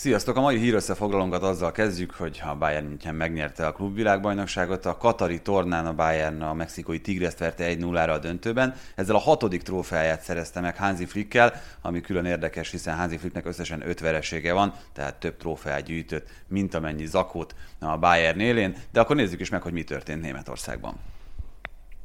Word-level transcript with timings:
Sziasztok! 0.00 0.36
A 0.36 0.40
mai 0.40 0.58
hírösszefoglalónkat 0.58 1.42
azzal 1.42 1.72
kezdjük, 1.72 2.10
hogy 2.10 2.40
a 2.44 2.54
Bayern 2.54 2.86
München 2.86 3.14
megnyerte 3.14 3.66
a 3.66 3.72
klubvilágbajnokságot, 3.72 4.86
a 4.86 4.96
Katari 4.96 5.40
tornán 5.42 5.86
a 5.86 5.94
Bayern 5.94 6.42
a 6.42 6.54
mexikói 6.54 7.00
Tigreszt 7.00 7.38
verte 7.38 7.74
1-0-ra 7.74 8.12
a 8.12 8.18
döntőben. 8.18 8.74
Ezzel 8.94 9.14
a 9.14 9.18
hatodik 9.18 9.62
trófeáját 9.62 10.22
szerezte 10.22 10.60
meg 10.60 10.76
Hansi 10.76 11.04
Flickkel, 11.04 11.60
ami 11.82 12.00
külön 12.00 12.24
érdekes, 12.24 12.70
hiszen 12.70 12.96
Hansi 12.96 13.16
Flicknek 13.16 13.46
összesen 13.46 13.88
öt 13.88 14.00
veresége 14.00 14.52
van, 14.52 14.74
tehát 14.92 15.20
több 15.20 15.36
trófeát 15.36 15.82
gyűjtött, 15.82 16.28
mint 16.48 16.74
amennyi 16.74 17.06
zakót 17.06 17.54
a 17.78 17.98
Bayern 17.98 18.40
élén. 18.40 18.76
De 18.92 19.00
akkor 19.00 19.16
nézzük 19.16 19.40
is 19.40 19.48
meg, 19.48 19.62
hogy 19.62 19.72
mi 19.72 19.82
történt 19.82 20.22
Németországban. 20.22 20.94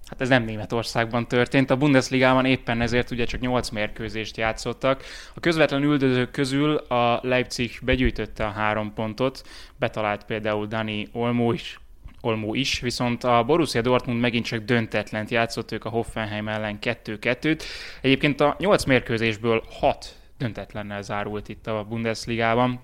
Hát 0.05 0.21
ez 0.21 0.29
nem 0.29 0.43
Németországban 0.43 1.27
történt. 1.27 1.69
A 1.69 1.77
Bundesligában 1.77 2.45
éppen 2.45 2.81
ezért 2.81 3.11
ugye 3.11 3.25
csak 3.25 3.39
8 3.39 3.69
mérkőzést 3.69 4.38
játszottak. 4.38 5.03
A 5.35 5.39
közvetlen 5.39 5.83
üldözők 5.83 6.31
közül 6.31 6.75
a 6.75 7.20
Leipzig 7.23 7.79
begyűjtötte 7.81 8.45
a 8.45 8.49
három 8.49 8.93
pontot, 8.93 9.41
betalált 9.79 10.23
például 10.23 10.66
Dani 10.66 11.07
Olmo 11.11 11.52
is, 11.52 11.80
Olmo 12.21 12.53
is, 12.53 12.80
viszont 12.80 13.23
a 13.23 13.44
Borussia 13.44 13.81
Dortmund 13.81 14.20
megint 14.20 14.45
csak 14.45 14.63
döntetlent 14.63 15.30
játszott, 15.30 15.71
ők 15.71 15.85
a 15.85 15.89
Hoffenheim 15.89 16.47
ellen 16.47 16.77
2-2-t. 16.81 17.63
Egyébként 18.02 18.41
a 18.41 18.55
8 18.59 18.83
mérkőzésből 18.83 19.63
6 19.80 20.16
döntetlennel 20.38 21.02
zárult 21.02 21.49
itt 21.49 21.67
a 21.67 21.85
Bundesligában. 21.89 22.81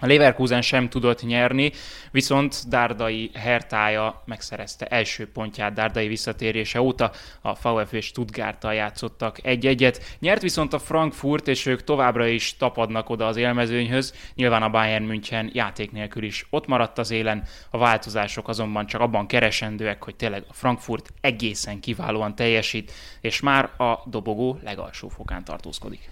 A 0.00 0.06
Leverkusen 0.06 0.62
sem 0.62 0.88
tudott 0.88 1.22
nyerni, 1.22 1.72
viszont 2.10 2.68
Dárdai 2.68 3.30
Hertája 3.34 4.22
megszerezte 4.24 4.86
első 4.86 5.30
pontját 5.30 5.72
Dárdai 5.72 6.08
visszatérése 6.08 6.80
óta. 6.80 7.10
A 7.40 7.52
VfB 7.52 8.00
Stuttgarttal 8.00 8.74
játszottak 8.74 9.44
egy-egyet. 9.44 10.16
Nyert 10.18 10.42
viszont 10.42 10.72
a 10.72 10.78
Frankfurt, 10.78 11.48
és 11.48 11.66
ők 11.66 11.84
továbbra 11.84 12.26
is 12.26 12.56
tapadnak 12.56 13.10
oda 13.10 13.26
az 13.26 13.36
élmezőnyhöz. 13.36 14.14
Nyilván 14.34 14.62
a 14.62 14.70
Bayern 14.70 15.04
München 15.04 15.50
játék 15.52 15.92
nélkül 15.92 16.22
is 16.24 16.46
ott 16.50 16.66
maradt 16.66 16.98
az 16.98 17.10
élen. 17.10 17.42
A 17.70 17.78
változások 17.78 18.48
azonban 18.48 18.86
csak 18.86 19.00
abban 19.00 19.26
keresendőek, 19.26 20.04
hogy 20.04 20.16
tényleg 20.16 20.44
a 20.48 20.52
Frankfurt 20.52 21.12
egészen 21.20 21.80
kiválóan 21.80 22.34
teljesít, 22.34 22.92
és 23.20 23.40
már 23.40 23.80
a 23.80 24.02
dobogó 24.06 24.58
legalsó 24.62 25.08
fokán 25.08 25.44
tartózkodik. 25.44 26.10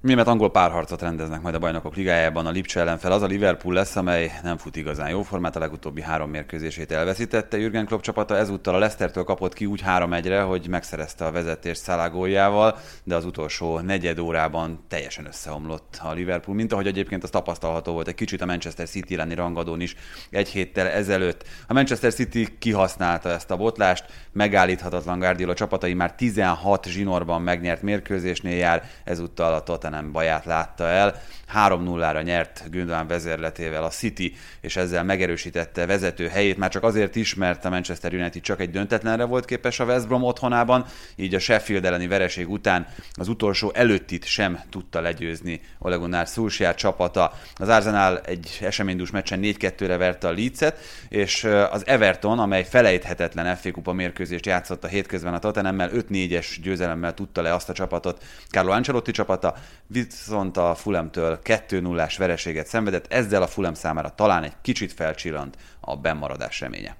Német-angol 0.00 0.50
párharcot 0.50 1.00
rendeznek 1.00 1.40
majd 1.40 1.54
a 1.54 1.58
bajnokok 1.58 1.96
ligájában 1.96 2.46
a 2.46 2.50
Lipcse 2.50 2.80
ellen 2.80 2.98
fel. 2.98 3.12
Az 3.12 3.22
a 3.22 3.26
Liverpool 3.26 3.74
lesz, 3.74 3.96
amely 3.96 4.32
nem 4.42 4.56
fut 4.56 4.76
igazán 4.76 5.10
jó 5.10 5.22
formát, 5.22 5.56
a 5.56 5.58
legutóbbi 5.58 6.02
három 6.02 6.30
mérkőzését 6.30 6.92
elveszítette. 6.92 7.58
Jürgen 7.58 7.86
Klopp 7.86 8.00
csapata 8.00 8.36
ezúttal 8.36 8.74
a 8.74 8.78
Leicestertől 8.78 9.24
kapott 9.24 9.52
ki 9.52 9.66
úgy 9.66 9.82
3-1-re, 9.86 10.40
hogy 10.40 10.68
megszerezte 10.68 11.24
a 11.24 11.30
vezetést 11.30 11.80
Szalágójával, 11.80 12.78
de 13.04 13.14
az 13.14 13.24
utolsó 13.24 13.80
negyed 13.80 14.18
órában 14.18 14.84
teljesen 14.88 15.26
összeomlott 15.26 16.00
a 16.02 16.12
Liverpool, 16.12 16.56
mint 16.56 16.72
ahogy 16.72 16.86
egyébként 16.86 17.22
az 17.22 17.30
tapasztalható 17.30 17.92
volt 17.92 18.08
egy 18.08 18.14
kicsit 18.14 18.40
a 18.40 18.46
Manchester 18.46 18.88
City 18.88 19.16
lenni 19.16 19.34
rangadón 19.34 19.80
is 19.80 19.96
egy 20.30 20.48
héttel 20.48 20.86
ezelőtt. 20.86 21.44
A 21.66 21.72
Manchester 21.72 22.12
City 22.12 22.58
kihasználta 22.58 23.28
ezt 23.28 23.50
a 23.50 23.56
botlást, 23.56 24.04
megállíthatatlan 24.32 25.18
Guardiola 25.18 25.54
csapatai 25.54 25.94
már 25.94 26.14
16 26.14 26.86
zsinórban 26.86 27.42
megnyert 27.42 27.82
mérkőzésnél 27.82 28.56
jár, 28.56 28.84
ezúttal 29.04 29.54
a 29.54 29.62
Tottenham 29.62 29.88
nem 29.90 30.12
baját 30.12 30.44
látta 30.44 30.84
el. 30.84 31.22
3-0-ra 31.54 32.24
nyert 32.24 32.64
Gündogan 32.70 33.06
vezérletével 33.06 33.84
a 33.84 33.88
City, 33.88 34.36
és 34.60 34.76
ezzel 34.76 35.04
megerősítette 35.04 35.86
vezető 35.86 36.28
helyét, 36.28 36.56
már 36.56 36.70
csak 36.70 36.82
azért 36.82 37.16
is, 37.16 37.34
mert 37.34 37.64
a 37.64 37.68
Manchester 37.68 38.12
United 38.12 38.42
csak 38.42 38.60
egy 38.60 38.70
döntetlenre 38.70 39.24
volt 39.24 39.44
képes 39.44 39.80
a 39.80 39.84
West 39.84 40.06
Brom 40.06 40.22
otthonában, 40.22 40.86
így 41.16 41.34
a 41.34 41.38
Sheffield 41.38 41.84
elleni 41.84 42.06
vereség 42.06 42.50
után 42.50 42.86
az 43.12 43.28
utolsó 43.28 43.72
előttit 43.74 44.24
sem 44.24 44.60
tudta 44.70 45.00
legyőzni 45.00 45.60
Ole 45.78 45.96
Gunnar 45.96 46.26
Solskjaer 46.26 46.74
csapata. 46.74 47.32
Az 47.54 47.68
Arsenal 47.68 48.20
egy 48.20 48.58
eseménydús 48.60 49.10
meccsen 49.10 49.40
4-2-re 49.42 49.96
verte 49.96 50.28
a 50.28 50.32
Leeds-et, 50.32 50.78
és 51.08 51.44
az 51.70 51.86
Everton, 51.86 52.38
amely 52.38 52.64
felejthetetlen 52.64 53.56
FA 53.56 53.70
Kupa 53.70 53.92
mérkőzést 53.92 54.46
játszott 54.46 54.84
a 54.84 54.88
hétközben 54.88 55.34
a 55.34 55.38
Tottenhammel, 55.38 55.90
5-4-es 55.94 56.46
győzelemmel 56.62 57.14
tudta 57.14 57.42
le 57.42 57.54
azt 57.54 57.68
a 57.68 57.72
csapatot 57.72 58.24
Carlo 58.50 58.72
Ancelotti 58.72 59.10
csapata, 59.10 59.54
viszont 59.92 60.56
a 60.56 60.74
Fulemtől 60.74 61.38
2-0-ás 61.44 62.18
vereséget 62.18 62.66
szenvedett, 62.66 63.12
ezzel 63.12 63.42
a 63.42 63.46
Fulem 63.46 63.74
számára 63.74 64.14
talán 64.14 64.42
egy 64.42 64.54
kicsit 64.62 64.92
felcsillant 64.92 65.56
a 65.80 65.96
bennmaradás 65.96 66.60
reménye. 66.60 66.96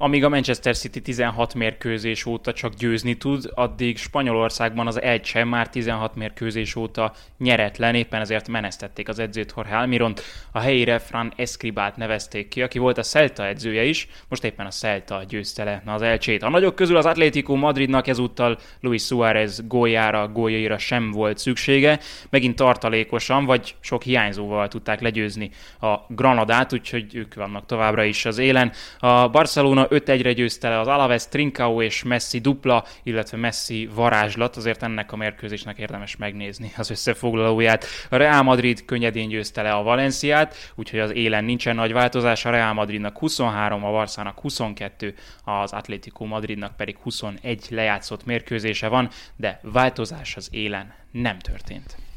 Amíg 0.00 0.24
a 0.24 0.28
Manchester 0.28 0.76
City 0.76 1.00
16 1.00 1.54
mérkőzés 1.54 2.26
óta 2.26 2.52
csak 2.52 2.74
győzni 2.74 3.14
tud, 3.14 3.50
addig 3.54 3.98
Spanyolországban 3.98 4.86
az 4.86 5.02
egy 5.02 5.44
már 5.44 5.68
16 5.68 6.14
mérkőzés 6.14 6.76
óta 6.76 7.12
nyeretlen, 7.38 7.94
éppen 7.94 8.20
ezért 8.20 8.48
menesztették 8.48 9.08
az 9.08 9.18
edzőt 9.18 9.52
Jorge 9.56 9.76
Almiront. 9.76 10.22
A 10.52 10.58
helyére 10.58 10.98
Fran 10.98 11.32
Escribát 11.36 11.96
nevezték 11.96 12.48
ki, 12.48 12.62
aki 12.62 12.78
volt 12.78 12.98
a 12.98 13.02
Celta 13.02 13.46
edzője 13.46 13.84
is, 13.84 14.08
most 14.28 14.44
éppen 14.44 14.66
a 14.66 14.70
Celta 14.70 15.22
győzte 15.28 15.64
le 15.64 15.82
az 15.86 16.02
elcsét. 16.02 16.42
A 16.42 16.48
nagyok 16.48 16.74
közül 16.74 16.96
az 16.96 17.06
Atlético 17.06 17.54
Madridnak 17.54 18.06
ezúttal 18.06 18.58
Luis 18.80 19.02
Suárez 19.02 19.66
góljára, 19.66 20.28
góljaira 20.28 20.78
sem 20.78 21.10
volt 21.10 21.38
szüksége, 21.38 21.98
megint 22.30 22.56
tartalékosan, 22.56 23.44
vagy 23.44 23.74
sok 23.80 24.02
hiányzóval 24.02 24.68
tudták 24.68 25.00
legyőzni 25.00 25.50
a 25.80 25.94
Granadát, 26.08 26.72
úgyhogy 26.72 27.14
ők 27.14 27.34
vannak 27.34 27.66
továbbra 27.66 28.04
is 28.04 28.24
az 28.24 28.38
élen. 28.38 28.72
A 28.98 29.28
Barcelona 29.28 29.86
5-1-re 29.90 30.32
győzte 30.32 30.68
le 30.68 30.78
az 30.78 30.86
Alaves, 30.86 31.28
Trincao 31.28 31.82
és 31.82 32.02
Messi 32.02 32.38
dupla, 32.38 32.84
illetve 33.02 33.36
Messi 33.36 33.88
varázslat, 33.94 34.56
azért 34.56 34.82
ennek 34.82 35.12
a 35.12 35.16
mérkőzésnek 35.16 35.78
érdemes 35.78 36.16
megnézni 36.16 36.72
az 36.76 36.90
összefoglalóját. 36.90 37.84
A 38.10 38.16
Real 38.16 38.42
Madrid 38.42 38.84
könnyedén 38.84 39.28
győzte 39.28 39.62
le 39.62 39.70
a 39.70 39.82
Valenciát, 39.82 40.72
úgyhogy 40.74 40.98
az 40.98 41.14
élen 41.14 41.44
nincsen 41.44 41.74
nagy 41.74 41.92
változás, 41.92 42.44
a 42.44 42.50
Real 42.50 42.72
Madridnak 42.72 43.18
23, 43.18 43.84
a 43.84 43.90
Barszának 43.90 44.40
22, 44.40 45.14
az 45.44 45.72
Atlético 45.72 46.24
Madridnak 46.24 46.76
pedig 46.76 46.96
21 47.02 47.66
lejátszott 47.70 48.24
mérkőzése 48.24 48.88
van, 48.88 49.08
de 49.36 49.60
változás 49.62 50.36
az 50.36 50.48
élen 50.52 50.94
nem 51.10 51.38
történt. 51.38 52.07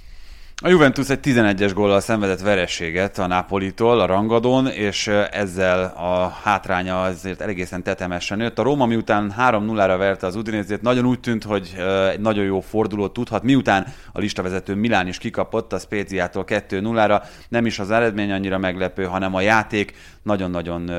A 0.64 0.70
Juventus 0.70 1.10
egy 1.10 1.20
11-es 1.24 1.72
góllal 1.74 2.00
szenvedett 2.00 2.40
verességet 2.40 3.18
a 3.18 3.28
Napolitól 3.28 4.00
a 4.00 4.06
rangadón, 4.06 4.68
és 4.68 5.08
ezzel 5.32 5.84
a 5.84 6.28
hátránya 6.44 7.02
azért 7.02 7.42
egészen 7.42 7.84
tetemesen 7.84 8.38
nőtt. 8.38 8.60
A 8.60 8.64
Róma 8.64 8.86
miután 8.86 9.34
3-0-ra 9.38 9.96
verte 9.98 10.28
az 10.28 10.36
Udinézét, 10.36 10.82
nagyon 10.82 11.06
úgy 11.06 11.20
tűnt, 11.20 11.44
hogy 11.44 11.76
egy 12.12 12.20
nagyon 12.20 12.44
jó 12.46 12.60
fordulót 12.60 13.14
tudhat. 13.14 13.44
Miután 13.44 13.88
a 14.12 14.20
listavezető 14.20 14.76
Milán 14.76 15.08
is 15.08 15.18
kikapott 15.18 15.74
a 15.74 15.80
Spéziától 15.80 16.44
2-0-ra, 16.48 17.24
nem 17.50 17.66
is 17.66 17.80
az 17.80 17.92
eredmény 17.92 18.32
annyira 18.32 18.58
meglepő, 18.58 19.04
hanem 19.04 19.36
a 19.36 19.42
játék 19.42 19.94
nagyon-nagyon 20.24 20.92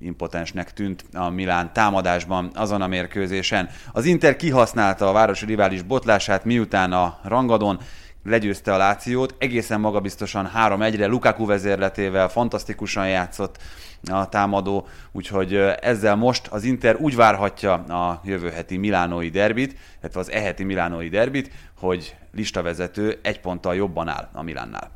impotensnek 0.00 0.72
tűnt 0.72 1.04
a 1.12 1.30
Milán 1.30 1.72
támadásban 1.72 2.50
azon 2.54 2.82
a 2.82 2.86
mérkőzésen. 2.86 3.68
Az 3.92 4.04
Inter 4.04 4.36
kihasználta 4.36 5.08
a 5.08 5.12
városi 5.12 5.46
rivális 5.46 5.82
botlását, 5.82 6.44
miután 6.44 6.92
a 6.92 7.18
rangadon 7.24 7.78
legyőzte 8.28 8.74
a 8.74 8.76
Lációt, 8.76 9.34
egészen 9.38 9.80
magabiztosan 9.80 10.50
3-1-re, 10.56 11.06
Lukaku 11.06 11.46
vezérletével 11.46 12.28
fantasztikusan 12.28 13.08
játszott 13.08 13.58
a 14.10 14.28
támadó, 14.28 14.86
úgyhogy 15.12 15.54
ezzel 15.80 16.16
most 16.16 16.46
az 16.46 16.64
Inter 16.64 16.96
úgy 16.96 17.16
várhatja 17.16 17.72
a 17.72 18.20
jövő 18.24 18.50
heti 18.50 18.76
milánói 18.76 19.28
derbit, 19.28 19.76
illetve 20.00 20.20
az 20.20 20.30
eheti 20.30 20.64
milánói 20.64 21.08
derbit, 21.08 21.50
hogy 21.78 22.16
listavezető 22.34 23.18
egy 23.22 23.40
ponttal 23.40 23.74
jobban 23.74 24.08
áll 24.08 24.28
a 24.32 24.42
Milánnál 24.42 24.95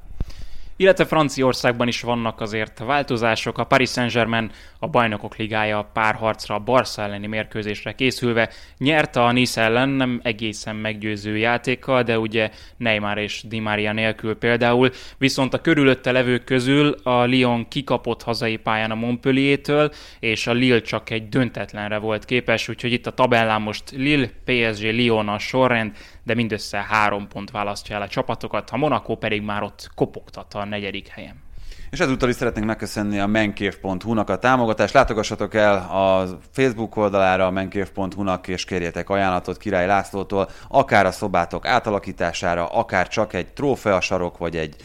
illetve 0.81 1.05
Franciaországban 1.05 1.89
is 1.89 2.01
vannak 2.01 2.41
azért 2.41 2.79
változások. 2.79 3.59
A 3.59 3.65
Paris 3.65 3.91
Saint-Germain 3.91 4.51
a 4.79 4.87
bajnokok 4.87 5.37
ligája 5.37 5.91
párharcra, 5.93 6.55
a 6.55 6.59
Barca 6.59 7.03
elleni 7.03 7.27
mérkőzésre 7.27 7.93
készülve 7.93 8.51
nyerte 8.79 9.23
a 9.23 9.33
Nice 9.33 9.63
ellen, 9.63 9.89
nem 9.89 10.21
egészen 10.23 10.77
meggyőző 10.77 11.37
játékkal, 11.37 12.03
de 12.03 12.19
ugye 12.19 12.51
Neymar 12.77 13.19
és 13.19 13.43
Di 13.49 13.59
Maria 13.59 13.93
nélkül 13.93 14.35
például, 14.35 14.91
viszont 15.19 15.55
a 15.55 15.61
körülötte 15.61 16.13
levők 16.13 16.45
közül 16.45 16.91
a 17.03 17.25
Lyon 17.25 17.69
kikapott 17.69 18.23
hazai 18.23 18.57
pályán 18.57 18.91
a 18.91 18.95
Montpellier-től, 18.95 19.91
és 20.21 20.47
a 20.47 20.53
Lille 20.53 20.81
csak 20.81 21.11
egy 21.11 21.29
döntetlenre 21.29 21.99
volt 21.99 22.25
képes, 22.25 22.69
úgyhogy 22.69 22.93
itt 22.93 23.07
a 23.07 23.15
tabellán 23.15 23.63
most 23.63 23.91
Lille, 23.91 24.31
PSG, 24.45 24.83
Lyon 24.83 25.29
a 25.29 25.39
sorrend, 25.39 25.97
de 26.31 26.37
mindössze 26.37 26.87
három 26.89 27.29
pont 27.29 27.51
választja 27.51 27.95
el 27.95 28.03
a 28.03 28.09
csapatokat, 28.09 28.71
a 28.71 28.77
Monaco 28.77 29.17
pedig 29.17 29.43
már 29.43 29.63
ott 29.63 29.91
kopogtat 29.95 30.55
a 30.55 30.65
negyedik 30.65 31.09
helyen. 31.09 31.43
És 31.91 32.01
ezúttal 32.01 32.29
is 32.29 32.35
szeretnénk 32.35 32.67
megköszönni 32.67 33.19
a 33.19 33.27
menkév.hu-nak 33.27 34.29
a 34.29 34.39
támogatást. 34.39 34.95
Látogassatok 34.95 35.55
el 35.55 35.75
a 35.77 36.27
Facebook 36.53 36.97
oldalára 36.97 37.47
a 37.47 37.51
menkév.hu-nak, 37.51 38.49
és 38.49 38.65
kérjetek 38.65 39.09
ajánlatot 39.09 39.57
Király 39.57 39.87
Lászlótól, 39.87 40.49
akár 40.69 41.07
a 41.07 41.11
szobátok 41.11 41.67
átalakítására, 41.67 42.67
akár 42.67 43.09
csak 43.09 43.33
egy 43.33 43.53
trófeasarok, 43.53 44.39
vagy 44.39 44.57
egy 44.57 44.77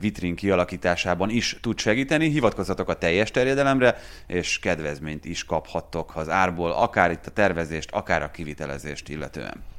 vitrin 0.00 0.34
kialakításában 0.34 1.30
is 1.30 1.56
tud 1.60 1.78
segíteni. 1.78 2.28
Hivatkozzatok 2.28 2.88
a 2.88 2.98
teljes 2.98 3.30
terjedelemre, 3.30 3.96
és 4.26 4.58
kedvezményt 4.58 5.24
is 5.24 5.44
kaphattok 5.44 6.12
az 6.14 6.28
árból, 6.28 6.70
akár 6.70 7.10
itt 7.10 7.26
a 7.26 7.30
tervezést, 7.30 7.90
akár 7.90 8.22
a 8.22 8.30
kivitelezést 8.30 9.08
illetően. 9.08 9.78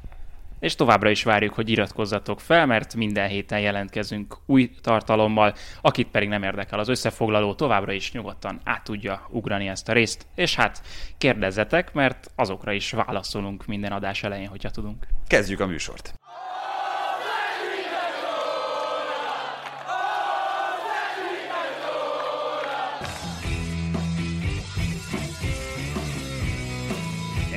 És 0.62 0.74
továbbra 0.74 1.10
is 1.10 1.22
várjuk, 1.22 1.54
hogy 1.54 1.68
iratkozzatok 1.68 2.40
fel, 2.40 2.66
mert 2.66 2.94
minden 2.94 3.28
héten 3.28 3.60
jelentkezünk 3.60 4.36
új 4.46 4.70
tartalommal, 4.80 5.54
akit 5.80 6.08
pedig 6.08 6.28
nem 6.28 6.42
érdekel 6.42 6.78
az 6.78 6.88
összefoglaló, 6.88 7.54
továbbra 7.54 7.92
is 7.92 8.12
nyugodtan 8.12 8.60
át 8.64 8.84
tudja 8.84 9.28
ugrani 9.30 9.68
ezt 9.68 9.88
a 9.88 9.92
részt, 9.92 10.26
és 10.34 10.54
hát 10.54 10.82
kérdezzetek, 11.18 11.92
mert 11.92 12.30
azokra 12.36 12.72
is 12.72 12.90
válaszolunk 12.90 13.66
minden 13.66 13.92
adás 13.92 14.22
elején, 14.22 14.48
hogyha 14.48 14.70
tudunk. 14.70 15.06
Kezdjük 15.26 15.60
a 15.60 15.66
műsort! 15.66 16.14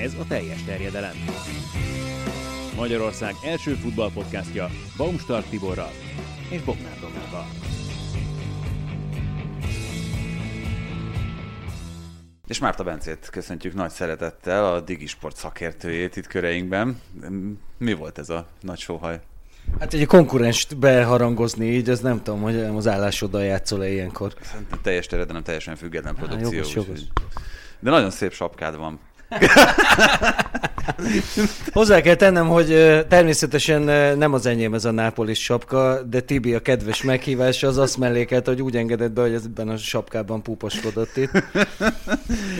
Ez 0.01 0.13
a 0.13 0.25
teljes 0.27 0.63
terjedelem. 0.63 1.15
Magyarország 2.75 3.33
első 3.43 3.73
futballpodcastja 3.73 4.69
Baumstark 4.97 5.49
Tiborral 5.49 5.91
és 6.49 6.61
Bognár 6.61 6.99
Domával. 7.01 7.47
És 12.47 12.59
Márta 12.59 12.83
Bencét 12.83 13.29
köszöntjük 13.31 13.73
nagy 13.73 13.89
szeretettel, 13.89 14.73
a 14.73 14.79
Digisport 14.79 15.35
szakértőjét 15.35 16.15
itt 16.15 16.27
köreinkben. 16.27 17.01
Mi 17.77 17.93
volt 17.93 18.17
ez 18.17 18.29
a 18.29 18.47
nagy 18.61 18.79
sóhaj? 18.79 19.19
Hát 19.79 19.93
egy 19.93 20.05
konkurenst 20.05 20.77
beharangozni 20.77 21.65
így, 21.65 21.89
az 21.89 21.99
nem 21.99 22.23
tudom, 22.23 22.41
hogy 22.41 22.59
az 22.59 22.87
állásoddal 22.87 23.43
játszol-e 23.43 23.89
ilyenkor. 23.89 24.33
Szerintem 24.41 24.79
teljes 24.81 25.05
terjedelem, 25.05 25.43
teljesen 25.43 25.75
független 25.75 26.15
produkció. 26.15 26.49
Há, 26.49 26.55
jogos, 26.55 26.73
jogos. 26.73 26.99
De 27.79 27.89
nagyon 27.89 28.11
szép 28.11 28.33
sapkád 28.33 28.77
van. 28.77 28.99
Hozzá 31.71 32.01
kell 32.01 32.15
tennem, 32.15 32.47
hogy 32.47 32.67
természetesen 33.07 33.81
nem 34.17 34.33
az 34.33 34.45
enyém 34.45 34.73
ez 34.73 34.85
a 34.85 34.91
nápolis 34.91 35.43
sapka, 35.43 36.01
de 36.09 36.19
Tibi 36.19 36.53
a 36.53 36.59
kedves 36.59 37.03
meghívása 37.03 37.67
az 37.67 37.77
azt 37.77 37.97
mellékelt, 37.97 38.47
hogy 38.47 38.61
úgy 38.61 38.75
engedett 38.75 39.11
be, 39.11 39.21
hogy 39.21 39.33
ebben 39.33 39.69
a 39.69 39.77
sapkában 39.77 40.41
púposkodott 40.41 41.17
itt. 41.17 41.31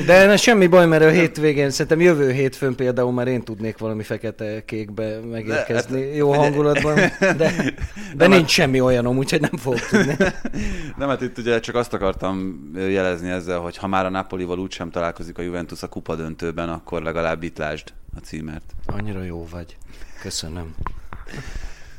De 0.06 0.26
ne, 0.26 0.38
semmi 0.38 0.68
baj, 0.68 0.88
mert 0.88 1.04
a 1.04 1.10
hétvégén, 1.10 1.70
szerintem 1.70 2.02
jövő 2.02 2.32
hétfőn 2.32 2.76
például 2.76 3.12
már 3.12 3.28
én 3.28 3.44
tudnék 3.44 3.78
valami 3.78 4.04
fekete-kékbe 4.04 5.20
megérkezni 5.32 6.00
de, 6.00 6.16
jó 6.16 6.34
hangulatban, 6.34 6.96
de, 6.96 7.34
de, 7.38 7.74
de 8.16 8.28
nincs 8.28 8.40
hát, 8.40 8.50
semmi 8.50 8.82
olyanom, 8.82 9.18
úgyhogy 9.18 9.42
nem 9.42 9.58
fogok 9.58 9.80
tudni. 9.80 10.16
Nem, 10.98 11.10
hát 11.10 11.22
itt 11.22 11.38
ugye 11.38 11.60
csak 11.60 11.76
azt 11.76 11.94
akartam 11.94 12.70
jelezni 12.76 13.30
ezzel, 13.30 13.60
hogy 13.60 13.78
ha 13.78 13.88
már 13.88 14.06
a 14.06 14.10
Napolival 14.10 14.60
úgysem 14.60 14.90
találkozik 14.90 15.38
a 15.38 15.42
Juventus 15.42 15.84
a 15.84 15.88
kupa 15.88 16.16
döntőben, 16.16 16.70
akkor 16.70 17.02
legalább 17.02 17.44
itt 17.44 17.58
lásd 17.58 17.94
a 18.16 18.20
címert. 18.20 18.74
Annyira 18.86 19.24
jó 19.24 19.48
vagy. 19.52 19.78
Köszönöm. 20.22 20.76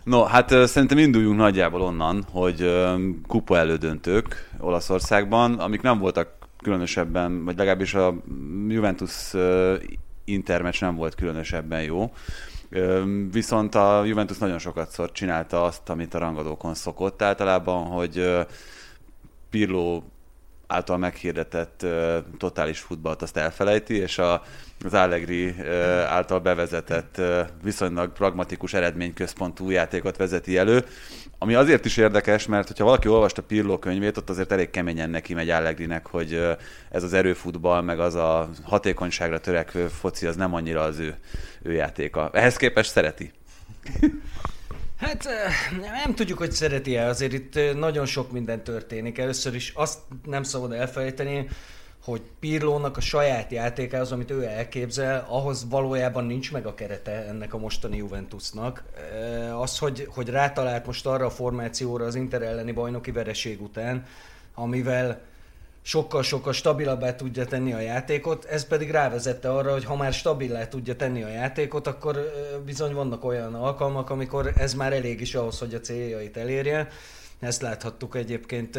No, 0.05 0.23
hát 0.23 0.49
szerintem 0.67 0.99
induljunk 0.99 1.37
nagyjából 1.37 1.81
onnan, 1.81 2.27
hogy 2.31 2.87
kupa 3.27 3.57
elődöntők 3.57 4.51
Olaszországban, 4.59 5.59
amik 5.59 5.81
nem 5.81 5.99
voltak 5.99 6.29
különösebben, 6.63 7.45
vagy 7.45 7.57
legalábbis 7.57 7.95
a 7.95 8.15
Juventus 8.69 9.33
intermeccs 10.25 10.81
nem 10.81 10.95
volt 10.95 11.15
különösebben 11.15 11.83
jó. 11.83 12.13
Viszont 13.31 13.75
a 13.75 14.05
Juventus 14.05 14.39
nagyon 14.39 14.59
sokat 14.59 14.91
szor 14.91 15.13
csinálta 15.13 15.65
azt, 15.65 15.89
amit 15.89 16.15
a 16.15 16.19
rangadókon 16.19 16.75
szokott 16.75 17.23
általában, 17.23 17.85
hogy 17.85 18.47
Pirlo 19.51 20.03
által 20.67 20.97
meghirdetett 20.97 21.81
uh, 21.85 22.17
totális 22.39 22.81
futballt 22.81 23.23
azt 23.23 23.37
elfelejti, 23.37 23.95
és 23.95 24.19
a, 24.19 24.43
az 24.85 24.95
Allegri 24.95 25.49
uh, 25.49 25.67
által 26.09 26.41
bevezetett 26.41 27.17
uh, 27.19 27.41
viszonylag 27.63 28.13
pragmatikus 28.13 28.75
eredményközpontú 28.75 29.71
játékot 29.71 30.17
vezeti 30.17 30.57
elő, 30.57 30.85
ami 31.39 31.55
azért 31.55 31.85
is 31.85 31.97
érdekes, 31.97 32.47
mert 32.47 32.67
hogyha 32.67 32.85
valaki 32.85 33.09
olvasta 33.09 33.43
Pirlo 33.43 33.79
könyvét, 33.79 34.17
ott 34.17 34.31
azért 34.31 34.53
elég 34.53 34.71
keményen 34.71 35.11
neki 35.11 35.35
megy 35.35 35.51
Allegrinek, 35.51 36.07
hogy 36.07 36.33
uh, 36.33 36.51
ez 36.91 37.03
az 37.03 37.13
erőfutball, 37.13 37.81
meg 37.81 38.01
az 38.01 38.15
a 38.15 38.49
hatékonyságra 38.63 39.41
törekvő 39.41 39.87
foci, 39.87 40.27
az 40.27 40.37
nem 40.37 40.55
annyira 40.55 40.83
az 40.83 40.99
ő, 40.99 41.15
ő 41.63 41.73
játéka. 41.73 42.31
Ehhez 42.33 42.57
képest 42.57 42.91
szereti. 42.91 43.33
Hát 44.97 45.29
nem 46.05 46.15
tudjuk, 46.15 46.39
hogy 46.39 46.53
szereti-e, 46.53 47.07
azért 47.07 47.33
itt 47.33 47.59
nagyon 47.75 48.07
sok 48.07 48.33
minden 48.33 48.65
történik. 48.65 49.19
Először 49.19 49.55
is 49.55 49.73
azt 49.75 49.99
nem 50.25 50.43
szabad 50.43 50.73
elfelejteni, 50.73 51.49
hogy 52.05 52.23
Pirlónak 52.41 52.97
a 52.97 53.01
saját 53.01 53.53
játékához, 53.53 54.13
amit 54.13 54.31
ő 54.31 54.45
elképzel, 54.45 55.27
ahhoz 55.29 55.69
valójában 55.69 56.25
nincs 56.25 56.53
meg 56.53 56.67
a 56.67 56.75
kerete 56.75 57.11
ennek 57.11 57.55
a 57.55 57.59
mostani 57.59 57.97
Juventusnak. 57.97 58.85
Az, 59.61 59.79
hogy, 59.79 60.09
hogy 60.15 60.29
rátalált 60.29 60.87
most 60.87 61.07
arra 61.07 61.27
a 61.27 61.31
formációra 61.31 62.05
az 62.05 62.15
Inter 62.15 62.43
elleni 62.43 62.73
bajnoki 62.73 63.11
vereség 63.11 63.63
után, 63.63 64.07
amivel 64.55 65.21
sokkal-sokkal 65.87 66.53
stabilabbá 66.53 67.15
tudja 67.15 67.45
tenni 67.45 67.73
a 67.73 67.81
játékot, 67.81 68.45
ez 68.45 68.67
pedig 68.67 68.91
rávezette 68.91 69.53
arra, 69.53 69.73
hogy 69.73 69.85
ha 69.85 69.97
már 69.97 70.13
stabilá 70.13 70.69
tudja 70.69 70.97
tenni 70.97 71.23
a 71.23 71.29
játékot, 71.29 71.87
akkor 71.87 72.33
bizony 72.65 72.95
vannak 72.95 73.25
olyan 73.25 73.55
alkalmak, 73.55 74.11
amikor 74.11 74.53
ez 74.57 74.75
már 74.75 74.93
elég 74.93 75.21
is 75.21 75.35
ahhoz, 75.35 75.59
hogy 75.59 75.75
a 75.75 75.81
céljait 75.81 76.37
elérje. 76.37 76.89
Ezt 77.41 77.63
láthattuk 77.63 78.17
egyébként 78.17 78.75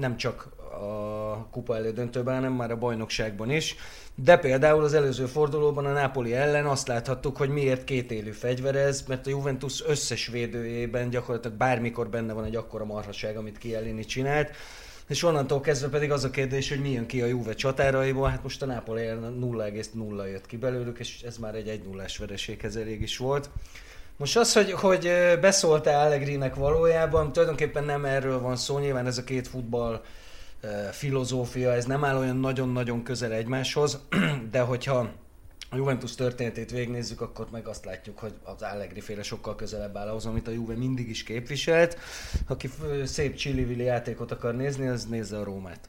nem 0.00 0.16
csak 0.16 0.48
a 0.80 1.48
kupa 1.50 1.76
elődöntőben, 1.76 2.34
hanem 2.34 2.52
már 2.52 2.70
a 2.70 2.76
bajnokságban 2.78 3.50
is. 3.50 3.76
De 4.14 4.36
például 4.36 4.84
az 4.84 4.94
előző 4.94 5.26
fordulóban 5.26 5.86
a 5.86 5.92
Napoli 5.92 6.34
ellen 6.34 6.66
azt 6.66 6.88
láthattuk, 6.88 7.36
hogy 7.36 7.48
miért 7.48 7.84
kétélű 7.84 8.30
fegyverez, 8.30 9.04
mert 9.06 9.26
a 9.26 9.30
Juventus 9.30 9.84
összes 9.86 10.26
védőjében 10.26 11.10
gyakorlatilag 11.10 11.56
bármikor 11.56 12.08
benne 12.08 12.32
van 12.32 12.44
egy 12.44 12.56
akkora 12.56 12.84
marhaság, 12.84 13.36
amit 13.36 13.58
Kielini 13.58 14.04
csinált 14.04 14.50
és 15.10 15.22
onnantól 15.22 15.60
kezdve 15.60 15.88
pedig 15.88 16.10
az 16.10 16.24
a 16.24 16.30
kérdés, 16.30 16.68
hogy 16.68 16.80
milyen 16.80 17.06
ki 17.06 17.22
a 17.22 17.26
Juve 17.26 17.54
csatáraiból, 17.54 18.28
hát 18.28 18.42
most 18.42 18.62
a 18.62 18.66
Napoli 18.66 19.02
0,0 19.02 20.30
jött 20.30 20.46
ki 20.46 20.56
belőlük, 20.56 20.98
és 20.98 21.22
ez 21.22 21.36
már 21.36 21.54
egy 21.54 21.68
1 21.68 21.82
0 21.82 22.04
vereséghez 22.18 22.76
elég 22.76 23.00
is 23.02 23.16
volt. 23.16 23.50
Most 24.16 24.36
az, 24.36 24.52
hogy, 24.52 24.72
hogy 24.72 25.10
beszólt-e 25.40 25.98
Allegrinek 25.98 26.54
valójában, 26.54 27.32
tulajdonképpen 27.32 27.84
nem 27.84 28.04
erről 28.04 28.40
van 28.40 28.56
szó, 28.56 28.78
nyilván 28.78 29.06
ez 29.06 29.18
a 29.18 29.24
két 29.24 29.48
futball 29.48 30.02
filozófia, 30.90 31.72
ez 31.72 31.84
nem 31.84 32.04
áll 32.04 32.16
olyan 32.16 32.36
nagyon-nagyon 32.36 33.02
közel 33.02 33.32
egymáshoz, 33.32 34.00
de 34.50 34.60
hogyha 34.60 35.10
a 35.72 35.76
Juventus 35.76 36.14
történetét 36.14 36.70
végnézzük, 36.70 37.20
akkor 37.20 37.46
meg 37.52 37.66
azt 37.66 37.84
látjuk, 37.84 38.18
hogy 38.18 38.32
az 38.42 38.62
Allegri 38.62 39.00
féle 39.00 39.22
sokkal 39.22 39.56
közelebb 39.56 39.96
áll 39.96 40.08
ahhoz, 40.08 40.26
amit 40.26 40.48
a 40.48 40.50
Juve 40.50 40.74
mindig 40.74 41.08
is 41.08 41.22
képviselt. 41.22 41.98
Aki 42.46 42.70
szép 43.04 43.34
csillivili 43.34 43.84
játékot 43.84 44.32
akar 44.32 44.54
nézni, 44.54 44.86
az 44.86 45.04
nézze 45.04 45.38
a 45.38 45.44
Rómát. 45.44 45.88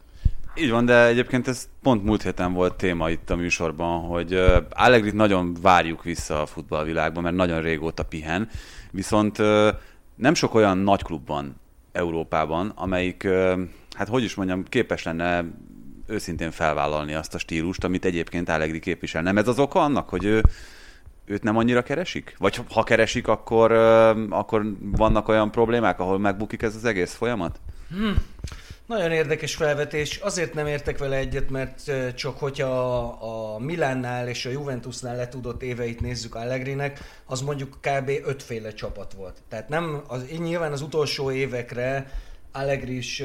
Így 0.55 0.69
van, 0.69 0.85
de 0.85 1.05
egyébként 1.05 1.47
ez 1.47 1.67
pont 1.81 2.03
múlt 2.03 2.23
héten 2.23 2.53
volt 2.53 2.75
téma 2.75 3.09
itt 3.09 3.29
a 3.29 3.35
műsorban, 3.35 4.01
hogy 4.01 4.33
Allegrit 4.69 5.13
nagyon 5.13 5.57
várjuk 5.61 6.03
vissza 6.03 6.41
a 6.41 6.45
futballvilágban, 6.45 7.23
mert 7.23 7.35
nagyon 7.35 7.61
régóta 7.61 8.03
pihen, 8.03 8.50
viszont 8.91 9.38
nem 10.15 10.33
sok 10.33 10.53
olyan 10.53 10.77
nagy 10.77 11.03
klub 11.03 11.27
van 11.27 11.55
Európában, 11.91 12.71
amelyik, 12.75 13.27
hát 13.95 14.07
hogy 14.07 14.23
is 14.23 14.35
mondjam, 14.35 14.63
képes 14.63 15.03
lenne 15.03 15.45
őszintén 16.12 16.51
felvállalni 16.51 17.13
azt 17.13 17.34
a 17.34 17.38
stílust, 17.38 17.84
amit 17.84 18.06
egyébként 18.06 18.50
Allegri 18.50 18.80
képvisel. 18.80 19.22
Nem 19.22 19.38
ez 19.38 19.48
az 19.48 19.60
oka 19.60 19.80
annak, 19.80 20.10
hogy 20.10 20.25
ő, 20.25 20.44
őt 21.25 21.44
nem 21.44 21.58
annyira 21.58 21.84
keresik? 21.84 22.36
Vagy 22.38 22.60
ha 22.70 22.84
keresik, 22.84 23.27
akkor, 23.27 23.72
akkor 24.30 24.65
vannak 24.82 25.27
olyan 25.27 25.51
problémák, 25.51 26.00
ahol 26.00 26.20
megbukik 26.20 26.62
ez 26.62 26.75
az 26.75 26.86
egész 26.86 27.13
folyamat? 27.13 27.60
Hmm. 27.89 28.15
Nagyon 28.91 29.12
érdekes 29.12 29.56
felvetés. 29.56 30.18
Azért 30.18 30.53
nem 30.53 30.68
értek 30.68 30.98
vele 30.98 31.15
egyet, 31.15 31.50
mert 31.50 31.91
csak 32.15 32.39
hogyha 32.39 33.00
a, 33.08 33.60
Milánnál 33.60 34.27
és 34.27 34.46
a 34.46 34.50
Juventusnál 34.50 35.15
letudott 35.15 35.62
éveit 35.62 36.01
nézzük 36.01 36.36
Allegrinek, 36.36 37.00
az 37.25 37.41
mondjuk 37.41 37.77
kb. 37.82 38.12
ötféle 38.25 38.74
csapat 38.74 39.13
volt. 39.13 39.38
Tehát 39.50 39.70
nem, 39.70 40.01
az, 40.08 40.25
nyilván 40.39 40.72
az 40.72 40.82
utolsó 40.82 41.32
évekre 41.32 42.12
Allegri 42.51 42.98
is 42.98 43.24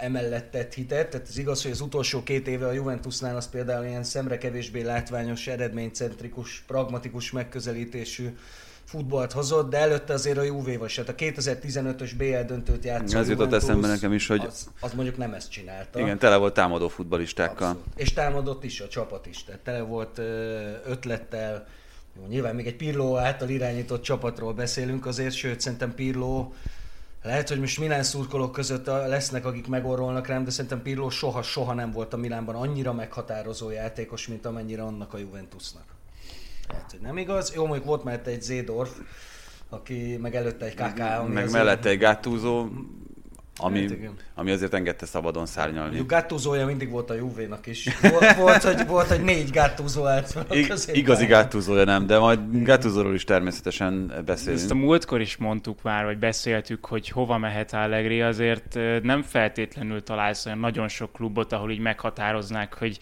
emellett 0.00 0.50
tett 0.50 0.74
hitet, 0.74 1.10
tehát 1.10 1.28
ez 1.28 1.38
igaz, 1.38 1.62
hogy 1.62 1.70
az 1.70 1.80
utolsó 1.80 2.22
két 2.22 2.48
éve 2.48 2.66
a 2.66 2.72
Juventusnál 2.72 3.36
az 3.36 3.48
például 3.48 3.84
ilyen 3.86 4.04
szemre 4.04 4.38
kevésbé 4.38 4.82
látványos, 4.82 5.46
eredménycentrikus, 5.46 6.64
pragmatikus 6.66 7.30
megközelítésű 7.30 8.36
futballt 8.84 9.32
hozott, 9.32 9.70
de 9.70 9.78
előtte 9.78 10.12
azért 10.12 10.38
a 10.38 10.42
Juve-val 10.42 10.88
se. 10.88 11.02
A 11.02 11.14
2015-ös 11.14 12.10
BL 12.16 12.46
döntőt 12.46 12.84
játszott. 12.84 13.20
Ez 13.20 13.28
jutott 13.28 13.52
eszembe 13.52 13.86
nekem 13.86 14.12
is, 14.12 14.26
hogy... 14.26 14.40
Az, 14.46 14.68
az, 14.80 14.92
mondjuk 14.92 15.16
nem 15.16 15.32
ezt 15.34 15.50
csinálta. 15.50 16.00
Igen, 16.00 16.18
tele 16.18 16.36
volt 16.36 16.54
támadó 16.54 16.88
futbalistákkal. 16.88 17.68
Abszolút. 17.68 17.92
És 17.96 18.12
támadott 18.12 18.64
is 18.64 18.80
a 18.80 18.88
csapat 18.88 19.26
is, 19.26 19.44
tehát 19.44 19.60
tele 19.60 19.80
volt 19.80 20.18
ötlettel. 20.86 21.66
Jó, 22.20 22.26
nyilván 22.28 22.54
még 22.54 22.66
egy 22.66 22.76
Pirlo 22.76 23.16
által 23.16 23.48
irányított 23.48 24.02
csapatról 24.02 24.52
beszélünk 24.52 25.06
azért, 25.06 25.34
sőt 25.34 25.60
szerintem 25.60 25.94
Pirlo 25.94 26.52
lehet, 27.26 27.48
hogy 27.48 27.60
most 27.60 27.78
Milán 27.78 28.02
szurkolók 28.02 28.52
között 28.52 28.86
lesznek, 28.86 29.44
akik 29.44 29.66
megorolnak 29.66 30.26
rám, 30.26 30.44
de 30.44 30.50
szerintem 30.50 30.82
Pirlo 30.82 31.10
soha-soha 31.10 31.72
nem 31.74 31.90
volt 31.90 32.12
a 32.12 32.16
Milánban 32.16 32.54
annyira 32.54 32.92
meghatározó 32.92 33.70
játékos, 33.70 34.28
mint 34.28 34.46
amennyire 34.46 34.82
annak 34.82 35.14
a 35.14 35.18
Juventusnak. 35.18 35.84
Lehet, 36.68 36.90
hogy 36.90 37.00
nem 37.00 37.16
igaz. 37.18 37.52
Jó, 37.54 37.64
mondjuk 37.66 37.86
volt 37.86 38.04
már 38.04 38.20
egy 38.24 38.42
Zédorf, 38.42 38.90
aki 39.68 40.16
meg 40.16 40.34
előtte 40.34 40.64
egy 40.64 40.74
KK, 40.74 40.96
Meg 40.98 41.20
azért- 41.30 41.50
mellette 41.52 41.88
egy 41.88 41.98
gátúzó, 41.98 42.68
ami, 43.58 43.80
Hát 43.80 43.90
igen. 43.90 44.14
ami 44.34 44.50
azért 44.50 44.74
engedte 44.74 45.06
szabadon 45.06 45.46
szárnyalni. 45.46 45.86
Mondjuk 45.86 46.10
gátúzója 46.10 46.66
mindig 46.66 46.90
volt 46.90 47.10
a 47.10 47.14
Juvénak 47.14 47.66
is. 47.66 47.88
Volt, 48.00 48.34
volt, 48.34 48.62
hogy, 48.62 48.86
volt, 48.86 49.06
hogy 49.06 49.22
négy 49.22 49.50
gátúzó 49.50 50.06
állt 50.06 50.36
a 50.48 50.54
I- 50.54 50.72
igazi 50.92 51.26
gátúzója 51.26 51.84
nem, 51.84 52.06
de 52.06 52.18
majd 52.18 52.40
gátúzóról 52.62 53.14
is 53.14 53.24
természetesen 53.24 54.12
beszélünk. 54.26 54.60
Ezt 54.60 54.70
a 54.70 54.74
múltkor 54.74 55.20
is 55.20 55.36
mondtuk 55.36 55.82
már, 55.82 56.04
vagy 56.04 56.18
beszéltük, 56.18 56.86
hogy 56.86 57.08
hova 57.08 57.38
mehet 57.38 57.72
Allegri, 57.72 58.22
azért 58.22 58.78
nem 59.02 59.22
feltétlenül 59.22 60.02
találsz 60.02 60.46
olyan 60.46 60.58
nagyon 60.58 60.88
sok 60.88 61.12
klubot, 61.12 61.52
ahol 61.52 61.70
így 61.70 61.78
meghatároznák, 61.78 62.74
hogy 62.74 62.98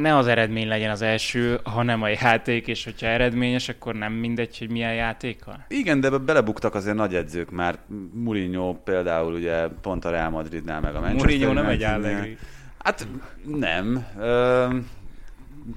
ne 0.00 0.16
az 0.16 0.26
eredmény 0.26 0.68
legyen 0.68 0.90
az 0.90 1.02
első, 1.02 1.60
hanem 1.64 2.02
a 2.02 2.08
játék, 2.08 2.66
és 2.66 2.84
hogyha 2.84 3.06
eredményes, 3.06 3.68
akkor 3.68 3.94
nem 3.94 4.12
mindegy, 4.12 4.58
hogy 4.58 4.70
milyen 4.70 4.94
játékkal. 4.94 5.64
Igen, 5.68 6.00
de 6.00 6.10
belebuktak 6.10 6.74
azért 6.74 6.96
nagy 6.96 7.14
edzők 7.14 7.50
már. 7.50 7.78
Mourinho 8.12 8.74
például 8.74 9.34
ugye 9.34 9.66
pont 9.80 10.04
a 10.04 10.10
Real 10.10 10.30
Madridnál, 10.30 10.80
meg 10.80 10.94
a 10.94 11.00
Manchester 11.00 11.30
Mourinho 11.30 11.52
nem 11.52 11.66
egy. 11.66 11.82
Allegri. 11.82 12.38
Hát 12.78 13.06
nem. 13.44 14.06
Ö, 14.18 14.68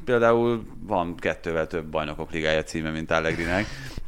például 0.05 0.65
van 0.81 1.15
kettővel 1.15 1.67
több 1.67 1.85
bajnokok 1.85 2.31
ligája 2.31 2.63
címe, 2.63 2.89
mint 2.89 3.11
Allegrinek, 3.11 3.65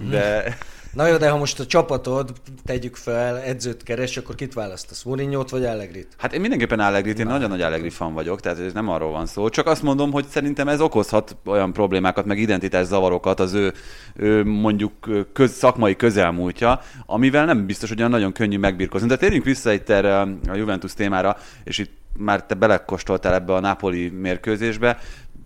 de 0.10 0.44
Na 0.94 1.08
jó, 1.08 1.18
de 1.18 1.30
ha 1.30 1.38
most 1.38 1.60
a 1.60 1.66
csapatod, 1.66 2.32
tegyük 2.66 2.96
fel, 2.96 3.40
edzőt 3.40 3.84
keres, 3.84 4.18
akkor 4.18 4.36
kit 4.36 4.54
választasz? 4.54 5.04
Mourinho-t 5.04 5.50
vagy 5.50 5.66
Allegrit? 5.66 6.08
hát 6.18 6.34
én 6.34 6.42
mindenképpen 6.42 6.80
Allegrit, 6.80 7.20
én 7.20 7.26
nagyon 7.26 7.50
nagy 7.50 7.62
Allegri 7.62 7.90
fan 7.90 8.14
vagyok, 8.14 8.40
tehát 8.40 8.60
ez 8.60 8.74
nem 8.74 8.90
arról 8.90 9.12
van 9.12 9.26
szó. 9.26 9.50
Csak 9.50 9.68
azt 9.68 9.82
mondom, 9.82 10.12
hogy 10.12 10.26
szerintem 10.26 10.68
ez 10.68 10.82
okozhat 10.82 11.36
olyan 11.46 11.74
problémákat, 11.74 12.26
meg 12.26 12.38
identitás 12.38 12.86
zavarokat 12.86 13.40
az 13.40 13.54
ő, 13.54 13.74
ő 14.16 14.44
mondjuk 14.46 14.94
köz, 15.34 15.52
szakmai 15.52 15.96
közelmúltja, 15.96 16.82
amivel 17.06 17.46
nem 17.46 17.66
biztos, 17.66 17.90
hogy 17.90 18.00
olyan 18.00 18.12
nagyon 18.12 18.32
könnyű 18.32 18.58
megbirkozni. 18.58 19.08
De 19.08 19.18
térjünk 19.18 19.44
vissza 19.44 19.74
itt 19.74 19.90
erre 19.90 20.20
a 20.20 20.28
Juventus 20.54 20.94
témára, 20.94 21.38
és 21.64 21.78
itt 21.78 21.92
már 22.18 22.46
te 22.46 22.56
belekostoltál 22.56 23.34
ebbe 23.34 23.54
a 23.54 23.60
Napoli 23.60 24.10
mérkőzésbe. 24.10 24.98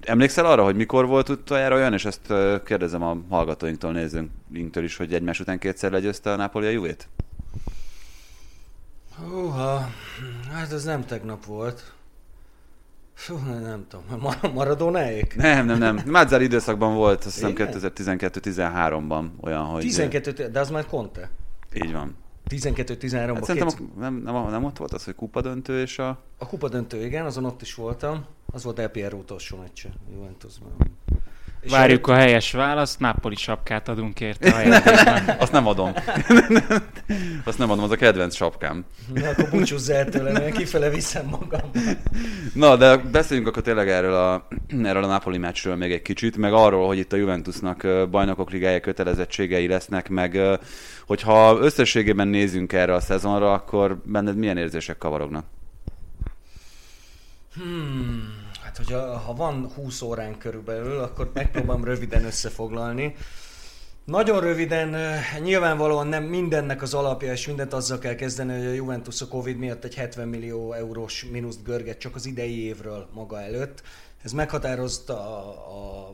Emlékszel 0.06 0.46
arra, 0.46 0.64
hogy 0.64 0.76
mikor 0.76 1.06
volt 1.06 1.30
utoljára 1.30 1.76
olyan, 1.76 1.94
és 1.94 2.06
ezt 2.06 2.34
kérdezem 2.64 3.04
a 3.04 3.18
hallgatóinktól, 3.30 3.92
nézőinktől 3.92 4.84
is, 4.84 4.98
hogy 4.98 5.14
egymás 5.14 5.40
után 5.40 5.60
kétszer 5.60 5.92
legyőzte 5.92 6.32
a 6.32 6.36
Napoli 6.36 6.66
a 6.66 6.70
Juvét? 6.70 7.08
Húha, 9.30 9.90
hát 10.52 10.72
ez 10.72 10.84
nem 10.84 11.06
tegnap 11.06 11.46
volt. 11.46 11.94
Fú, 13.14 13.36
nem, 13.38 13.62
nem 13.62 13.86
tudom, 13.90 14.20
Mar- 14.20 14.54
Maradonáék? 14.54 15.36
Nem, 15.36 15.66
nem, 15.66 15.78
nem. 15.78 16.02
Mazzari 16.06 16.44
időszakban 16.44 16.96
volt, 16.96 17.26
azt 17.26 17.34
hiszem 17.34 17.50
Igen? 17.50 17.70
2012-13-ban 17.72 19.26
olyan, 19.42 19.64
hogy... 19.64 19.82
12, 19.82 20.50
de 20.50 20.60
az 20.60 20.70
már 20.70 20.86
Conte. 20.86 21.30
Így 21.74 21.92
van. 21.92 22.16
12-13-ban. 22.50 23.34
Hát 23.34 23.44
szerintem 23.44 23.88
a, 23.96 24.00
nem, 24.00 24.22
nem, 24.24 24.50
nem, 24.50 24.64
ott 24.64 24.78
volt 24.78 24.94
az, 24.94 25.04
hogy 25.04 25.16
kupa 25.16 25.42
döntő 25.42 25.82
és 25.82 26.00
a... 26.00 26.24
A 26.38 26.48
kupa 26.48 26.70
döntő, 26.70 27.06
igen, 27.06 27.26
azon 27.26 27.46
ott 27.46 27.62
is 27.62 27.76
voltam. 27.76 28.26
Az 28.46 28.64
volt 28.64 28.88
Piero 28.88 29.18
utolsó 29.18 29.58
meccse 29.58 29.90
Juventusban. 30.14 30.76
És 31.66 31.72
Várjuk 31.72 32.08
a 32.08 32.14
helyes 32.14 32.52
választ, 32.52 33.00
Napoli 33.00 33.36
sapkát 33.36 33.88
adunk 33.88 34.20
érte 34.20 34.54
a 34.54 34.60
játékban. 34.60 35.36
Azt 35.40 35.52
nem 35.52 35.68
adom. 35.68 35.94
Azt 37.46 37.58
nem 37.58 37.72
adom, 37.72 37.84
az 37.84 37.92
a 37.92 37.96
kedvenc 37.96 38.36
sapkám. 38.36 38.86
Na, 39.14 39.30
akkor 39.30 39.50
búcsúzz 39.50 39.90
el 39.90 40.10
tőlem, 40.10 40.36
én 40.36 40.52
kifele 40.52 40.90
viszem 40.90 41.26
magam. 41.26 41.72
Na, 42.54 42.76
de 42.76 42.98
beszéljünk 42.98 43.50
akkor 43.50 43.62
tényleg 43.62 43.90
erről 43.90 44.14
a, 44.14 44.48
erről 44.84 45.04
a 45.04 45.08
Napoli 45.08 45.38
meccsről 45.38 45.76
még 45.76 45.92
egy 45.92 46.02
kicsit, 46.02 46.38
meg 46.38 46.54
arról, 46.54 46.88
hogy 46.88 46.98
itt 46.98 47.14
a 47.14 47.16
Juventusnak 47.16 48.10
bajnokok 48.10 48.52
ligája 48.52 48.80
kötelezettségei 48.80 49.68
lesznek, 49.68 50.10
meg 50.10 50.40
hogyha 51.06 51.58
összességében 51.60 52.28
nézünk 52.28 52.74
erre 52.74 52.94
a 52.94 53.00
szezonra, 53.00 53.54
akkor 53.54 54.02
benned 54.06 54.36
milyen 54.36 54.58
érzések 54.58 54.98
kavarognak? 54.98 55.46
Hmm, 57.56 58.46
hát 58.64 58.78
hogyha 58.78 59.18
ha 59.18 59.34
van 59.34 59.72
20 59.76 60.02
órán 60.02 60.38
körülbelül, 60.38 61.00
akkor 61.00 61.32
megpróbálom 61.34 61.84
röviden 61.94 62.26
összefoglalni. 62.26 63.16
Nagyon 64.06 64.40
röviden, 64.40 65.20
nyilvánvalóan 65.42 66.08
nem 66.08 66.24
mindennek 66.24 66.82
az 66.82 66.94
alapja, 66.94 67.32
és 67.32 67.48
mindent 67.48 67.74
azzal 67.74 67.98
kell 67.98 68.16
kezdeni, 68.16 68.58
hogy 68.58 68.66
a 68.66 68.72
Juventus 68.72 69.22
a 69.22 69.28
Covid 69.28 69.58
miatt 69.58 69.84
egy 69.84 69.96
70 69.96 70.28
millió 70.28 70.74
eurós 70.74 71.26
mínuszt 71.32 71.64
görget 71.64 71.98
csak 71.98 72.16
az 72.16 72.26
idei 72.26 72.64
évről 72.64 73.10
maga 73.14 73.42
előtt. 73.42 73.82
Ez 74.24 74.32
meghatározta 74.32 75.14
a, 75.14 75.50
a 75.50 76.12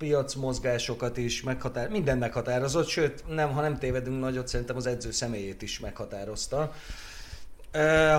piacmozgásokat 0.00 1.16
is, 1.16 1.42
meghatár, 1.42 1.88
minden 1.88 2.18
meghatározott, 2.18 2.88
sőt, 2.88 3.24
nem, 3.28 3.52
ha 3.52 3.60
nem 3.60 3.78
tévedünk 3.78 4.20
nagyot, 4.20 4.48
szerintem 4.48 4.76
az 4.76 4.86
edző 4.86 5.10
személyét 5.10 5.62
is 5.62 5.80
meghatározta. 5.80 6.72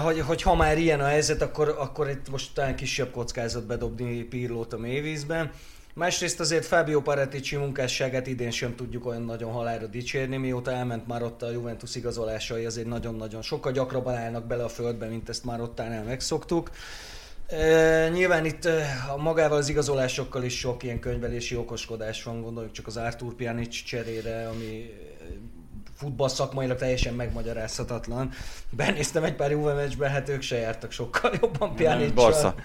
Hogy, 0.03 0.19
hogy 0.19 0.41
ha 0.41 0.55
már 0.55 0.77
ilyen 0.77 1.00
a 1.00 1.05
helyzet, 1.05 1.41
akkor, 1.41 1.75
akkor 1.79 2.09
itt 2.09 2.29
most 2.29 2.53
talán 2.53 2.75
kisebb 2.75 3.11
kockázat 3.11 3.65
bedobni 3.65 4.23
Pirlót 4.23 4.73
a 4.73 4.77
mélyvízbe. 4.77 5.51
Másrészt 5.93 6.39
azért 6.39 6.65
Fábio 6.65 7.01
Paratici 7.01 7.55
munkásságát 7.55 8.27
idén 8.27 8.51
sem 8.51 8.75
tudjuk 8.75 9.05
olyan 9.05 9.21
nagyon 9.21 9.51
halára 9.51 9.85
dicsérni, 9.85 10.38
mióta 10.38 10.71
elment 10.71 11.07
már 11.07 11.23
ott 11.23 11.41
a 11.41 11.51
Juventus 11.51 11.95
igazolásai, 11.95 12.65
azért 12.65 12.88
nagyon-nagyon 12.88 13.41
sokkal 13.41 13.71
gyakrabban 13.71 14.15
állnak 14.15 14.45
bele 14.45 14.63
a 14.63 14.69
földbe, 14.69 15.07
mint 15.07 15.29
ezt 15.29 15.45
már 15.45 15.61
ottánál 15.61 16.03
megszoktuk. 16.03 16.69
E, 17.51 18.10
nyilván 18.10 18.46
itt 18.46 18.65
a 19.13 19.17
magával 19.17 19.58
az 19.58 19.70
igazolásokkal 19.70 20.43
is 20.43 20.58
sok 20.58 20.84
ilyen 20.84 21.00
könyvelési 21.00 21.55
okoskodás 21.55 22.24
van, 22.24 22.41
gondoljuk 22.41 22.72
csak 22.72 22.88
az 22.88 22.98
Artur 22.98 23.34
Pjanic 23.34 23.84
cserére, 23.84 24.48
ami 24.48 24.93
futball 25.96 26.27
szakmailag 26.29 26.77
teljesen 26.77 27.13
megmagyarázhatatlan. 27.13 28.29
Benéztem 28.70 29.24
egy 29.24 29.36
pár 29.36 29.51
Juve 29.51 29.74
meccsbe, 29.74 30.10
hát 30.10 30.29
ők 30.29 30.41
se 30.41 30.58
jártak 30.58 30.91
sokkal 30.91 31.31
jobban 31.41 31.75
Pjanic. 31.75 32.13
Barca. 32.13 32.55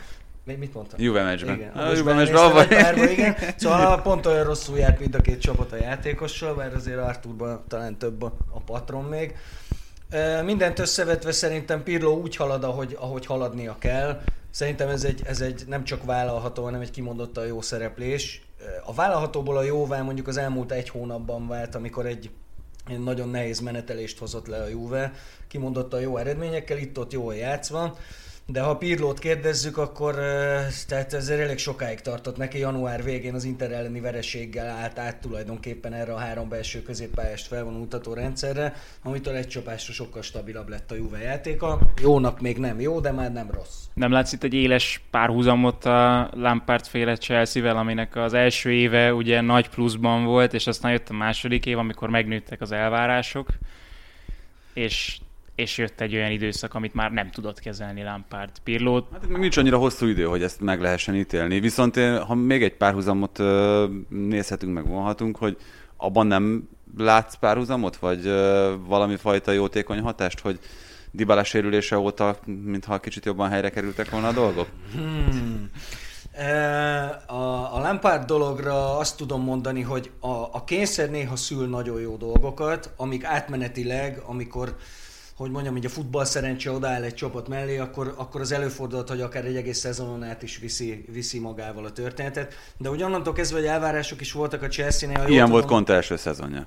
Mi, 0.44 0.54
mit 0.54 0.74
mondtam? 0.74 1.00
Juve 1.00 1.22
meccsben. 1.22 1.54
Igen, 1.54 1.70
A 1.72 1.84
most 1.84 1.96
Juve 1.96 2.14
meccsben 2.14 2.44
avval- 2.44 3.10
igen. 3.10 3.36
Szóval 3.56 4.02
pont 4.02 4.26
olyan 4.26 4.44
rosszul 4.44 4.78
járt 4.78 5.00
mind 5.00 5.14
a 5.14 5.20
két 5.20 5.40
csapat 5.40 5.72
a 5.72 5.76
játékossal, 5.76 6.54
mert 6.54 6.74
azért 6.74 6.98
Arturban 6.98 7.64
talán 7.68 7.98
több 7.98 8.22
a, 8.22 8.36
a 8.50 8.60
patron 8.60 9.04
még. 9.04 9.34
E, 10.10 10.42
Mindent 10.42 10.78
összevetve 10.78 11.32
szerintem 11.32 11.82
Pirlo 11.82 12.12
úgy 12.12 12.36
halad, 12.36 12.64
ahogy, 12.64 12.96
ahogy 13.00 13.26
haladnia 13.26 13.76
kell. 13.78 14.20
Szerintem 14.56 14.88
ez 14.88 15.04
egy, 15.04 15.22
ez 15.24 15.40
egy 15.40 15.64
nem 15.66 15.84
csak 15.84 16.04
vállalható, 16.04 16.64
hanem 16.64 16.80
egy 16.80 16.90
kimondottan 16.90 17.46
jó 17.46 17.60
szereplés. 17.60 18.42
A 18.84 18.94
vállalhatóból 18.94 19.56
a 19.56 19.62
jóvá 19.62 20.02
mondjuk 20.02 20.28
az 20.28 20.36
elmúlt 20.36 20.72
egy 20.72 20.88
hónapban 20.88 21.48
vált, 21.48 21.74
amikor 21.74 22.06
egy 22.06 22.30
nagyon 22.98 23.28
nehéz 23.28 23.60
menetelést 23.60 24.18
hozott 24.18 24.46
le 24.46 24.62
a 24.62 24.68
Juve, 24.68 25.12
kimondottan 25.48 26.00
jó 26.00 26.16
eredményekkel, 26.16 26.78
itt-ott 26.78 27.12
jól 27.12 27.34
játszva. 27.34 27.96
De 28.48 28.60
ha 28.60 28.76
Pirlót 28.76 29.18
kérdezzük, 29.18 29.78
akkor 29.78 30.18
eh, 30.18 30.66
tehát 30.88 31.12
ez 31.12 31.28
elég 31.28 31.58
sokáig 31.58 32.00
tartott 32.00 32.36
neki. 32.36 32.58
Január 32.58 33.04
végén 33.04 33.34
az 33.34 33.44
Inter 33.44 33.72
elleni 33.72 34.00
vereséggel 34.00 34.68
állt 34.68 34.98
át 34.98 35.20
tulajdonképpen 35.20 35.92
erre 35.92 36.12
a 36.12 36.18
három 36.18 36.48
belső 36.48 36.82
középpályást 36.82 37.46
felvonultató 37.46 38.12
rendszerre, 38.12 38.74
amitől 39.02 39.34
egy 39.34 39.48
csapásra 39.48 39.92
sokkal 39.92 40.22
stabilabb 40.22 40.68
lett 40.68 40.90
a 40.90 40.94
Juve 40.94 41.18
játéka. 41.18 41.78
Jónak 42.02 42.40
még 42.40 42.58
nem 42.58 42.80
jó, 42.80 43.00
de 43.00 43.12
már 43.12 43.32
nem 43.32 43.50
rossz. 43.50 43.84
Nem 43.94 44.10
látsz 44.10 44.32
itt 44.32 44.42
egy 44.42 44.54
éles 44.54 45.00
párhuzamot 45.10 45.84
a 45.84 46.30
Lampard 46.34 46.86
féle 46.86 47.16
Chelsea-vel, 47.16 47.76
aminek 47.76 48.16
az 48.16 48.34
első 48.34 48.72
éve 48.72 49.14
ugye 49.14 49.40
nagy 49.40 49.68
pluszban 49.68 50.24
volt, 50.24 50.54
és 50.54 50.66
aztán 50.66 50.92
jött 50.92 51.08
a 51.08 51.14
második 51.14 51.66
év, 51.66 51.78
amikor 51.78 52.08
megnőttek 52.08 52.60
az 52.60 52.72
elvárások, 52.72 53.48
és, 54.74 55.18
és 55.56 55.78
jött 55.78 56.00
egy 56.00 56.14
olyan 56.14 56.30
időszak, 56.30 56.74
amit 56.74 56.94
már 56.94 57.10
nem 57.10 57.30
tudott 57.30 57.58
kezelni 57.58 58.02
Lampard. 58.02 58.50
Pirlót 58.64 59.06
Hát 59.12 59.28
még 59.28 59.38
nincs 59.38 59.56
annyira 59.56 59.78
hosszú 59.78 60.06
idő, 60.06 60.24
hogy 60.24 60.42
ezt 60.42 60.60
meg 60.60 60.80
lehessen 60.80 61.14
ítélni. 61.14 61.60
Viszont 61.60 61.96
én, 61.96 62.18
ha 62.18 62.34
még 62.34 62.62
egy 62.62 62.76
párhuzamot 62.76 63.38
ö, 63.38 63.86
nézhetünk, 64.08 64.72
meg 64.72 64.86
vonhatunk, 64.88 65.36
hogy 65.36 65.56
abban 65.96 66.26
nem 66.26 66.68
látsz 66.96 67.34
párhuzamot, 67.34 67.96
vagy 67.96 68.26
ö, 68.26 68.74
valami 68.86 69.16
fajta 69.16 69.52
jótékony 69.52 70.00
hatást, 70.00 70.40
hogy 70.40 70.58
Dybala 71.10 71.44
sérülése 71.44 71.98
óta, 71.98 72.38
mintha 72.44 72.98
kicsit 72.98 73.24
jobban 73.24 73.48
helyre 73.48 73.70
kerültek 73.70 74.10
volna 74.10 74.28
a 74.28 74.32
dolgok? 74.32 74.68
Hmm. 74.92 75.70
A, 77.26 77.74
a 77.74 77.78
Lampard 77.80 78.24
dologra 78.24 78.98
azt 78.98 79.16
tudom 79.16 79.42
mondani, 79.42 79.82
hogy 79.82 80.10
a, 80.20 80.28
a 80.28 80.64
kényszer 80.64 81.10
néha 81.10 81.36
szül 81.36 81.68
nagyon 81.68 82.00
jó 82.00 82.16
dolgokat, 82.16 82.92
amik 82.96 83.24
átmenetileg, 83.24 84.22
amikor 84.26 84.76
hogy 85.36 85.50
mondjam, 85.50 85.76
így 85.76 85.84
a 85.84 85.88
futball 85.88 86.24
szerencse 86.24 86.70
odaáll 86.70 87.02
egy 87.02 87.14
csapat 87.14 87.48
mellé, 87.48 87.78
akkor, 87.78 88.14
akkor 88.16 88.40
az 88.40 88.52
előfordulhat, 88.52 89.08
hogy 89.08 89.20
akár 89.20 89.44
egy 89.44 89.56
egész 89.56 89.78
szezonon 89.78 90.22
át 90.22 90.42
is 90.42 90.58
viszi, 90.58 91.04
viszi 91.12 91.38
magával 91.38 91.84
a 91.84 91.92
történetet. 91.92 92.54
De 92.78 92.88
hogy 92.88 93.02
onnantól 93.02 93.32
kezdve, 93.32 93.58
hogy 93.58 93.66
elvárások 93.66 94.20
is 94.20 94.32
voltak 94.32 94.62
a 94.62 94.66
Chelsea-nél, 94.68 95.24
Ilyen 95.28 95.50
volt 95.50 95.64
Conte 95.64 95.92
első 95.94 96.16
szezonja. 96.16 96.66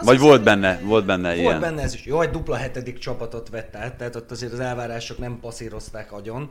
Az 0.00 0.06
Vagy 0.06 0.16
az- 0.16 0.22
volt 0.22 0.42
benne, 0.42 0.80
volt 0.80 1.04
benne 1.06 1.28
Volt 1.28 1.38
ilyen. 1.40 1.60
benne 1.60 1.82
ez 1.82 1.94
is. 1.94 2.04
Jó, 2.04 2.16
hogy 2.16 2.30
dupla 2.30 2.56
hetedik 2.56 2.98
csapatot 2.98 3.48
vett 3.48 3.76
át, 3.76 3.94
tehát 3.96 4.16
ott 4.16 4.30
azért 4.30 4.52
az 4.52 4.60
elvárások 4.60 5.18
nem 5.18 5.38
passzírozták 5.40 6.12
agyon, 6.12 6.50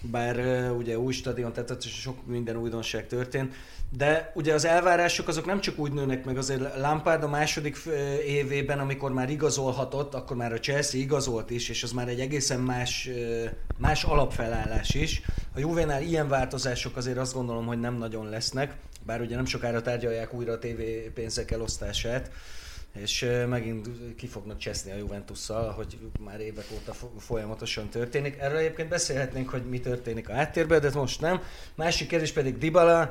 bár 0.00 0.70
ugye 0.72 0.98
új 0.98 1.12
stadion, 1.12 1.52
tehát 1.52 1.82
sok 1.82 2.26
minden 2.26 2.56
újdonság 2.56 3.06
történt, 3.06 3.54
de 3.96 4.32
ugye 4.34 4.54
az 4.54 4.64
elvárások 4.64 5.28
azok 5.28 5.46
nem 5.46 5.60
csak 5.60 5.78
úgy 5.78 5.92
nőnek 5.92 6.24
meg, 6.24 6.36
azért 6.36 6.76
Lampard 6.76 7.22
a 7.22 7.28
második 7.28 7.76
évében, 8.26 8.78
amikor 8.78 9.12
már 9.12 9.30
igazolhatott, 9.30 10.14
akkor 10.14 10.36
már 10.36 10.52
a 10.52 10.58
Chelsea 10.58 11.00
igazolt 11.00 11.50
is, 11.50 11.68
és 11.68 11.82
az 11.82 11.92
már 11.92 12.08
egy 12.08 12.20
egészen 12.20 12.60
más, 12.60 13.10
más 13.76 14.04
alapfelállás 14.04 14.94
is. 14.94 15.22
A 15.54 15.58
Juvenál 15.58 16.02
ilyen 16.02 16.28
változások 16.28 16.96
azért 16.96 17.18
azt 17.18 17.34
gondolom, 17.34 17.66
hogy 17.66 17.80
nem 17.80 17.94
nagyon 17.94 18.28
lesznek, 18.28 18.76
bár 19.06 19.20
ugye 19.20 19.36
nem 19.36 19.44
sokára 19.44 19.82
tárgyalják 19.82 20.34
újra 20.34 20.52
a 20.52 20.58
TV 20.58 20.82
pénzek 21.14 21.50
elosztását, 21.50 22.30
és 23.00 23.26
megint 23.48 23.88
ki 24.16 24.26
fognak 24.26 24.58
cseszni 24.58 24.90
a 24.90 24.96
Juventusszal, 24.96 25.70
hogy 25.70 25.98
már 26.20 26.40
évek 26.40 26.64
óta 26.74 26.92
fo- 26.92 27.22
folyamatosan 27.22 27.88
történik. 27.88 28.36
Erről 28.38 28.56
egyébként 28.56 28.88
beszélhetnénk, 28.88 29.48
hogy 29.48 29.62
mi 29.68 29.80
történik 29.80 30.28
a 30.28 30.32
háttérben, 30.32 30.80
de 30.80 30.90
most 30.94 31.20
nem. 31.20 31.42
Másik 31.74 32.08
kérdés 32.08 32.32
pedig 32.32 32.58
Dybala. 32.58 33.10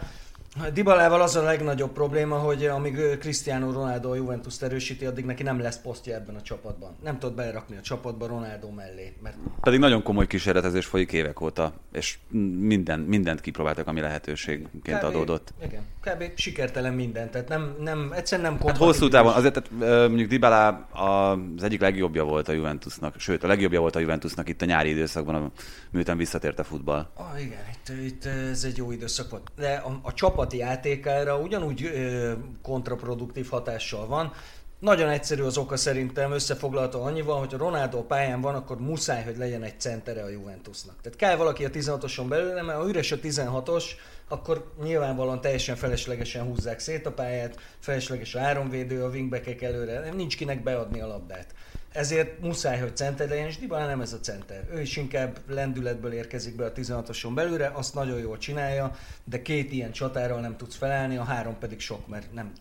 Dybalával 0.73 1.21
az 1.21 1.35
a 1.35 1.41
legnagyobb 1.41 1.91
probléma, 1.91 2.37
hogy 2.37 2.65
amíg 2.65 3.17
Cristiano 3.19 3.71
Ronaldo 3.71 4.09
a 4.09 4.15
Juventus 4.15 4.61
erősíti, 4.61 5.05
addig 5.05 5.25
neki 5.25 5.43
nem 5.43 5.59
lesz 5.59 5.81
posztja 5.81 6.15
ebben 6.15 6.35
a 6.35 6.41
csapatban. 6.41 6.95
Nem 7.03 7.19
tud 7.19 7.33
berakni 7.33 7.77
a 7.77 7.81
csapatba 7.81 8.27
Ronaldo 8.27 8.69
mellé, 8.69 9.13
mert 9.21 9.35
Pedig 9.61 9.79
nagyon 9.79 10.03
komoly 10.03 10.27
kísérletezés 10.27 10.85
folyik 10.85 11.11
évek 11.11 11.41
óta, 11.41 11.73
és 11.91 12.17
minden, 12.59 12.99
mindent 12.99 13.41
kipróbáltak, 13.41 13.87
ami 13.87 13.99
lehetőségként 13.99 14.97
kb. 14.97 15.03
adódott. 15.03 15.53
Igen, 15.63 15.81
kb. 16.01 16.23
sikertelen 16.35 16.93
minden, 16.93 17.31
tehát 17.31 17.47
nem, 17.47 17.75
nem, 17.79 18.11
egyszerűen 18.15 18.51
nem 18.51 18.67
Hát 18.67 18.77
hosszú 18.77 19.07
távon, 19.07 19.33
azért 19.33 19.53
tehát, 19.53 20.07
mondjuk 20.07 20.29
Dybala 20.29 20.87
az 20.91 21.63
egyik 21.63 21.81
legjobbja 21.81 22.23
volt 22.23 22.47
a 22.47 22.51
Juventusnak, 22.51 23.19
sőt 23.19 23.43
a 23.43 23.47
legjobbja 23.47 23.79
volt 23.79 23.95
a 23.95 23.99
Juventusnak 23.99 24.49
itt 24.49 24.61
a 24.61 24.65
nyári 24.65 24.89
időszakban, 24.89 25.51
miután 25.91 26.17
visszatért 26.17 26.59
a 26.59 26.63
futball. 26.63 27.07
Ah, 27.13 27.41
igen, 27.41 27.59
itt, 27.73 28.05
itt 28.05 28.25
ez 28.25 28.63
egy 28.63 28.77
jó 28.77 28.91
időszak 28.91 29.29
volt. 29.29 29.51
De 29.55 29.73
a, 29.73 29.99
a 30.01 30.13
csapati 30.47 30.57
játékára 30.57 31.37
ugyanúgy 31.37 31.83
ö, 31.83 32.31
kontraproduktív 32.61 33.49
hatással 33.49 34.07
van. 34.07 34.33
Nagyon 34.79 35.09
egyszerű 35.09 35.43
az 35.43 35.57
oka 35.57 35.77
szerintem, 35.77 36.31
összefoglalta 36.31 37.01
annyival, 37.01 37.39
hogy 37.39 37.53
a 37.53 37.57
Ronaldo 37.57 38.03
pályán 38.03 38.41
van, 38.41 38.55
akkor 38.55 38.79
muszáj, 38.79 39.23
hogy 39.23 39.37
legyen 39.37 39.63
egy 39.63 39.79
centere 39.79 40.23
a 40.23 40.29
Juventusnak. 40.29 41.01
Tehát 41.01 41.17
kell 41.17 41.35
valaki 41.35 41.65
a 41.65 41.69
16-oson 41.69 42.25
belül, 42.29 42.61
mert 42.61 42.79
ha 42.79 42.87
üres 42.87 43.11
a 43.11 43.15
16-os, 43.15 43.83
akkor 44.27 44.71
nyilvánvalóan 44.83 45.41
teljesen 45.41 45.75
feleslegesen 45.75 46.45
húzzák 46.45 46.79
szét 46.79 47.05
a 47.05 47.11
pályát, 47.11 47.59
felesleges 47.79 48.35
a 48.35 48.39
áronvédő, 48.39 49.03
a 49.03 49.09
wingbackek 49.09 49.61
előre, 49.61 50.09
nincs 50.13 50.37
kinek 50.37 50.63
beadni 50.63 51.01
a 51.01 51.07
labdát. 51.07 51.53
Ezért 51.91 52.39
muszáj, 52.39 52.79
hogy 52.79 52.95
center 52.95 53.29
legyen, 53.29 53.47
és 53.47 53.57
Dybala 53.57 53.85
nem 53.85 54.01
ez 54.01 54.13
a 54.13 54.19
center. 54.19 54.67
Ő 54.71 54.81
is 54.81 54.97
inkább 54.97 55.37
lendületből 55.47 56.11
érkezik 56.11 56.55
be 56.55 56.65
a 56.65 56.71
16-oson 56.71 57.31
belőle, 57.35 57.71
azt 57.73 57.93
nagyon 57.93 58.19
jól 58.19 58.37
csinálja, 58.37 58.95
de 59.23 59.41
két 59.41 59.71
ilyen 59.71 59.91
csatárral 59.91 60.39
nem 60.39 60.57
tudsz 60.57 60.75
felállni, 60.75 61.17
a 61.17 61.23
három 61.23 61.57
pedig 61.59 61.79
sok, 61.79 62.07
mert 62.07 62.33
nem, 62.33 62.51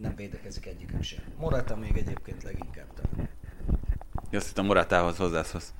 nem 0.00 0.16
védekezik 0.16 0.66
egyikük 0.66 1.02
sem. 1.02 1.22
Morata 1.38 1.76
még 1.76 1.96
egyébként 1.96 2.42
leginkább 2.42 2.86
talán. 2.94 3.28
Azt 4.32 4.46
hittem 4.46 4.64
Moratához 4.64 5.16
hozzászólsz. 5.16 5.72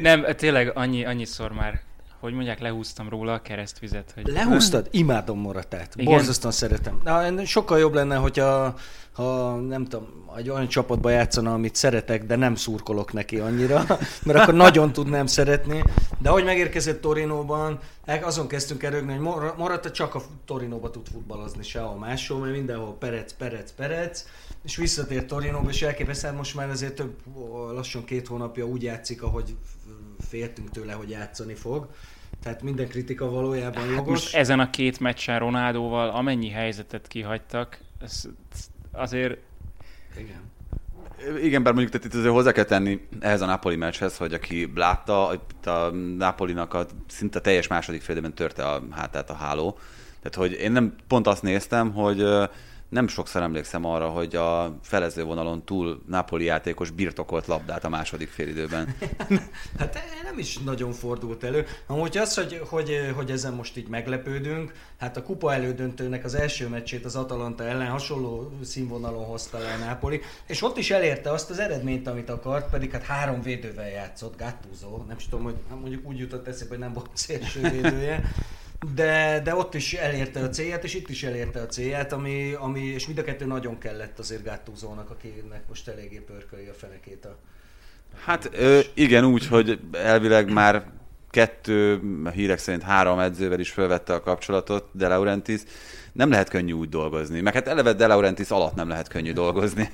Nem, 0.00 0.24
tényleg 0.36 0.76
annyi, 0.76 1.04
annyiszor 1.04 1.52
már, 1.52 1.80
hogy 2.20 2.32
mondják, 2.32 2.60
lehúztam 2.60 3.08
róla 3.08 3.32
a 3.32 3.42
keresztvizet, 3.42 4.12
hogy... 4.14 4.26
Lehúztad? 4.26 4.88
Imádom 4.90 5.38
Moratát. 5.38 5.94
Igen. 5.96 6.12
Borzasztóan 6.14 6.52
szeretem. 6.52 7.00
Na, 7.04 7.44
sokkal 7.44 7.78
jobb 7.78 7.94
lenne, 7.94 8.16
hogyha 8.16 8.74
ha 9.12 9.56
nem 9.56 9.84
tudom, 9.84 10.06
egy 10.36 10.50
olyan 10.50 10.68
csapatba 10.68 11.10
játszana, 11.10 11.52
amit 11.52 11.74
szeretek, 11.74 12.24
de 12.24 12.36
nem 12.36 12.54
szurkolok 12.54 13.12
neki 13.12 13.38
annyira, 13.38 13.84
mert 14.26 14.38
akkor 14.38 14.54
nagyon 14.54 14.92
tudnám 14.92 15.26
szeretni. 15.26 15.82
De 16.18 16.28
ahogy 16.28 16.44
megérkezett 16.44 17.00
Torinóban, 17.00 17.78
el- 18.04 18.24
azon 18.24 18.48
kezdtünk 18.48 18.82
el 18.82 18.90
rögni, 18.90 19.12
hogy 19.12 19.20
Mor- 19.20 19.56
Morata 19.56 19.90
csak 19.90 20.14
a 20.14 20.22
Torinóba 20.44 20.90
tud 20.90 21.06
futballozni, 21.12 21.62
sehol 21.62 21.98
máshol, 21.98 22.38
mert 22.38 22.52
mindenhol 22.52 22.96
perec, 22.98 23.32
perec, 23.32 23.70
perec, 23.70 24.24
és 24.62 24.76
visszatért 24.76 25.26
Torinóba, 25.26 25.70
és 25.70 25.82
elképesztő, 25.82 26.26
hát 26.26 26.36
most 26.36 26.54
már 26.54 26.70
azért 26.70 26.94
több, 26.94 27.14
lassan 27.74 28.04
két 28.04 28.26
hónapja 28.26 28.66
úgy 28.66 28.82
játszik, 28.82 29.22
ahogy 29.22 29.56
féltünk 30.30 30.70
tőle, 30.70 30.92
hogy 30.92 31.10
játszani 31.10 31.54
fog. 31.54 31.88
Tehát 32.42 32.62
minden 32.62 32.88
kritika 32.88 33.30
valójában 33.30 33.82
Hát 33.82 33.90
jogos. 33.90 34.08
most 34.08 34.34
ezen 34.34 34.60
a 34.60 34.70
két 34.70 35.00
meccsen 35.00 35.38
Ronaldóval 35.38 36.08
amennyi 36.10 36.48
helyzetet 36.48 37.06
kihagytak, 37.06 37.78
ez, 38.00 38.28
azért 38.92 39.38
Igen. 40.16 40.48
Igen, 41.42 41.62
bár 41.62 41.72
mondjuk 41.72 41.92
tehát 41.92 42.06
itt 42.06 42.20
azért 42.20 42.34
hozzá 42.34 42.52
kell 42.52 42.64
tenni 42.64 43.06
ehhez 43.20 43.40
a 43.40 43.46
Napoli 43.46 43.76
meccshez, 43.76 44.16
hogy 44.16 44.34
aki 44.34 44.72
látta, 44.74 45.30
itt 45.34 45.66
a 45.66 45.90
Napolinak 46.16 46.74
a 46.74 46.86
szinte 47.08 47.40
teljes 47.40 47.66
második 47.66 48.02
félidőben 48.02 48.34
törte 48.34 48.68
a 48.68 48.82
hátát 48.90 49.30
a 49.30 49.34
háló. 49.34 49.78
Tehát, 50.22 50.34
hogy 50.34 50.60
én 50.60 50.72
nem 50.72 50.94
pont 51.06 51.26
azt 51.26 51.42
néztem, 51.42 51.92
hogy 51.92 52.24
nem 52.90 53.08
sokszor 53.08 53.42
emlékszem 53.42 53.84
arra, 53.84 54.08
hogy 54.08 54.36
a 54.36 54.78
felező 54.82 55.24
vonalon 55.24 55.64
túl 55.64 56.02
Napoli 56.06 56.44
játékos 56.44 56.90
birtokolt 56.90 57.46
labdát 57.46 57.84
a 57.84 57.88
második 57.88 58.28
félidőben. 58.28 58.94
Hát 59.78 59.98
nem 60.24 60.38
is 60.38 60.58
nagyon 60.58 60.92
fordult 60.92 61.44
elő. 61.44 61.66
Amúgy 61.86 62.18
az, 62.18 62.34
hogy, 62.34 62.62
hogy, 62.68 63.12
hogy 63.14 63.30
ezen 63.30 63.52
most 63.52 63.76
így 63.76 63.88
meglepődünk, 63.88 64.72
hát 64.98 65.16
a 65.16 65.22
kupa 65.22 65.54
elődöntőnek 65.54 66.24
az 66.24 66.34
első 66.34 66.68
meccsét 66.68 67.04
az 67.04 67.16
Atalanta 67.16 67.64
ellen 67.64 67.90
hasonló 67.90 68.52
színvonalon 68.62 69.24
hozta 69.24 69.58
le 69.58 69.72
a 69.72 69.84
Napoli, 69.84 70.20
és 70.46 70.62
ott 70.62 70.76
is 70.76 70.90
elérte 70.90 71.30
azt 71.30 71.50
az 71.50 71.58
eredményt, 71.58 72.06
amit 72.06 72.30
akart, 72.30 72.70
pedig 72.70 72.90
hát 72.90 73.02
három 73.02 73.42
védővel 73.42 73.88
játszott, 73.88 74.38
Gattuso, 74.38 74.96
nem 75.08 75.16
is 75.16 75.28
tudom, 75.28 75.44
hogy 75.44 75.56
hát 75.68 75.80
mondjuk 75.80 76.06
úgy 76.06 76.18
jutott 76.18 76.46
eszébe, 76.46 76.68
hogy 76.68 76.78
nem 76.78 76.92
volt 76.92 77.10
szélső 77.12 77.60
védője, 77.60 78.22
de, 78.94 79.40
de 79.44 79.54
ott 79.54 79.74
is 79.74 79.94
elérte 79.94 80.40
a 80.40 80.48
célját, 80.48 80.84
és 80.84 80.94
itt 80.94 81.08
is 81.08 81.22
elérte 81.22 81.60
a 81.60 81.66
célját, 81.66 82.12
ami, 82.12 82.52
ami 82.58 82.80
és 82.80 83.06
mind 83.06 83.18
a 83.18 83.22
kettő 83.22 83.46
nagyon 83.46 83.78
kellett 83.78 84.18
azért 84.18 84.44
Gattuso-nak, 84.44 85.10
akinek 85.10 85.62
most 85.68 85.88
eléggé 85.88 86.18
pörköli 86.18 86.66
a 86.66 86.74
fenekét 86.74 87.24
a 87.24 87.36
Hát 88.24 88.50
ö, 88.52 88.80
igen, 88.94 89.24
úgy, 89.24 89.46
hogy 89.46 89.80
elvileg 89.92 90.52
már 90.52 90.84
kettő, 91.30 92.00
hírek 92.32 92.58
szerint 92.58 92.82
három 92.82 93.18
edzővel 93.18 93.60
is 93.60 93.70
felvette 93.70 94.14
a 94.14 94.20
kapcsolatot, 94.20 94.88
De 94.92 95.08
Laurentiis. 95.08 95.60
Nem 96.12 96.30
lehet 96.30 96.48
könnyű 96.48 96.72
úgy 96.72 96.88
dolgozni, 96.88 97.40
meg 97.40 97.54
hát 97.54 97.68
eleve 97.68 97.92
De 97.92 98.06
Laurentiis 98.06 98.50
alatt 98.50 98.74
nem 98.74 98.88
lehet 98.88 99.08
könnyű 99.08 99.32
dolgozni. 99.32 99.90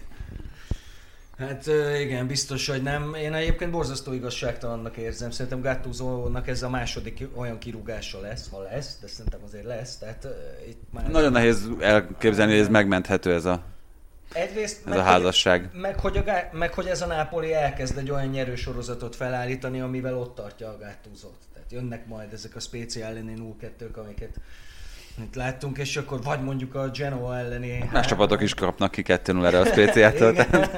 Hát 1.39 1.67
igen, 2.01 2.27
biztos, 2.27 2.69
hogy 2.69 2.83
nem. 2.83 3.15
Én 3.15 3.35
egyébként 3.35 3.71
borzasztó 3.71 4.13
igazságtalannak 4.13 4.97
érzem. 4.97 5.31
Szerintem 5.31 5.61
Gattuso-nak 5.61 6.49
ez 6.49 6.63
a 6.63 6.69
második 6.69 7.29
olyan 7.35 7.59
kirúgása 7.59 8.21
lesz, 8.21 8.49
ha 8.51 8.63
lesz, 8.63 8.99
de 9.01 9.07
szerintem 9.07 9.41
azért 9.45 9.65
lesz. 9.65 9.97
Tehát 9.97 10.27
itt 10.69 10.83
már... 10.91 11.11
Nagyon 11.11 11.33
nehéz 11.33 11.69
elképzelni, 11.81 12.53
hogy 12.53 12.61
ez 12.61 12.69
megmenthető 12.69 13.33
ez 13.33 13.45
a, 13.45 13.63
Egyrészt, 14.33 14.87
ez 14.87 14.97
a 14.97 15.03
házasság. 15.03 15.69
Hogy, 15.71 15.81
meg, 15.81 16.01
hogy 16.01 16.17
a, 16.17 16.23
meg 16.53 16.75
hogy 16.75 16.87
ez 16.87 17.03
a 17.03 17.07
Nápoli 17.07 17.53
elkezd 17.53 17.99
egy 17.99 18.11
olyan 18.11 18.27
nyerősorozatot 18.27 19.17
felállítani, 19.17 19.81
amivel 19.81 20.19
ott 20.19 20.35
tartja 20.35 20.69
a 20.69 20.79
Gattuso-t. 20.79 21.43
Tehát 21.53 21.73
jönnek 21.73 22.07
majd 22.07 22.33
ezek 22.33 22.57
a 22.57 22.61
speciál 22.61 23.11
elleni 23.11 23.35
0-2-k, 23.61 23.95
amiket 23.95 24.41
itt 25.23 25.35
láttunk, 25.35 25.79
és 25.79 25.97
akkor 25.97 26.23
vagy 26.23 26.43
mondjuk 26.43 26.75
a 26.75 26.89
Genoa 26.89 27.39
elleni... 27.39 27.89
Más 27.93 28.07
csapatok 28.07 28.43
is 28.43 28.55
kapnak 28.55 28.91
ki 28.91 29.03
2 29.03 29.45
erre 29.47 29.59
a 29.59 29.65
spéciától. 29.65 30.33
Igen, 30.33 30.71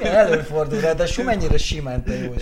igen, 0.00 0.14
előfordul, 0.14 0.80
ráadásul 0.80 1.24
mennyire 1.24 1.58
simán 1.58 2.04
te 2.04 2.14
jó. 2.14 2.34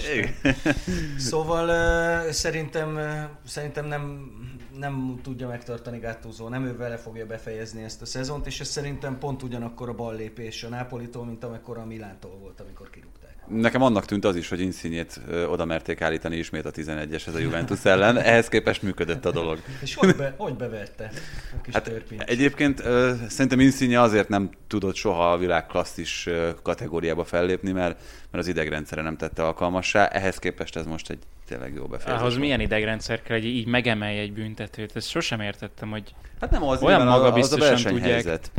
Szóval 1.18 1.68
uh, 1.68 2.30
szerintem, 2.30 2.94
uh, 2.94 3.20
szerintem 3.46 3.86
nem, 3.86 4.30
nem 4.78 5.20
tudja 5.22 5.48
megtartani 5.48 5.98
Gattuso, 5.98 6.48
nem 6.48 6.64
ő 6.64 6.76
vele 6.76 6.96
fogja 6.96 7.26
befejezni 7.26 7.82
ezt 7.82 8.02
a 8.02 8.06
szezont, 8.06 8.46
és 8.46 8.60
ez 8.60 8.68
szerintem 8.68 9.18
pont 9.18 9.42
ugyanakkor 9.42 9.88
a 9.88 9.94
ballépés 9.94 10.64
a 10.64 10.68
Nápolitól, 10.68 11.24
mint 11.24 11.44
amikor 11.44 11.78
a 11.78 11.84
Milántól 11.84 12.38
volt, 12.40 12.60
amikor 12.60 12.90
kirúgták. 12.90 13.19
Nekem 13.50 13.82
annak 13.82 14.04
tűnt 14.04 14.24
az 14.24 14.36
is, 14.36 14.48
hogy 14.48 14.60
Insigne-t 14.60 15.20
ö, 15.28 15.46
oda 15.46 15.64
merték 15.64 16.00
állítani 16.00 16.36
ismét 16.36 16.64
a 16.64 16.70
11-eshez 16.70 17.34
a 17.34 17.38
Juventus 17.38 17.84
ellen. 17.84 18.18
Ehhez 18.18 18.48
képest 18.48 18.82
működött 18.82 19.24
a 19.24 19.30
dolog. 19.30 19.58
És 19.82 19.94
hogy, 19.94 20.16
be, 20.16 20.34
hogy 20.36 20.54
beverte 20.54 21.10
a 21.58 21.60
kis 21.62 21.74
Hát 21.74 21.92
egyébként 22.18 22.82
szerintem 23.28 23.60
Insigne 23.60 24.00
azért 24.00 24.28
nem 24.28 24.50
tudott 24.66 24.94
soha 24.94 25.32
a 25.32 25.36
világ 25.36 25.66
klasszis 25.66 26.28
kategóriába 26.62 27.24
fellépni, 27.24 27.72
mert, 27.72 28.00
mert 28.30 28.44
az 28.44 28.48
idegrendszere 28.48 29.02
nem 29.02 29.16
tette 29.16 29.44
alkalmassá. 29.44 30.06
Ehhez 30.06 30.38
képest 30.38 30.76
ez 30.76 30.86
most 30.86 31.10
egy 31.10 31.18
tényleg 31.48 31.74
jó 31.74 31.86
befejezés. 31.86 32.22
ahhoz 32.22 32.36
milyen 32.36 32.60
idegrendszer 32.60 33.22
kell, 33.22 33.36
hogy 33.36 33.46
így 33.46 33.66
megemelj 33.66 34.18
egy 34.18 34.32
büntetőt. 34.32 34.96
Ezt 34.96 35.08
sosem 35.08 35.40
értettem, 35.40 35.90
hogy 35.90 36.14
Hát 36.40 36.50
nem 36.50 36.62
az, 36.62 36.82
Olyan 36.82 36.96
nyilván 36.96 37.14
az 37.14 37.20
a 37.20 37.22
magabiztosan 37.22 37.68
versenyhelyzet. 37.68 38.50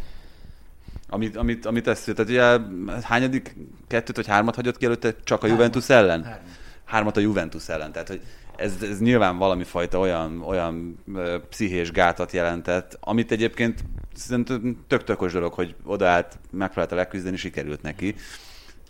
Amit, 1.13 1.36
amit, 1.36 1.65
amit 1.65 1.88
ezt, 1.88 2.13
tehát 2.13 2.30
ugye 2.32 2.60
hányadik 3.04 3.56
kettőt 3.88 4.15
vagy 4.15 4.28
hármat 4.28 4.56
hagyott 4.56 4.78
ki 4.78 4.86
előtte 4.86 5.15
csak 5.24 5.43
a 5.43 5.47
Hármat. 5.47 5.60
Juventus 5.60 5.89
ellen? 5.89 6.39
Hármat 6.86 7.17
a 7.17 7.19
Juventus 7.19 7.69
ellen, 7.69 7.91
tehát 7.91 8.08
hogy 8.08 8.21
ez, 8.56 8.74
ez 8.82 9.00
nyilván 9.00 9.38
valami 9.38 9.63
fajta 9.63 10.00
olyan, 10.00 10.41
olyan 10.41 11.04
pszichés 11.50 11.91
gátat 11.91 12.32
jelentett, 12.32 12.97
amit 13.00 13.32
egyébként 13.32 13.84
szerintem 14.13 14.84
tök 14.88 15.04
tökös 15.04 15.32
dolog, 15.32 15.54
hogy 15.54 15.76
odaállt, 15.84 16.39
megpróbálta 16.52 16.95
leküzdeni, 16.95 17.36
sikerült 17.36 17.82
neki. 17.82 18.15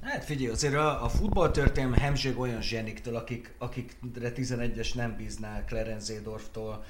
Hát 0.02 0.24
figyelj, 0.24 0.52
azért 0.52 0.76
a, 0.76 1.04
a 1.04 1.10
futballtörténelem 1.10 2.00
hemzség 2.00 2.40
olyan 2.40 2.62
zseniktől, 2.62 3.16
akik, 3.16 3.54
akikre 3.58 4.32
11-es 4.36 4.96
nem 4.96 5.16
bíznál, 5.18 5.64
Clarence 5.68 6.14
Zedorftól, 6.14 6.84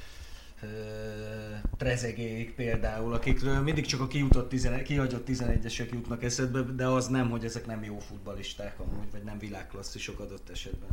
Trezegéig 1.77 2.53
például, 2.53 3.13
akikről 3.13 3.61
mindig 3.61 3.85
csak 3.85 4.01
a 4.01 4.07
kijutott 4.07 4.49
11, 4.49 4.81
kihagyott 4.81 5.27
11-esek 5.27 5.91
jutnak 5.91 6.23
eszedbe, 6.23 6.61
de 6.61 6.85
az 6.85 7.07
nem, 7.07 7.29
hogy 7.29 7.43
ezek 7.43 7.65
nem 7.65 7.83
jó 7.83 7.99
futbalisták 7.99 8.79
amúgy, 8.79 9.11
vagy 9.11 9.23
nem 9.23 9.39
világklasszisok 9.39 10.19
adott 10.19 10.49
esetben. 10.49 10.89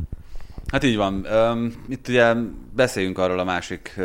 Hát 0.67 0.83
így 0.83 0.95
van. 0.95 1.27
Itt 1.89 2.07
ugye 2.07 2.33
beszéljünk 2.75 3.17
arról 3.17 3.39
a 3.39 3.43
másik 3.43 3.99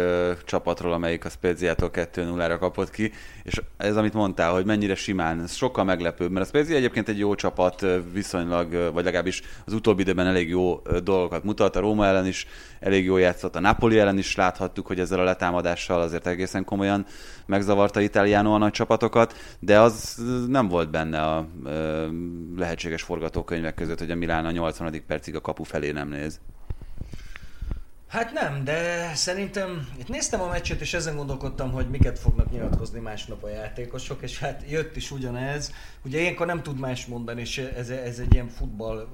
csapatról, 0.45 0.93
amelyik 0.93 1.25
a 1.25 1.29
Speziától 1.29 1.91
2-0-ra 1.93 2.57
kapott 2.59 2.91
ki, 2.91 3.13
és 3.43 3.61
ez, 3.77 3.97
amit 3.97 4.13
mondtál, 4.13 4.53
hogy 4.53 4.65
mennyire 4.65 4.95
simán, 4.95 5.41
ez 5.43 5.55
sokkal 5.55 5.85
meglepőbb, 5.85 6.31
mert 6.31 6.45
a 6.45 6.49
Spezia 6.49 6.77
egyébként 6.77 7.09
egy 7.09 7.19
jó 7.19 7.35
csapat, 7.35 7.87
viszonylag, 8.13 8.93
vagy 8.93 9.05
legalábbis 9.05 9.43
az 9.67 9.73
utóbbi 9.73 10.03
időben 10.03 10.27
elég 10.27 10.49
jó 10.49 10.83
dolgokat 11.03 11.45
mutat, 11.45 11.77
a 11.77 11.81
Róma 11.81 12.07
ellen 12.07 12.27
is 12.27 12.47
elég 12.85 13.05
jó 13.05 13.17
játszott, 13.17 13.57
a 13.57 13.61
Napoli 13.61 13.99
ellen 13.99 14.19
is 14.19 14.37
láthattuk, 14.37 14.87
hogy 14.87 15.01
ezzel 15.01 15.19
a 15.21 15.25
letámadással 15.25 16.01
azért 16.01 16.27
egészen 16.27 16.65
komolyan 16.65 17.07
megzavarta 17.47 18.01
Italiano 18.01 18.55
a 18.55 18.59
nagy 18.59 18.73
csapatokat, 18.73 19.35
de 19.59 19.81
az 19.81 20.23
nem 20.49 20.69
volt 20.69 20.91
benne 20.91 21.23
a 21.23 21.47
lehetséges 22.57 23.03
forgatókönyvek 23.03 23.75
között, 23.75 23.99
hogy 23.99 24.11
a 24.11 24.15
Milán 24.15 24.45
a 24.45 24.51
80. 24.51 25.03
percig 25.07 25.35
a 25.35 25.41
kapu 25.41 25.63
felé 25.63 25.91
nem 25.91 26.09
néz. 26.09 26.41
Hát 28.09 28.33
nem, 28.33 28.65
de 28.65 29.11
szerintem 29.15 29.89
itt 29.99 30.09
néztem 30.09 30.41
a 30.41 30.49
meccset, 30.49 30.81
és 30.81 30.95
ezen 30.95 31.17
gondolkodtam, 31.17 31.73
hogy 31.73 31.89
miket 31.89 32.19
fognak 32.19 32.51
nyilatkozni 32.51 33.01
másnap 33.01 33.45
a 33.45 33.49
játékosok, 33.49 34.23
és 34.23 34.39
hát 34.39 34.63
jött 34.69 34.97
is 34.97 35.11
ugyanez. 35.11 35.73
Ugye 36.05 36.21
ilyenkor 36.21 36.47
nem 36.47 36.63
tud 36.63 36.79
más 36.79 37.07
mondani, 37.07 37.41
és 37.41 37.59
ez, 37.59 37.91
ez 37.91 38.19
egy 38.19 38.35
ilyen 38.35 38.49
futball 38.49 39.09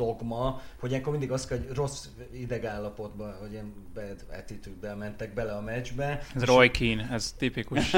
dogma, 0.00 0.60
hogy 0.80 0.90
ilyenkor 0.90 1.12
mindig 1.12 1.30
az 1.30 1.46
kell, 1.46 1.58
hogy 1.58 1.76
rossz 1.76 2.04
idegállapotban, 2.32 3.36
hogy 3.40 3.52
ilyen 3.52 3.72
bad 3.94 4.38
attitude 4.38 4.94
mentek 4.94 5.34
bele 5.34 5.52
a 5.52 5.60
meccsbe. 5.60 6.22
Ez 6.34 6.44
Roy 6.44 6.70
Keane, 6.70 7.08
ez 7.12 7.34
tipikus 7.38 7.94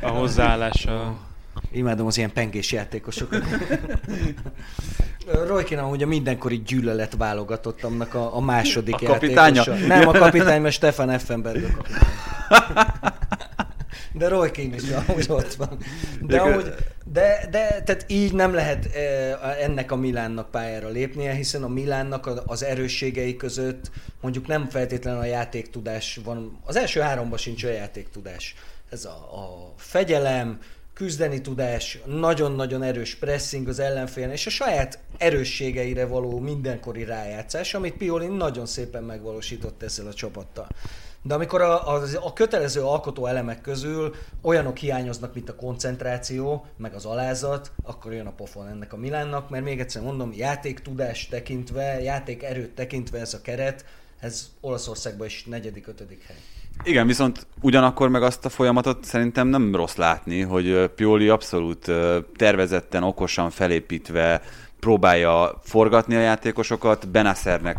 a 0.00 0.08
hozzáállása. 0.08 1.16
Imádom 1.70 2.06
az 2.06 2.16
ilyen 2.16 2.32
pengés 2.32 2.72
játékosokat. 2.72 3.42
Rojkin 5.46 5.78
amúgy 5.78 6.02
a 6.02 6.06
mindenkori 6.06 6.62
gyűlölet 6.62 7.16
válogatottamnak 7.16 8.14
a, 8.14 8.36
a 8.36 8.40
második 8.40 8.94
a 8.94 9.06
kapitánya? 9.06 9.62
játékosa. 9.66 9.86
Nem 9.86 10.08
a 10.08 10.12
kapitány, 10.12 10.60
mert 10.60 10.74
Stefan 10.74 11.10
Effenberg 11.10 11.64
a 11.64 11.76
kapitány. 11.76 13.12
De 14.16 14.28
Roy 14.28 14.50
King 14.50 14.74
is 14.74 14.82
amúgy 14.90 15.26
ott 15.28 15.54
van. 15.54 15.78
De, 16.20 16.40
amúgy, 16.40 16.74
de, 17.12 17.46
de 17.50 17.82
tehát 17.84 18.04
így 18.08 18.32
nem 18.32 18.54
lehet 18.54 18.88
ennek 19.60 19.92
a 19.92 19.96
Milánnak 19.96 20.50
pályára 20.50 20.88
lépnie, 20.88 21.32
hiszen 21.32 21.62
a 21.62 21.68
Milánnak 21.68 22.30
az 22.46 22.62
erősségei 22.62 23.36
között 23.36 23.90
mondjuk 24.20 24.46
nem 24.46 24.68
feltétlenül 24.68 25.20
a 25.20 25.24
játéktudás 25.24 26.20
van. 26.24 26.60
Az 26.64 26.76
első 26.76 27.00
háromban 27.00 27.38
sincs 27.38 27.64
a 27.64 27.68
játéktudás. 27.68 28.54
Ez 28.90 29.04
a, 29.04 29.10
a 29.10 29.72
fegyelem, 29.76 30.58
küzdeni 30.94 31.40
tudás, 31.40 31.98
nagyon-nagyon 32.06 32.82
erős 32.82 33.14
pressing 33.14 33.68
az 33.68 33.78
ellenfélen, 33.78 34.30
és 34.30 34.46
a 34.46 34.50
saját 34.50 34.98
erősségeire 35.18 36.06
való 36.06 36.38
mindenkori 36.38 37.04
rájátszás, 37.04 37.74
amit 37.74 37.96
Pioli 37.96 38.26
nagyon 38.26 38.66
szépen 38.66 39.02
megvalósított 39.02 39.82
ezzel 39.82 40.06
a 40.06 40.14
csapattal. 40.14 40.68
De 41.26 41.34
amikor 41.34 41.60
a, 41.60 41.94
a, 41.94 42.02
a 42.22 42.32
kötelező 42.32 42.82
alkotó 42.82 43.26
elemek 43.26 43.60
közül 43.60 44.14
olyanok 44.42 44.76
hiányoznak, 44.76 45.34
mint 45.34 45.48
a 45.48 45.54
koncentráció, 45.54 46.66
meg 46.76 46.94
az 46.94 47.04
alázat, 47.04 47.72
akkor 47.82 48.12
jön 48.12 48.26
a 48.26 48.32
pofon 48.32 48.68
ennek 48.68 48.92
a 48.92 48.96
Milánnak, 48.96 49.50
mert 49.50 49.64
még 49.64 49.80
egyszer 49.80 50.02
mondom, 50.02 50.32
játék 50.34 50.80
tudás 50.80 51.28
tekintve, 51.28 52.02
játék 52.02 52.42
erőt 52.42 52.74
tekintve 52.74 53.18
ez 53.18 53.34
a 53.34 53.40
keret, 53.40 53.84
ez 54.20 54.50
Olaszországban 54.60 55.26
is 55.26 55.44
negyedik, 55.44 55.86
ötödik 55.86 56.22
hely. 56.26 56.36
Igen, 56.84 57.06
viszont 57.06 57.46
ugyanakkor 57.60 58.08
meg 58.08 58.22
azt 58.22 58.44
a 58.44 58.48
folyamatot 58.48 59.04
szerintem 59.04 59.48
nem 59.48 59.74
rossz 59.74 59.94
látni, 59.94 60.40
hogy 60.40 60.90
Pioli 60.94 61.28
abszolút 61.28 61.90
tervezetten, 62.36 63.02
okosan 63.02 63.50
felépítve 63.50 64.42
próbálja 64.80 65.60
forgatni 65.62 66.14
a 66.14 66.20
játékosokat. 66.20 67.08
Benaszernek 67.08 67.78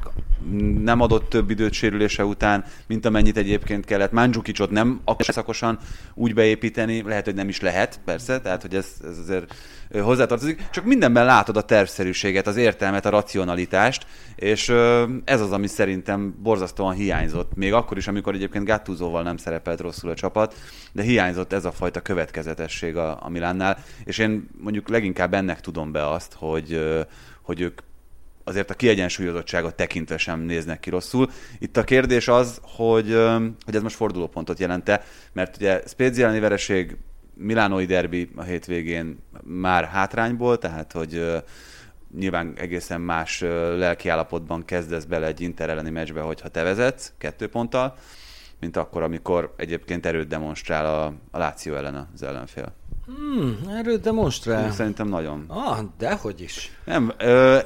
nem 0.83 1.01
adott 1.01 1.29
több 1.29 1.49
időt 1.49 1.73
sérülése 1.73 2.25
után, 2.25 2.65
mint 2.87 3.05
amennyit 3.05 3.37
egyébként 3.37 3.85
kellett. 3.85 4.11
Mandzukicsot 4.11 4.69
nem 4.69 5.01
szakosan 5.17 5.79
úgy 6.13 6.33
beépíteni, 6.33 7.01
lehet, 7.01 7.25
hogy 7.25 7.35
nem 7.35 7.49
is 7.49 7.61
lehet, 7.61 7.99
persze, 8.05 8.41
tehát 8.41 8.61
hogy 8.61 8.75
ez, 8.75 8.87
ez 9.03 9.17
azért 9.17 9.53
hozzátartozik. 9.93 10.69
Csak 10.69 10.85
mindenben 10.85 11.25
látod 11.25 11.57
a 11.57 11.61
tervszerűséget, 11.61 12.47
az 12.47 12.55
értelmet, 12.55 13.05
a 13.05 13.09
racionalitást, 13.09 14.05
és 14.35 14.69
ez 15.23 15.41
az, 15.41 15.51
ami 15.51 15.67
szerintem 15.67 16.35
borzasztóan 16.41 16.93
hiányzott. 16.93 17.55
Még 17.55 17.73
akkor 17.73 17.97
is, 17.97 18.07
amikor 18.07 18.33
egyébként 18.33 18.65
Gattuzóval 18.65 19.23
nem 19.23 19.37
szerepelt 19.37 19.79
rosszul 19.79 20.09
a 20.09 20.15
csapat, 20.15 20.55
de 20.91 21.01
hiányzott 21.01 21.53
ez 21.53 21.65
a 21.65 21.71
fajta 21.71 22.01
következetesség 22.01 22.95
a, 22.95 23.17
a 23.21 23.29
Milánnál, 23.29 23.77
és 24.03 24.17
én 24.17 24.49
mondjuk 24.61 24.89
leginkább 24.89 25.33
ennek 25.33 25.61
tudom 25.61 25.91
be 25.91 26.09
azt, 26.09 26.33
hogy, 26.33 26.81
hogy 27.41 27.61
ők 27.61 27.79
azért 28.43 28.69
a 28.69 28.73
kiegyensúlyozottságot 28.73 29.75
tekintve 29.75 30.17
sem 30.17 30.39
néznek 30.39 30.79
ki 30.79 30.89
rosszul. 30.89 31.29
Itt 31.59 31.77
a 31.77 31.83
kérdés 31.83 32.27
az, 32.27 32.59
hogy, 32.61 33.13
hogy 33.65 33.75
ez 33.75 33.81
most 33.81 33.95
fordulópontot 33.95 34.59
jelente, 34.59 35.03
mert 35.33 35.55
ugye 35.55 35.81
Spezia 35.87 36.39
vereség, 36.39 36.97
Milánói 37.37 37.85
derbi 37.85 38.29
a 38.35 38.41
hétvégén 38.43 39.19
már 39.43 39.85
hátrányból, 39.85 40.57
tehát 40.57 40.91
hogy 40.91 41.43
nyilván 42.15 42.53
egészen 42.57 43.01
más 43.01 43.41
lelkiállapotban 43.77 44.65
kezdesz 44.65 45.03
bele 45.03 45.25
egy 45.25 45.41
Inter 45.41 45.69
elleni 45.69 45.89
meccsbe, 45.89 46.21
hogyha 46.21 46.49
te 46.49 46.63
vezetsz 46.63 47.13
kettő 47.17 47.47
ponttal, 47.47 47.95
mint 48.59 48.77
akkor, 48.77 49.01
amikor 49.01 49.53
egyébként 49.57 50.05
erőt 50.05 50.27
demonstrál 50.27 50.85
a, 50.85 51.05
a 51.31 51.37
Láció 51.37 51.75
ellen 51.75 52.09
az 52.13 52.23
ellenfél. 52.23 52.73
Hmm, 53.05 53.57
erőt 53.69 54.01
demonstrál. 54.01 54.71
Szerintem 54.71 55.07
nagyon. 55.07 55.45
Ah, 55.47 55.79
dehogy 55.97 56.41
is. 56.41 56.71
Nem, 56.85 57.13
ö, 57.17 57.59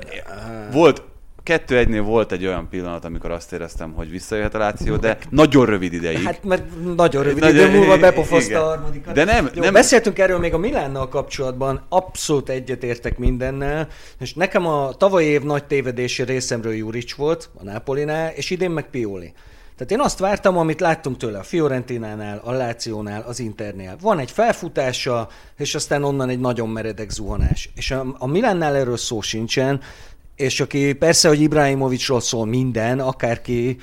volt, 0.71 1.03
kettő 1.43 1.77
egynél 1.77 2.01
volt 2.01 2.31
egy 2.31 2.45
olyan 2.45 2.67
pillanat, 2.69 3.05
amikor 3.05 3.31
azt 3.31 3.53
éreztem, 3.53 3.91
hogy 3.91 4.09
visszajöhet 4.09 4.55
a 4.55 4.57
Láció, 4.57 4.95
de 4.95 5.17
nagyon 5.29 5.65
rövid 5.65 5.93
ideig. 5.93 6.23
Hát 6.23 6.43
mert 6.43 6.63
nagyon 6.95 7.23
rövid 7.23 7.43
idő 7.43 7.69
múlva 7.69 7.97
bepofozta 7.97 8.63
a 8.63 8.67
harmadikat. 8.67 9.13
De 9.13 9.23
nem, 9.23 9.49
Jó, 9.53 9.61
nem. 9.61 9.73
Beszéltünk 9.73 10.19
erről 10.19 10.39
még 10.39 10.53
a 10.53 10.57
Milánnal 10.57 11.07
kapcsolatban, 11.07 11.85
abszolút 11.89 12.49
egyetértek 12.49 13.17
mindennel, 13.17 13.87
és 14.19 14.33
nekem 14.33 14.67
a 14.67 14.91
tavalyi 14.97 15.27
év 15.27 15.41
nagy 15.41 15.65
tévedési 15.65 16.23
részemről 16.23 16.73
Juric 16.73 17.13
volt 17.13 17.49
a 17.59 17.63
Nápolinál, 17.63 18.31
és 18.35 18.49
idén 18.49 18.71
meg 18.71 18.89
Pioli. 18.89 19.33
Tehát 19.81 19.91
én 19.91 19.99
azt 20.05 20.19
vártam, 20.19 20.57
amit 20.57 20.79
láttunk 20.79 21.17
tőle 21.17 21.39
a 21.39 21.43
Fiorentinánál, 21.43 22.41
a 22.43 22.51
Lációnál, 22.51 23.21
az 23.21 23.39
Internél. 23.39 23.95
Van 24.01 24.19
egy 24.19 24.31
felfutása, 24.31 25.27
és 25.57 25.75
aztán 25.75 26.03
onnan 26.03 26.29
egy 26.29 26.39
nagyon 26.39 26.69
meredek 26.69 27.09
zuhanás. 27.09 27.69
És 27.75 27.91
a, 27.91 28.15
a 28.17 28.27
Milánnál 28.27 28.75
erről 28.75 28.97
szó 28.97 29.21
sincsen, 29.21 29.81
és 30.35 30.59
aki 30.59 30.93
persze, 30.93 31.27
hogy 31.27 31.41
Ibrahimovicsról 31.41 32.21
szól 32.21 32.45
minden, 32.45 32.99
akárki 32.99 33.77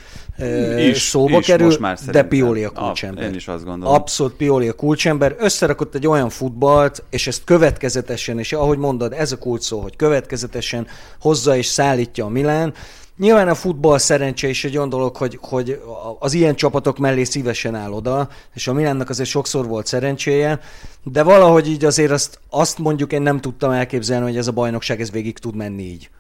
is, 0.78 1.00
szóba 1.00 1.38
is 1.38 1.46
kerül, 1.46 1.76
de 2.10 2.22
Pioli 2.22 2.64
a 2.64 2.70
kulcsember. 2.70 3.24
én 3.24 3.34
is 3.34 3.48
azt 3.48 3.64
gondolom. 3.64 3.94
Abszolút 3.94 4.34
Pioli 4.34 4.68
a 4.68 4.72
kulcsember. 4.72 5.36
Összerakott 5.38 5.94
egy 5.94 6.06
olyan 6.06 6.28
futballt, 6.28 7.04
és 7.10 7.26
ezt 7.26 7.44
következetesen, 7.44 8.38
és 8.38 8.52
ahogy 8.52 8.78
mondod, 8.78 9.12
ez 9.12 9.32
a 9.32 9.38
kulcs 9.38 9.62
szó, 9.62 9.80
hogy 9.80 9.96
következetesen 9.96 10.86
hozza 11.20 11.56
és 11.56 11.66
szállítja 11.66 12.24
a 12.24 12.28
Milán, 12.28 12.74
Nyilván 13.18 13.48
a 13.48 13.54
futball 13.54 13.98
szerencse 13.98 14.48
is 14.48 14.64
egy 14.64 14.76
olyan 14.76 14.88
dolog, 14.88 15.16
hogy, 15.16 15.38
hogy 15.42 15.80
az 16.18 16.32
ilyen 16.32 16.54
csapatok 16.54 16.98
mellé 16.98 17.24
szívesen 17.24 17.74
áll 17.74 17.92
oda, 17.92 18.28
és 18.54 18.68
a 18.68 18.72
Milánnak 18.72 19.08
azért 19.08 19.28
sokszor 19.28 19.66
volt 19.66 19.86
szerencséje, 19.86 20.60
de 21.02 21.22
valahogy 21.22 21.68
így 21.68 21.84
azért 21.84 22.10
azt, 22.10 22.40
azt 22.50 22.78
mondjuk 22.78 23.12
én 23.12 23.22
nem 23.22 23.40
tudtam 23.40 23.70
elképzelni, 23.70 24.24
hogy 24.24 24.36
ez 24.36 24.46
a 24.46 24.52
bajnokság 24.52 25.00
ez 25.00 25.10
végig 25.10 25.38
tud 25.38 25.54
menni 25.54 25.82
így. 25.82 26.10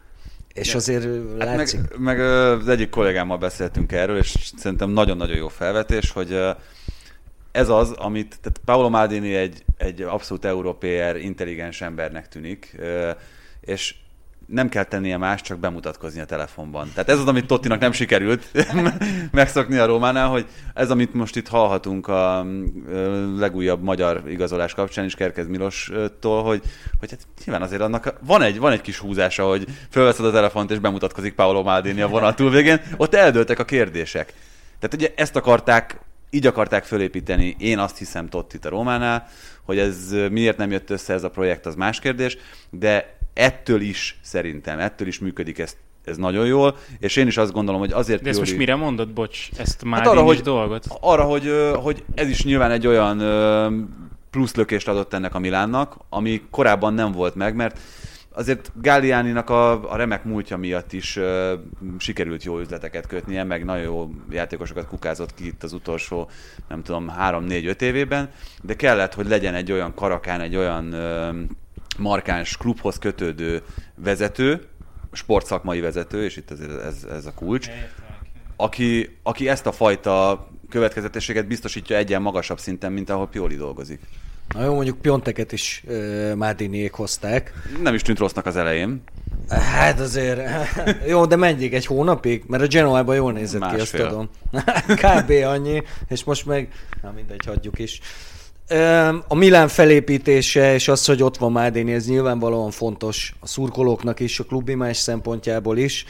És 0.58 0.74
azért 0.74 1.04
hát 1.38 1.56
látszik. 1.56 1.80
Meg, 1.80 1.98
meg 1.98 2.20
az 2.20 2.68
egyik 2.68 2.90
kollégámmal 2.90 3.38
beszéltünk 3.38 3.92
erről, 3.92 4.16
és 4.16 4.34
szerintem 4.56 4.90
nagyon-nagyon 4.90 5.36
jó 5.36 5.48
felvetés, 5.48 6.10
hogy 6.10 6.40
ez 7.52 7.68
az, 7.68 7.90
amit, 7.90 8.38
tehát 8.40 8.60
Paolo 8.64 8.88
Maldini 8.88 9.34
egy, 9.34 9.64
egy 9.76 10.02
abszolút 10.02 10.44
európér, 10.44 11.16
intelligens 11.16 11.80
embernek 11.80 12.28
tűnik, 12.28 12.76
és 13.60 13.94
nem 14.48 14.68
kell 14.68 14.84
tennie 14.84 15.16
más, 15.16 15.40
csak 15.40 15.58
bemutatkozni 15.58 16.20
a 16.20 16.24
telefonban. 16.24 16.90
Tehát 16.94 17.08
ez 17.08 17.18
az, 17.18 17.26
amit 17.26 17.46
Tottinak 17.46 17.80
nem 17.80 17.92
sikerült 17.92 18.50
megszokni 19.30 19.76
a 19.76 19.86
Rómánál, 19.86 20.28
hogy 20.28 20.46
ez, 20.74 20.90
amit 20.90 21.14
most 21.14 21.36
itt 21.36 21.48
hallhatunk 21.48 22.08
a 22.08 22.46
legújabb 23.36 23.82
magyar 23.82 24.22
igazolás 24.28 24.74
kapcsán 24.74 25.04
is 25.04 25.14
Kerkez 25.14 25.48
Milostól, 25.48 26.42
hogy, 26.42 26.62
hogy 26.98 27.10
hát 27.10 27.20
nyilván 27.44 27.62
azért 27.62 27.80
annak 27.80 28.14
van 28.20 28.42
egy, 28.42 28.58
van 28.58 28.72
egy 28.72 28.80
kis 28.80 28.98
húzása, 28.98 29.48
hogy 29.48 29.66
fölveszed 29.90 30.24
a 30.24 30.32
telefont 30.32 30.70
és 30.70 30.78
bemutatkozik 30.78 31.34
Paolo 31.34 31.62
Maldini 31.62 32.00
a 32.00 32.08
vonat 32.08 32.36
túlvégén, 32.36 32.80
ott 32.96 33.14
eldőltek 33.14 33.58
a 33.58 33.64
kérdések. 33.64 34.34
Tehát 34.78 34.94
ugye 34.94 35.12
ezt 35.16 35.36
akarták, 35.36 36.00
így 36.30 36.46
akarták 36.46 36.84
fölépíteni, 36.84 37.56
én 37.58 37.78
azt 37.78 37.98
hiszem 37.98 38.28
Tottit 38.28 38.64
a 38.64 38.68
Rómánál, 38.68 39.26
hogy 39.62 39.78
ez 39.78 40.14
miért 40.30 40.56
nem 40.56 40.70
jött 40.70 40.90
össze 40.90 41.12
ez 41.12 41.22
a 41.22 41.30
projekt, 41.30 41.66
az 41.66 41.74
más 41.74 42.00
kérdés, 42.00 42.38
de 42.70 43.17
ettől 43.38 43.80
is 43.80 44.18
szerintem, 44.22 44.78
ettől 44.78 45.08
is 45.08 45.18
működik 45.18 45.58
ez, 45.58 45.76
ez 46.04 46.16
nagyon 46.16 46.46
jól, 46.46 46.76
és 46.98 47.16
én 47.16 47.26
is 47.26 47.36
azt 47.36 47.52
gondolom, 47.52 47.80
hogy 47.80 47.92
azért... 47.92 48.22
De 48.22 48.28
ezt 48.28 48.38
most 48.38 48.56
mire 48.56 48.74
mondod, 48.74 49.12
bocs, 49.12 49.48
ezt 49.56 49.84
már 49.84 50.00
hát 50.00 50.08
arra, 50.08 50.22
hogy, 50.22 50.40
dolgot? 50.40 50.86
Arra, 51.00 51.22
hogy, 51.22 51.52
hogy 51.74 52.04
ez 52.14 52.28
is 52.28 52.44
nyilván 52.44 52.70
egy 52.70 52.86
olyan 52.86 53.18
plusz 54.30 54.54
lökést 54.54 54.88
adott 54.88 55.12
ennek 55.14 55.34
a 55.34 55.38
Milánnak, 55.38 55.96
ami 56.08 56.42
korábban 56.50 56.94
nem 56.94 57.12
volt 57.12 57.34
meg, 57.34 57.54
mert 57.54 57.80
azért 58.32 58.72
Gallianinak 58.82 59.50
a, 59.50 59.90
a 59.92 59.96
remek 59.96 60.24
múltja 60.24 60.56
miatt 60.56 60.92
is 60.92 61.16
uh, 61.16 61.52
sikerült 61.98 62.44
jó 62.44 62.58
üzleteket 62.58 63.06
kötnie, 63.06 63.44
meg 63.44 63.64
nagyon 63.64 63.82
jó 63.82 64.10
játékosokat 64.30 64.86
kukázott 64.86 65.34
ki 65.34 65.46
itt 65.46 65.62
az 65.62 65.72
utolsó, 65.72 66.28
nem 66.68 66.82
tudom, 66.82 67.12
3-4-5 67.20 67.80
évében, 67.80 68.30
de 68.62 68.74
kellett, 68.74 69.14
hogy 69.14 69.28
legyen 69.28 69.54
egy 69.54 69.72
olyan 69.72 69.94
karakán, 69.94 70.40
egy 70.40 70.56
olyan 70.56 70.94
uh, 70.94 71.56
markáns 71.98 72.56
klubhoz 72.56 72.98
kötődő 72.98 73.62
vezető, 73.94 74.66
sportszakmai 75.12 75.80
vezető, 75.80 76.24
és 76.24 76.36
itt 76.36 76.50
ez, 76.50 76.60
ez, 76.60 77.06
ez 77.10 77.26
a 77.26 77.34
kulcs, 77.34 77.68
aki, 78.56 79.18
aki 79.22 79.48
ezt 79.48 79.66
a 79.66 79.72
fajta 79.72 80.48
következetességet 80.68 81.46
biztosítja 81.46 81.96
egyen 81.96 82.22
magasabb 82.22 82.58
szinten, 82.58 82.92
mint 82.92 83.10
ahol 83.10 83.28
Pioli 83.28 83.56
dolgozik. 83.56 84.00
Na 84.54 84.64
jó, 84.64 84.74
mondjuk 84.74 85.00
Pionteket 85.00 85.52
is 85.52 85.82
uh, 85.86 86.34
Mádiniék 86.34 86.92
hozták. 86.92 87.52
Nem 87.82 87.94
is 87.94 88.02
tűnt 88.02 88.18
rossznak 88.18 88.46
az 88.46 88.56
elején. 88.56 89.02
Hát 89.48 90.00
azért, 90.00 90.40
jó, 91.08 91.26
de 91.26 91.36
menjék 91.36 91.74
egy 91.74 91.86
hónapig, 91.86 92.44
mert 92.46 92.62
a 92.62 92.66
Genoában 92.66 93.14
jól 93.14 93.32
nézett 93.32 93.60
Másfél. 93.60 93.78
ki, 93.78 93.82
azt 93.82 94.08
tudom. 94.08 94.28
Kb. 95.02 95.30
annyi, 95.30 95.82
és 96.08 96.24
most 96.24 96.46
meg, 96.46 96.72
na 97.02 97.10
mindegy, 97.10 97.44
hagyjuk 97.46 97.78
is. 97.78 98.00
A 99.28 99.34
Milán 99.34 99.68
felépítése 99.68 100.74
és 100.74 100.88
az, 100.88 101.04
hogy 101.04 101.22
ott 101.22 101.36
van 101.36 101.52
Mádini, 101.52 101.92
ez 101.92 102.06
nyilvánvalóan 102.06 102.70
fontos 102.70 103.34
a 103.40 103.46
szurkolóknak 103.46 104.20
is, 104.20 104.38
a 104.38 104.44
klubimás 104.44 104.96
szempontjából 104.96 105.78
is 105.78 106.04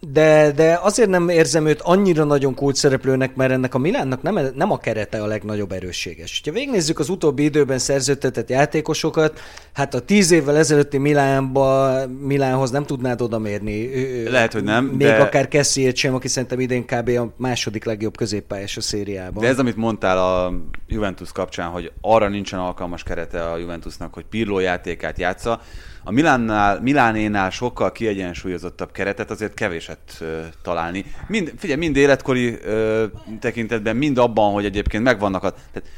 de, 0.00 0.52
de 0.52 0.78
azért 0.82 1.08
nem 1.08 1.28
érzem 1.28 1.66
őt 1.66 1.80
annyira 1.80 2.24
nagyon 2.24 2.54
kult 2.54 2.76
szereplőnek, 2.76 3.34
mert 3.34 3.50
ennek 3.50 3.74
a 3.74 3.78
Milánnak 3.78 4.22
nem, 4.22 4.38
nem 4.54 4.70
a 4.70 4.78
kerete 4.78 5.22
a 5.22 5.26
legnagyobb 5.26 5.72
erősséges. 5.72 6.40
Ha 6.44 6.52
végignézzük 6.52 6.98
az 6.98 7.08
utóbbi 7.08 7.44
időben 7.44 7.78
szerződtetett 7.78 8.50
játékosokat, 8.50 9.40
hát 9.72 9.94
a 9.94 10.00
tíz 10.00 10.30
évvel 10.30 10.56
ezelőtti 10.56 10.98
Milánba, 10.98 11.96
Milánhoz 12.20 12.70
nem 12.70 12.84
tudnád 12.84 13.20
odamérni. 13.20 13.90
Lehet, 14.30 14.52
hogy 14.52 14.64
nem. 14.64 14.84
Még 14.84 15.06
de... 15.06 15.16
akár 15.16 15.48
Kessiét 15.48 15.96
sem, 15.96 16.14
aki 16.14 16.28
szerintem 16.28 16.60
idén 16.60 16.84
kb. 16.84 17.08
a 17.08 17.32
második 17.36 17.84
legjobb 17.84 18.16
középpályás 18.16 18.76
a 18.76 18.80
szériában. 18.80 19.42
De 19.42 19.48
ez, 19.48 19.58
amit 19.58 19.76
mondtál 19.76 20.18
a 20.18 20.52
Juventus 20.86 21.32
kapcsán, 21.32 21.68
hogy 21.68 21.92
arra 22.00 22.28
nincsen 22.28 22.58
alkalmas 22.58 23.02
kerete 23.02 23.50
a 23.50 23.56
Juventusnak, 23.56 24.14
hogy 24.14 24.24
Pirlo 24.30 24.58
játékát 24.58 25.18
játsza, 25.18 25.60
a 26.08 26.10
Milánnál, 26.10 26.80
Milánénál 26.80 27.50
sokkal 27.50 27.92
kiegyensúlyozottabb 27.92 28.92
keretet 28.92 29.30
azért 29.30 29.54
kevéset 29.54 29.98
ö, 30.20 30.40
találni. 30.62 31.04
Mind, 31.26 31.52
figyelj, 31.56 31.78
mind 31.78 31.96
életkori 31.96 32.58
ö, 32.62 33.04
tekintetben, 33.40 33.96
mind 33.96 34.18
abban, 34.18 34.52
hogy 34.52 34.64
egyébként 34.64 35.02
megvannak 35.02 35.42
a... 35.44 35.50
Tehát, 35.50 35.88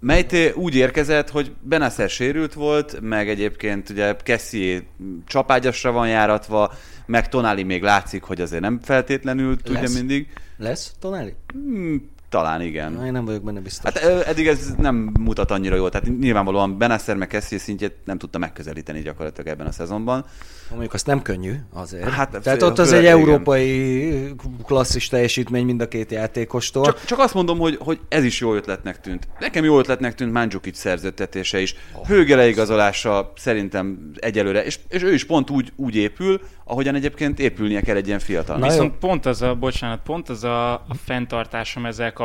Melyté 0.00 0.50
úgy 0.50 0.74
érkezett, 0.74 1.30
hogy 1.30 1.52
Benasser 1.62 2.08
sérült 2.08 2.54
volt, 2.54 3.00
meg 3.00 3.28
egyébként 3.28 3.90
ugye 3.90 4.16
Kessi 4.16 4.86
csapágyasra 5.26 5.92
van 5.92 6.08
járatva, 6.08 6.72
meg 7.06 7.28
Tonali 7.28 7.62
még 7.62 7.82
látszik, 7.82 8.22
hogy 8.22 8.40
azért 8.40 8.62
nem 8.62 8.80
feltétlenül 8.82 9.56
tudja 9.56 9.80
Lesz. 9.80 9.94
mindig. 9.94 10.28
Lesz 10.56 10.94
Tonali? 11.00 11.34
Hmm, 11.52 12.10
talán 12.34 12.62
igen. 12.62 12.92
Na, 12.92 13.06
én 13.06 13.12
nem 13.12 13.24
vagyok 13.24 13.42
benne 13.42 13.60
biztos. 13.60 13.92
Hát 13.92 14.26
eddig 14.26 14.46
ez 14.46 14.74
nem 14.78 15.12
mutat 15.20 15.50
annyira 15.50 15.76
jól, 15.76 15.90
tehát 15.90 16.18
nyilvánvalóan 16.18 16.78
Benasser 16.78 17.16
meg 17.16 17.28
Kessi 17.28 17.58
szintjét 17.58 17.94
nem 18.04 18.18
tudta 18.18 18.38
megközelíteni 18.38 19.00
gyakorlatilag 19.00 19.48
ebben 19.48 19.66
a 19.66 19.72
szezonban. 19.72 20.24
Mondjuk 20.70 20.94
azt 20.94 21.06
nem 21.06 21.22
könnyű 21.22 21.54
azért. 21.72 22.08
Hát, 22.08 22.40
Tehát 22.42 22.62
ott 22.62 22.78
az 22.78 22.92
egy 22.92 23.02
igen. 23.02 23.18
európai 23.18 24.34
klasszis 24.62 25.08
teljesítmény 25.08 25.64
mind 25.64 25.80
a 25.80 25.88
két 25.88 26.10
játékostól. 26.10 26.84
Csak, 26.84 27.04
csak 27.04 27.18
azt 27.18 27.34
mondom, 27.34 27.58
hogy, 27.58 27.78
hogy 27.80 28.00
ez 28.08 28.24
is 28.24 28.40
jó 28.40 28.54
ötletnek 28.54 29.00
tűnt. 29.00 29.28
Nekem 29.38 29.64
jó 29.64 29.78
ötletnek 29.78 30.14
tűnt 30.14 30.32
Mandzukic 30.32 30.78
szerződtetése 30.78 31.60
is. 31.60 31.74
Oh. 31.92 32.06
Hőgele 32.06 32.48
igazolása 32.48 33.32
szerintem 33.36 34.10
egyelőre, 34.16 34.64
és, 34.64 34.78
és 34.88 35.02
ő 35.02 35.12
is 35.12 35.24
pont 35.24 35.50
úgy, 35.50 35.72
úgy 35.76 35.96
épül, 35.96 36.40
ahogyan 36.64 36.94
egyébként 36.94 37.38
épülnie 37.38 37.80
kell 37.80 37.96
egy 37.96 38.06
ilyen 38.06 38.18
fiatal. 38.18 38.60
Viszont 38.60 38.92
jó. 38.92 38.98
pont 39.08 39.26
az 39.26 39.42
a, 39.42 39.54
bocsánat, 39.54 40.00
pont 40.04 40.28
az 40.28 40.44
a, 40.44 40.72
a 40.72 40.94
fenntartásom 41.04 41.86
ezzel 41.86 42.12
kapcsolatban, 42.12 42.23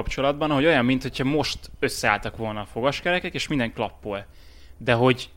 hogy 0.56 0.66
olyan, 0.66 0.86
mintha 0.86 1.24
most 1.24 1.72
összeálltak 1.80 2.38
volna 2.38 2.62
a 2.62 2.66
fogaskerekek, 2.66 3.34
és 3.34 3.48
minden 3.48 3.74
klappol. 3.74 4.26
De 4.78 4.94
hogy 4.94 5.30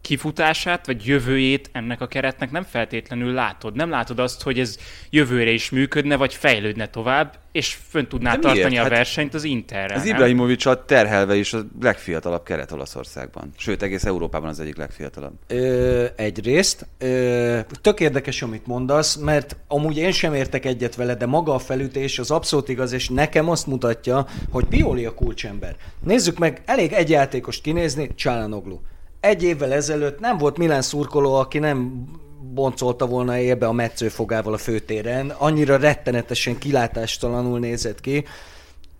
kifutását, 0.00 0.86
vagy 0.86 1.06
jövőjét 1.06 1.70
ennek 1.72 2.00
a 2.00 2.06
keretnek 2.06 2.50
nem 2.50 2.62
feltétlenül 2.62 3.32
látod. 3.32 3.74
Nem 3.74 3.90
látod 3.90 4.18
azt, 4.18 4.42
hogy 4.42 4.58
ez 4.58 4.78
jövőre 5.10 5.50
is 5.50 5.70
működne, 5.70 6.16
vagy 6.16 6.34
fejlődne 6.34 6.86
tovább, 6.86 7.38
és 7.52 7.78
fönn 7.88 8.06
tudná 8.06 8.34
De 8.34 8.38
tartani 8.38 8.68
miért? 8.68 8.78
a 8.78 8.88
hát 8.88 8.96
versenyt 8.96 9.34
az 9.34 9.44
Interre. 9.44 9.94
Az 9.94 10.06
Ibrahimovic 10.06 10.86
terhelve 10.86 11.36
is 11.36 11.52
a 11.52 11.66
legfiatalabb 11.80 12.42
keret 12.42 12.72
Olaszországban. 12.72 13.52
Sőt, 13.56 13.82
egész 13.82 14.04
Európában 14.04 14.48
az 14.48 14.60
egyik 14.60 14.76
legfiatalabb. 14.76 15.32
Ö, 15.46 16.04
egyrészt. 16.16 16.86
Ö, 16.98 17.58
tök 17.80 18.00
érdekes, 18.00 18.42
amit 18.42 18.66
mondasz, 18.66 19.16
mert 19.16 19.56
amúgy 19.68 19.96
én 19.96 20.12
sem 20.12 20.34
értek 20.34 20.64
egyet 20.64 20.94
vele, 20.94 21.14
de 21.14 21.26
maga 21.26 21.54
a 21.54 21.58
felütés 21.58 22.18
az 22.18 22.30
abszolút 22.30 22.68
igaz, 22.68 22.92
és 22.92 23.08
nekem 23.08 23.48
azt 23.48 23.66
mutatja, 23.66 24.26
hogy 24.50 24.64
Pioli 24.64 25.04
a 25.04 25.14
kulcsember. 25.14 25.76
Nézzük 26.04 26.38
meg, 26.38 26.62
elég 26.64 26.92
egy 26.92 27.10
játékost 27.10 27.62
kinézni, 27.62 28.14
Csálanoglu 28.14 28.78
egy 29.26 29.42
évvel 29.42 29.72
ezelőtt 29.72 30.20
nem 30.20 30.38
volt 30.38 30.58
Milán 30.58 30.82
szurkoló, 30.82 31.34
aki 31.34 31.58
nem 31.58 32.04
boncolta 32.54 33.06
volna 33.06 33.38
élbe 33.38 33.66
a 33.66 33.72
metszőfogával 33.72 34.52
a 34.52 34.58
főtéren. 34.58 35.30
Annyira 35.30 35.76
rettenetesen 35.76 36.58
kilátástalanul 36.58 37.58
nézett 37.58 38.00
ki. 38.00 38.24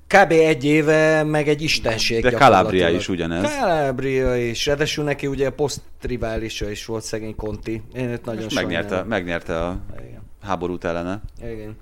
Kb. 0.07 0.31
egy 0.31 0.65
éve, 0.65 1.23
meg 1.23 1.49
egy 1.49 1.63
istenség 1.63 2.23
De 2.23 2.31
Calabria 2.31 2.89
is 2.89 3.09
ugyanez. 3.09 3.51
Calabria 3.51 4.37
is. 4.37 4.67
Ráadásul 4.67 5.05
neki 5.05 5.27
ugye 5.27 5.51
posztriválisa 5.51 6.71
is 6.71 6.85
volt 6.85 7.05
szegény 7.05 7.37
Conti. 7.37 7.83
Én 7.95 8.09
őt 8.09 8.25
nagyon 8.25 8.47
megnyerte, 8.55 9.03
megnyerte 9.03 9.61
a 9.61 9.81
Igen 10.09 10.26
háborút 10.47 10.85
ellene. 10.85 11.21
Igen. 11.43 11.77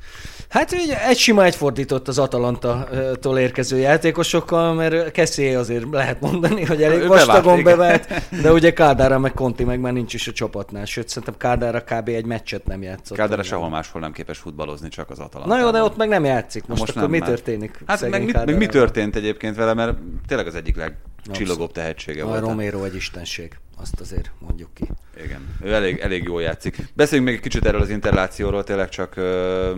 Hát 0.49 0.73
ugye 0.73 1.07
egy 1.07 1.17
sima 1.17 1.45
egyfordított 1.45 2.09
az 2.09 2.19
Atalanta-tól 2.19 3.39
érkező 3.39 3.79
játékosokkal, 3.79 4.75
mert 4.75 5.11
Kessié 5.11 5.55
azért 5.55 5.85
lehet 5.91 6.21
mondani, 6.21 6.65
hogy 6.65 6.83
elég 6.83 7.07
vastagon 7.07 7.63
bevált, 7.63 8.09
de 8.43 8.53
ugye 8.53 8.73
Kádára 8.73 9.19
meg 9.19 9.33
Conti 9.33 9.65
meg 9.65 9.81
már 9.81 9.93
nincs 9.93 10.15
is 10.15 10.29
a 10.29 10.33
csapatnál, 10.33 10.85
sőt 10.85 11.09
szerintem 11.09 11.35
Kádára 11.37 11.81
kb. 11.81 12.09
egy 12.09 12.27
meccset 12.27 12.67
nem 12.67 12.83
játszott. 12.83 13.17
Kádára 13.17 13.43
sehol 13.43 13.69
máshol 13.69 14.01
nem 14.01 14.13
képes 14.13 14.39
futballozni, 14.39 14.89
csak 14.89 15.11
az 15.11 15.19
Atalanta. 15.19 15.55
Na 15.55 15.61
jó, 15.61 15.71
de 15.71 15.83
ott 15.83 15.97
meg 15.97 16.09
nem 16.09 16.25
játszik. 16.25 16.67
Most, 16.67 16.81
most 16.81 16.97
akkor 16.97 17.11
nem, 17.11 17.21
mi 17.21 17.27
történik? 17.27 17.83
Hát 17.87 18.09
meg, 18.09 18.25
mit, 18.25 18.45
meg 18.45 18.57
mi 18.57 18.67
történt 18.67 19.17
egyébként 19.17 19.57
vele, 19.57 19.75
mert 19.75 19.97
tényleg 20.27 20.47
az 20.47 20.55
egyik 20.55 20.77
legcsillogóbb 21.27 21.73
tehetsége 21.73 22.23
a 22.23 22.27
volt. 22.27 22.43
A 22.43 22.47
Romero 22.47 22.85
egy 22.85 22.95
istenség, 22.95 23.59
azt 23.77 24.01
azért 24.01 24.31
mondjuk 24.39 24.75
ki. 24.75 24.85
Igen, 25.25 25.57
ő 25.63 25.73
elég, 25.73 25.99
elég 25.99 26.23
jól 26.23 26.43
játszik. 26.43 26.77
Beszéljünk 26.95 27.29
még 27.29 27.39
egy 27.39 27.45
kicsit 27.45 27.67
erről 27.67 27.81
az 27.81 27.91
interlációról, 27.91 28.65
tényleg 28.65 28.89
csak 28.89 29.17
ö, 29.17 29.73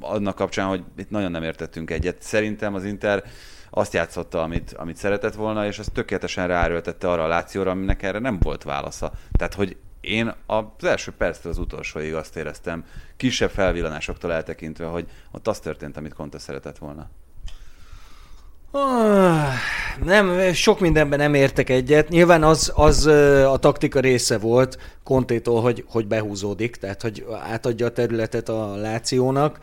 annak 0.00 0.34
kapcsán, 0.34 0.66
hogy 0.66 0.82
itt 0.96 1.10
nagyon 1.10 1.30
nem 1.30 1.42
értettünk 1.42 1.90
egyet. 1.90 2.22
Szerintem 2.22 2.74
az 2.74 2.84
Inter 2.84 3.24
azt 3.70 3.92
játszotta, 3.92 4.42
amit, 4.42 4.72
amit 4.72 4.96
szeretett 4.96 5.34
volna, 5.34 5.66
és 5.66 5.78
azt 5.78 5.92
tökéletesen 5.92 6.46
ráerőltette 6.46 7.10
arra 7.10 7.24
a 7.24 7.28
lációra, 7.28 7.70
aminek 7.70 8.02
erre 8.02 8.18
nem 8.18 8.38
volt 8.38 8.62
válasza. 8.62 9.12
Tehát, 9.32 9.54
hogy 9.54 9.76
én 10.00 10.34
az 10.46 10.64
első 10.80 11.12
perctől 11.12 11.52
az 11.52 11.58
utolsóig 11.58 12.14
azt 12.14 12.36
éreztem, 12.36 12.84
kisebb 13.16 13.50
felvillanásoktól 13.50 14.32
eltekintve, 14.32 14.86
hogy 14.86 15.06
ott 15.30 15.48
az 15.48 15.58
történt, 15.58 15.96
amit 15.96 16.14
Conte 16.14 16.38
szeretett 16.38 16.78
volna. 16.78 17.10
Nem, 20.04 20.52
sok 20.52 20.80
mindenben 20.80 21.18
nem 21.18 21.34
értek 21.34 21.70
egyet. 21.70 22.08
Nyilván 22.08 22.42
az, 22.42 22.72
az 22.74 23.06
a 23.46 23.56
taktika 23.60 24.00
része 24.00 24.38
volt 24.38 24.78
Kontétól, 25.04 25.60
hogy, 25.60 25.84
hogy 25.88 26.06
behúzódik, 26.06 26.76
tehát 26.76 27.02
hogy 27.02 27.26
átadja 27.50 27.86
a 27.86 27.90
területet 27.90 28.48
a 28.48 28.76
Lációnak. 28.76 29.58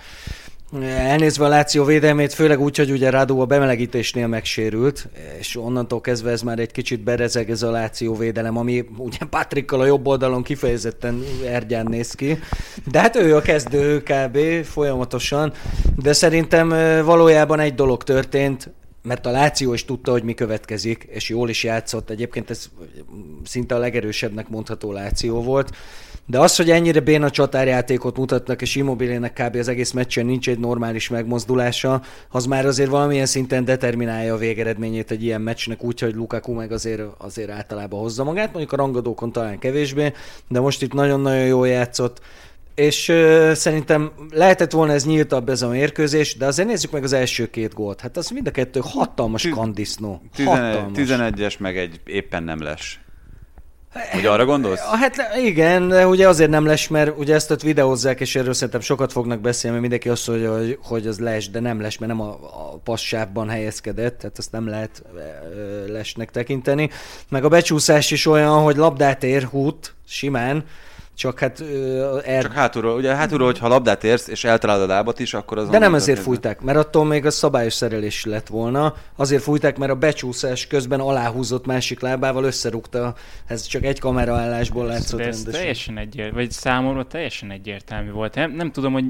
Elnézve 0.83 1.45
a 1.45 1.47
Láció 1.47 1.83
védelmét, 1.83 2.33
főleg 2.33 2.59
úgy, 2.59 2.77
hogy 2.77 2.91
ugye 2.91 3.09
Rádó 3.09 3.41
a 3.41 3.45
bemelegítésnél 3.45 4.27
megsérült, 4.27 5.07
és 5.39 5.57
onnantól 5.57 6.01
kezdve 6.01 6.31
ez 6.31 6.41
már 6.41 6.59
egy 6.59 6.71
kicsit 6.71 7.03
berezeg 7.03 7.49
ez 7.49 7.63
a 7.63 7.71
Láció 7.71 8.15
védelem, 8.15 8.57
ami 8.57 8.85
ugye 8.97 9.17
Patrikkal 9.29 9.81
a 9.81 9.85
jobb 9.85 10.07
oldalon 10.07 10.43
kifejezetten 10.43 11.23
ergyán 11.45 11.85
néz 11.89 12.11
ki. 12.11 12.39
De 12.91 12.99
hát 12.99 13.15
ő 13.15 13.35
a 13.35 13.41
kezdő 13.41 14.03
kb. 14.03 14.65
folyamatosan, 14.65 15.53
de 15.95 16.13
szerintem 16.13 16.69
valójában 17.05 17.59
egy 17.59 17.75
dolog 17.75 18.03
történt, 18.03 18.69
mert 19.05 19.25
a 19.25 19.31
Láció 19.31 19.73
is 19.73 19.85
tudta, 19.85 20.11
hogy 20.11 20.23
mi 20.23 20.33
következik, 20.33 21.07
és 21.09 21.29
jól 21.29 21.49
is 21.49 21.63
játszott. 21.63 22.09
Egyébként 22.09 22.49
ez 22.49 22.69
szinte 23.43 23.75
a 23.75 23.77
legerősebbnek 23.77 24.49
mondható 24.49 24.91
Láció 24.91 25.41
volt. 25.41 25.71
De 26.27 26.39
az, 26.39 26.55
hogy 26.55 26.69
ennyire 26.69 26.99
béna 26.99 27.29
csatárjátékot 27.29 28.17
mutatnak, 28.17 28.61
és 28.61 28.75
Immobilének 28.75 29.33
kb. 29.33 29.55
az 29.55 29.67
egész 29.67 29.91
meccsen 29.91 30.25
nincs 30.25 30.49
egy 30.49 30.59
normális 30.59 31.09
megmozdulása, 31.09 32.01
az 32.29 32.45
már 32.45 32.65
azért 32.65 32.89
valamilyen 32.89 33.25
szinten 33.25 33.65
determinálja 33.65 34.33
a 34.33 34.37
végeredményét 34.37 35.11
egy 35.11 35.23
ilyen 35.23 35.41
meccsnek, 35.41 35.83
úgyhogy 35.83 36.15
Lukaku 36.15 36.53
meg 36.53 36.71
azért, 36.71 37.01
azért 37.17 37.49
általában 37.49 37.99
hozza 37.99 38.23
magát, 38.23 38.49
mondjuk 38.49 38.71
a 38.71 38.75
rangadókon 38.75 39.31
talán 39.31 39.59
kevésbé, 39.59 40.13
de 40.47 40.59
most 40.59 40.81
itt 40.81 40.93
nagyon-nagyon 40.93 41.45
jól 41.45 41.67
játszott 41.67 42.21
és 42.75 43.09
uh, 43.09 43.51
szerintem 43.51 44.11
lehetett 44.31 44.71
volna 44.71 44.93
ez 44.93 45.05
nyíltabb 45.05 45.49
ez 45.49 45.61
a 45.61 45.67
mérkőzés, 45.67 46.37
de 46.37 46.45
azért 46.45 46.67
nézzük 46.67 46.91
meg 46.91 47.03
az 47.03 47.13
első 47.13 47.49
két 47.49 47.73
gólt. 47.73 48.01
Hát 48.01 48.17
az 48.17 48.29
mind 48.29 48.47
a 48.47 48.51
kettő 48.51 48.81
hatalmas 48.83 49.49
kandisznó. 49.49 50.21
11-es 50.37 51.59
meg 51.59 51.77
egy 51.77 51.99
éppen 52.05 52.43
nem 52.43 52.61
lesz. 52.61 52.97
Ugye 54.15 54.29
arra 54.29 54.45
gondolsz? 54.45 54.79
Hát 54.79 55.15
igen, 55.43 55.87
de 55.87 56.07
ugye 56.07 56.27
azért 56.27 56.49
nem 56.49 56.65
lesz, 56.65 56.87
mert 56.87 57.17
ugye 57.17 57.33
ezt 57.33 57.51
ott 57.51 57.61
videózzák, 57.61 58.19
és 58.19 58.35
erről 58.35 58.53
szerintem 58.53 58.81
sokat 58.81 59.11
fognak 59.11 59.39
beszélni, 59.39 59.77
mert 59.77 59.89
mindenki 59.89 60.09
azt 60.09 60.27
mondja, 60.27 60.57
hogy, 60.57 60.79
hogy 60.81 61.07
az 61.07 61.19
les, 61.19 61.49
de 61.49 61.59
nem 61.59 61.81
les, 61.81 61.97
mert 61.97 62.11
nem 62.11 62.21
a, 62.21 62.29
a 62.29 62.79
passávban 62.83 63.49
helyezkedett, 63.49 64.17
tehát 64.17 64.37
azt 64.37 64.51
nem 64.51 64.67
lehet 64.67 65.03
lesnek 65.87 66.31
tekinteni. 66.31 66.89
Meg 67.29 67.43
a 67.43 67.49
becsúszás 67.49 68.11
is 68.11 68.25
olyan, 68.25 68.63
hogy 68.63 68.75
labdát 68.75 69.23
ér 69.23 69.43
hút, 69.43 69.93
simán, 70.07 70.65
csak 71.15 71.39
hát... 71.39 71.59
Uh, 71.59 72.21
er... 72.25 72.41
Csak 72.41 72.51
hátulról, 72.51 72.95
ugye 72.95 73.15
hátulról, 73.15 73.47
hogyha 73.47 73.67
labdát 73.67 74.03
érsz, 74.03 74.27
és 74.27 74.43
eltalálod 74.43 74.89
a 74.89 74.93
lábat 74.93 75.19
is, 75.19 75.33
akkor 75.33 75.57
az... 75.57 75.69
De 75.69 75.77
nem 75.77 75.95
ezért 75.95 76.19
fújták, 76.19 76.61
mert 76.61 76.77
attól 76.77 77.05
még 77.05 77.25
a 77.25 77.31
szabályos 77.31 77.73
szerelés 77.73 78.25
lett 78.25 78.47
volna. 78.47 78.95
Azért 79.15 79.41
fújták, 79.41 79.77
mert 79.77 79.91
a 79.91 79.95
becsúszás 79.95 80.67
közben 80.67 80.99
aláhúzott 80.99 81.65
másik 81.65 81.99
lábával, 81.99 82.43
összerúgta. 82.43 83.15
Ez 83.47 83.61
csak 83.61 83.83
egy 83.83 83.99
kameraállásból 83.99 84.85
látszott 84.85 85.19
ez 85.19 85.25
rendesen. 85.25 85.51
teljesen 85.51 85.97
egyértelmű, 85.97 86.35
vagy 86.35 86.51
számomra 86.51 87.05
teljesen 87.05 87.51
egyértelmű 87.51 88.11
volt. 88.11 88.35
Nem, 88.35 88.51
nem 88.51 88.71
tudom, 88.71 88.93
hogy 88.93 89.05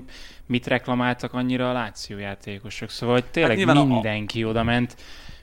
mit 0.48 0.68
reklamáltak 0.68 1.34
annyira 1.34 1.70
a 1.70 1.74
Láció 1.74 2.18
játékosok. 2.18 2.90
Szóval 2.90 3.16
hogy 3.16 3.26
tényleg 3.26 3.60
hát 3.60 3.86
mindenki 3.86 4.44
a... 4.44 4.48
oda 4.48 4.64
ment. 4.64 4.96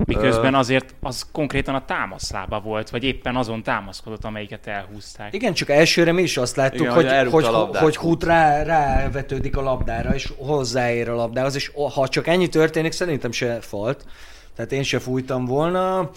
Miközben 0.04 0.54
azért 0.54 0.94
az 1.00 1.26
konkrétan 1.32 1.74
a 1.74 1.84
támaszlába 1.84 2.60
volt, 2.60 2.90
vagy 2.90 3.04
éppen 3.04 3.36
azon 3.36 3.62
támaszkodott, 3.62 4.24
amelyiket 4.24 4.66
elhúzták. 4.66 5.34
Igen, 5.34 5.52
csak 5.52 5.68
elsőre 5.68 6.12
mi 6.12 6.22
is 6.22 6.36
azt 6.36 6.56
láttuk, 6.56 6.80
Igen, 6.80 6.92
hogy, 6.92 7.32
hogy, 7.32 7.46
hogy, 7.46 7.76
hogy 7.76 7.96
hút 7.96 8.24
rá, 8.24 8.62
rávetődik 8.62 9.56
a 9.56 9.62
labdára, 9.62 10.14
és 10.14 10.32
hozzáér 10.36 11.08
a 11.08 11.14
labdához, 11.14 11.54
és 11.54 11.70
ha 11.94 12.08
csak 12.08 12.26
ennyi 12.26 12.48
történik, 12.48 12.92
szerintem 12.92 13.32
se 13.32 13.60
falt. 13.60 14.06
Tehát 14.56 14.72
én 14.72 14.82
se 14.82 14.98
fújtam 14.98 15.44
volna. 15.44 16.10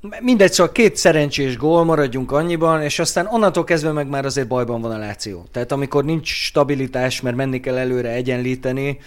Mindegy, 0.00 0.52
szóval 0.52 0.72
két 0.72 0.96
szerencsés 0.96 1.56
gól, 1.56 1.84
maradjunk 1.84 2.32
annyiban, 2.32 2.82
és 2.82 2.98
aztán 2.98 3.26
onnantól 3.26 3.64
kezdve 3.64 3.92
meg 3.92 4.08
már 4.08 4.24
azért 4.24 4.48
bajban 4.48 4.80
van 4.80 4.90
a 4.90 4.98
Láció. 4.98 5.44
Tehát 5.52 5.72
amikor 5.72 6.04
nincs 6.04 6.28
stabilitás, 6.28 7.20
mert 7.20 7.36
menni 7.36 7.60
kell 7.60 7.76
előre 7.76 8.10
egyenlíteni, 8.10 8.98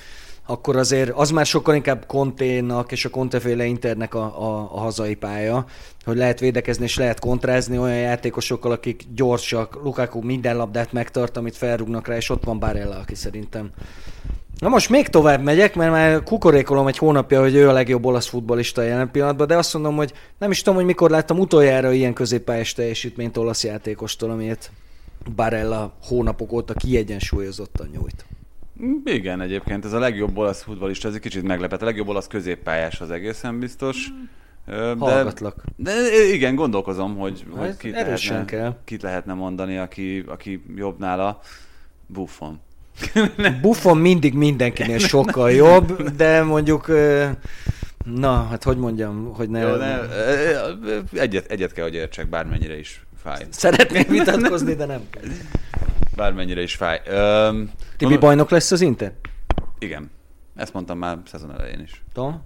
akkor 0.46 0.76
azért 0.76 1.10
az 1.10 1.32
már 1.32 1.46
sokkal 1.46 1.76
inkább 1.76 2.06
Conténak 2.06 2.92
és 2.92 3.06
a 3.06 3.10
Conteféle 3.10 3.66
Internek 3.66 4.14
a, 4.14 4.24
a, 4.24 4.70
a 4.74 4.80
hazai 4.80 5.16
pálya, 5.16 5.66
hogy 6.04 6.18
lehet 6.18 6.40
védekezni 6.40 6.84
és 6.84 6.98
lehet 6.98 7.20
kontrázni 7.20 7.78
olyan 7.78 8.00
játékosokkal, 8.00 8.72
akik 8.72 9.04
gyorsak. 9.16 9.80
Lukaku 9.84 10.22
minden 10.22 10.58
labdát 10.58 10.92
megtart, 10.92 11.38
amit 11.38 11.58
felrúgnak 11.58 12.08
rá, 12.08 12.16
és 12.16 12.30
ott 12.30 12.44
van 12.44 12.60
Barella, 12.60 12.98
aki 12.98 13.16
szerintem 13.16 13.70
Na 14.62 14.70
most 14.70 14.90
még 14.90 15.08
tovább 15.08 15.44
megyek, 15.44 15.76
mert 15.76 15.92
már 15.92 16.24
kukorékolom 16.24 16.88
egy 16.88 16.98
hónapja, 16.98 17.42
hogy 17.42 17.56
ő 17.56 17.70
a 17.70 17.72
legjobb 17.72 18.06
olasz 18.06 18.28
futbolista 18.28 18.82
jelen 18.82 19.12
pillanatban, 19.12 19.48
de 19.48 19.58
azt 19.58 19.74
mondom, 19.74 19.96
hogy 19.96 20.14
nem 20.38 20.52
is 20.52 20.62
tudom, 20.62 20.76
hogy 20.76 20.86
mikor 20.86 21.10
láttam 21.10 21.40
utoljára 21.40 21.92
ilyen 21.92 22.14
középpályás 22.14 22.74
teljesítményt 22.74 23.38
olasz 23.38 23.64
játékostól, 23.64 24.30
amiért 24.30 24.72
Barella 25.36 25.94
hónapok 26.04 26.52
óta 26.52 26.74
kiegyensúlyozottan 26.74 27.90
nyújt. 27.92 28.26
Igen, 29.06 29.42
egyébként 29.42 29.86
ez 29.86 29.94
a 29.94 30.00
legjobb 30.00 30.38
olasz 30.38 30.64
futbolista, 30.64 31.08
ez 31.08 31.14
egy 31.14 31.22
kicsit 31.22 31.44
meglepett. 31.44 31.82
A 31.82 31.86
legjobb 31.86 32.08
olasz 32.08 32.28
középpályás 32.28 33.02
az 33.02 33.12
egészen 33.12 33.60
biztos. 33.60 34.08
De, 34.66 34.96
Hallgatlak. 34.98 35.64
De 35.76 35.92
igen, 36.34 36.56
gondolkozom, 36.56 37.18
hogy, 37.18 37.46
hát, 37.56 37.66
hogy 37.66 37.78
kit, 37.78 37.92
lehetne, 37.92 38.46
kell. 38.46 38.76
kit 38.84 39.02
lehetne 39.02 39.34
mondani, 39.34 39.78
aki, 39.78 40.24
aki 40.28 40.64
jobb 40.76 41.00
nála. 41.00 41.40
Buffon. 42.08 42.60
Buffon 43.62 43.98
mindig 43.98 44.34
mindenkinél 44.34 45.00
sokkal 45.00 45.52
jobb, 45.52 46.10
de 46.10 46.44
mondjuk 46.44 46.92
Na, 48.06 48.48
hát 48.50 48.64
hogy 48.64 48.78
mondjam, 48.78 49.34
hogy 49.34 49.50
ne... 49.50 49.60
Jó, 49.60 49.76
ne 49.76 50.00
egyet, 51.14 51.46
egyet 51.52 51.72
kell, 51.72 51.84
hogy 51.84 51.94
értsek, 51.94 52.30
bármennyire 52.30 52.78
is 52.78 53.06
fáj. 53.22 53.46
Szeretnék 53.50 54.08
vitatkozni, 54.08 54.74
de 54.74 54.86
nem 54.86 55.02
Bármennyire 56.16 56.62
is 56.62 56.76
fáj. 56.76 57.02
Um, 57.50 57.72
Tibi 57.98 58.18
bajnok 58.18 58.50
lesz 58.50 58.72
az 58.72 58.82
Inter? 58.82 59.14
Igen. 59.80 60.12
Ezt 60.56 60.74
mondtam 60.74 60.98
már 60.98 61.18
szezon 61.26 61.54
elején 61.54 61.80
is. 61.80 62.04
Tom? 62.14 62.42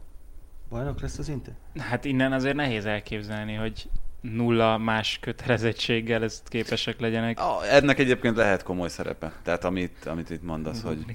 Bajnok 0.70 1.02
lesz 1.02 1.18
az 1.18 1.30
Inter? 1.30 1.54
Hát 1.78 2.06
innen 2.06 2.32
azért 2.32 2.56
nehéz 2.56 2.86
elképzelni, 2.86 3.54
hogy 3.54 3.90
nulla 4.34 4.78
más 4.78 5.18
kötelezettséggel 5.22 6.24
ezt 6.24 6.48
képesek 6.48 7.00
legyenek. 7.00 7.40
Ah, 7.40 7.74
ennek 7.76 8.00
egyébként 8.00 8.36
lehet 8.36 8.64
komoly 8.64 8.90
szerepe. 8.90 9.32
Tehát 9.44 9.64
amit, 9.64 10.06
amit 10.06 10.30
itt 10.30 10.44
mondasz, 10.44 10.82
hogy 10.82 11.06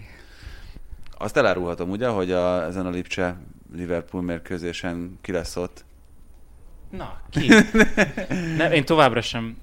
azt 1.18 1.36
elárulhatom 1.36 1.90
ugye, 1.90 2.08
hogy 2.08 2.32
a, 2.32 2.64
ezen 2.64 2.86
a 2.86 2.90
Lipcse 2.90 3.36
Liverpool 3.74 4.22
mérkőzésen 4.22 5.18
ki 5.20 5.32
lesz 5.32 5.56
ott? 5.56 5.84
Na, 6.90 7.20
ki? 7.30 7.48
nem, 8.56 8.72
én 8.72 8.84
továbbra 8.84 9.20
sem 9.20 9.56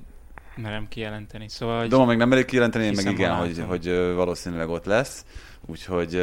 merem 0.56 0.88
kijelenteni. 0.88 1.50
Szóval, 1.50 1.80
hogy 1.80 1.90
Doma 1.90 2.06
meg 2.06 2.18
nem 2.18 2.30
merik 2.30 2.46
kijelenteni, 2.46 2.86
én 2.86 2.94
meg 2.96 3.12
igen, 3.12 3.36
hogy, 3.36 3.64
hogy 3.68 3.86
valószínűleg 4.16 4.70
ott 4.70 4.86
lesz. 4.86 5.26
Úgyhogy 5.66 6.16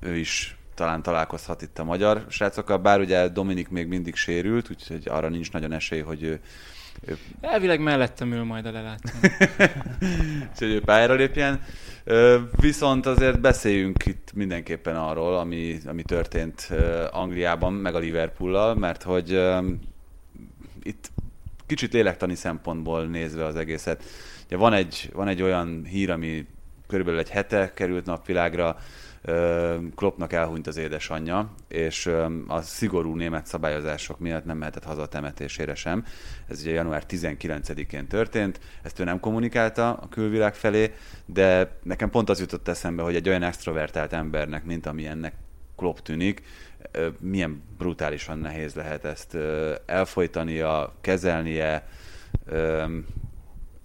ő 0.00 0.16
is 0.16 0.57
talán 0.78 1.02
találkozhat 1.02 1.62
itt 1.62 1.78
a 1.78 1.84
magyar 1.84 2.24
srácokkal, 2.28 2.78
bár 2.78 3.00
ugye 3.00 3.28
Dominik 3.28 3.68
még 3.68 3.86
mindig 3.86 4.14
sérült, 4.14 4.70
úgyhogy 4.70 5.08
arra 5.08 5.28
nincs 5.28 5.52
nagyon 5.52 5.72
esély, 5.72 6.00
hogy 6.00 6.22
ő, 6.22 6.40
ő... 7.06 7.18
Elvileg 7.40 7.80
mellettem 7.80 8.32
ül 8.32 8.44
majd 8.44 8.66
a 8.66 8.72
lelátom. 8.72 9.20
úgyhogy 10.50 10.70
ő 10.70 10.80
pályára 10.80 11.14
lépjen. 11.14 11.60
Viszont 12.60 13.06
azért 13.06 13.40
beszéljünk 13.40 14.06
itt 14.06 14.32
mindenképpen 14.34 14.96
arról, 14.96 15.36
ami, 15.38 15.78
ami 15.86 16.02
történt 16.02 16.72
Angliában, 17.10 17.72
meg 17.72 17.94
a 17.94 17.98
Liverpoollal, 17.98 18.74
mert 18.74 19.02
hogy 19.02 19.40
itt 20.82 21.10
kicsit 21.66 21.92
lélektani 21.92 22.34
szempontból 22.34 23.06
nézve 23.06 23.44
az 23.44 23.56
egészet. 23.56 24.04
Ugye 24.46 24.56
van 24.56 24.72
egy, 24.72 25.10
van 25.12 25.28
egy 25.28 25.42
olyan 25.42 25.84
hír, 25.84 26.10
ami 26.10 26.46
körülbelül 26.86 27.20
egy 27.20 27.30
hete 27.30 27.72
került 27.74 28.06
napvilágra, 28.06 28.76
Kloppnak 29.94 30.32
elhunyt 30.32 30.66
az 30.66 30.76
édesanyja, 30.76 31.54
és 31.68 32.06
a 32.46 32.60
szigorú 32.60 33.14
német 33.14 33.46
szabályozások 33.46 34.18
miatt 34.18 34.44
nem 34.44 34.56
mehetett 34.56 34.84
haza 34.84 35.02
a 35.02 35.06
temetésére 35.06 35.74
sem. 35.74 36.04
Ez 36.48 36.60
ugye 36.60 36.72
január 36.72 37.04
19-én 37.08 38.06
történt, 38.06 38.60
ezt 38.82 38.98
ő 38.98 39.04
nem 39.04 39.20
kommunikálta 39.20 39.92
a 39.92 40.08
külvilág 40.08 40.54
felé, 40.54 40.92
de 41.26 41.78
nekem 41.82 42.10
pont 42.10 42.28
az 42.28 42.40
jutott 42.40 42.68
eszembe, 42.68 43.02
hogy 43.02 43.14
egy 43.14 43.28
olyan 43.28 43.42
extrovertált 43.42 44.12
embernek, 44.12 44.64
mint 44.64 44.86
amilyennek 44.86 45.34
Klopp 45.76 45.98
tűnik, 45.98 46.42
milyen 47.20 47.62
brutálisan 47.78 48.38
nehéz 48.38 48.74
lehet 48.74 49.04
ezt 49.04 49.36
elfolytania, 49.86 50.94
kezelnie, 51.00 51.88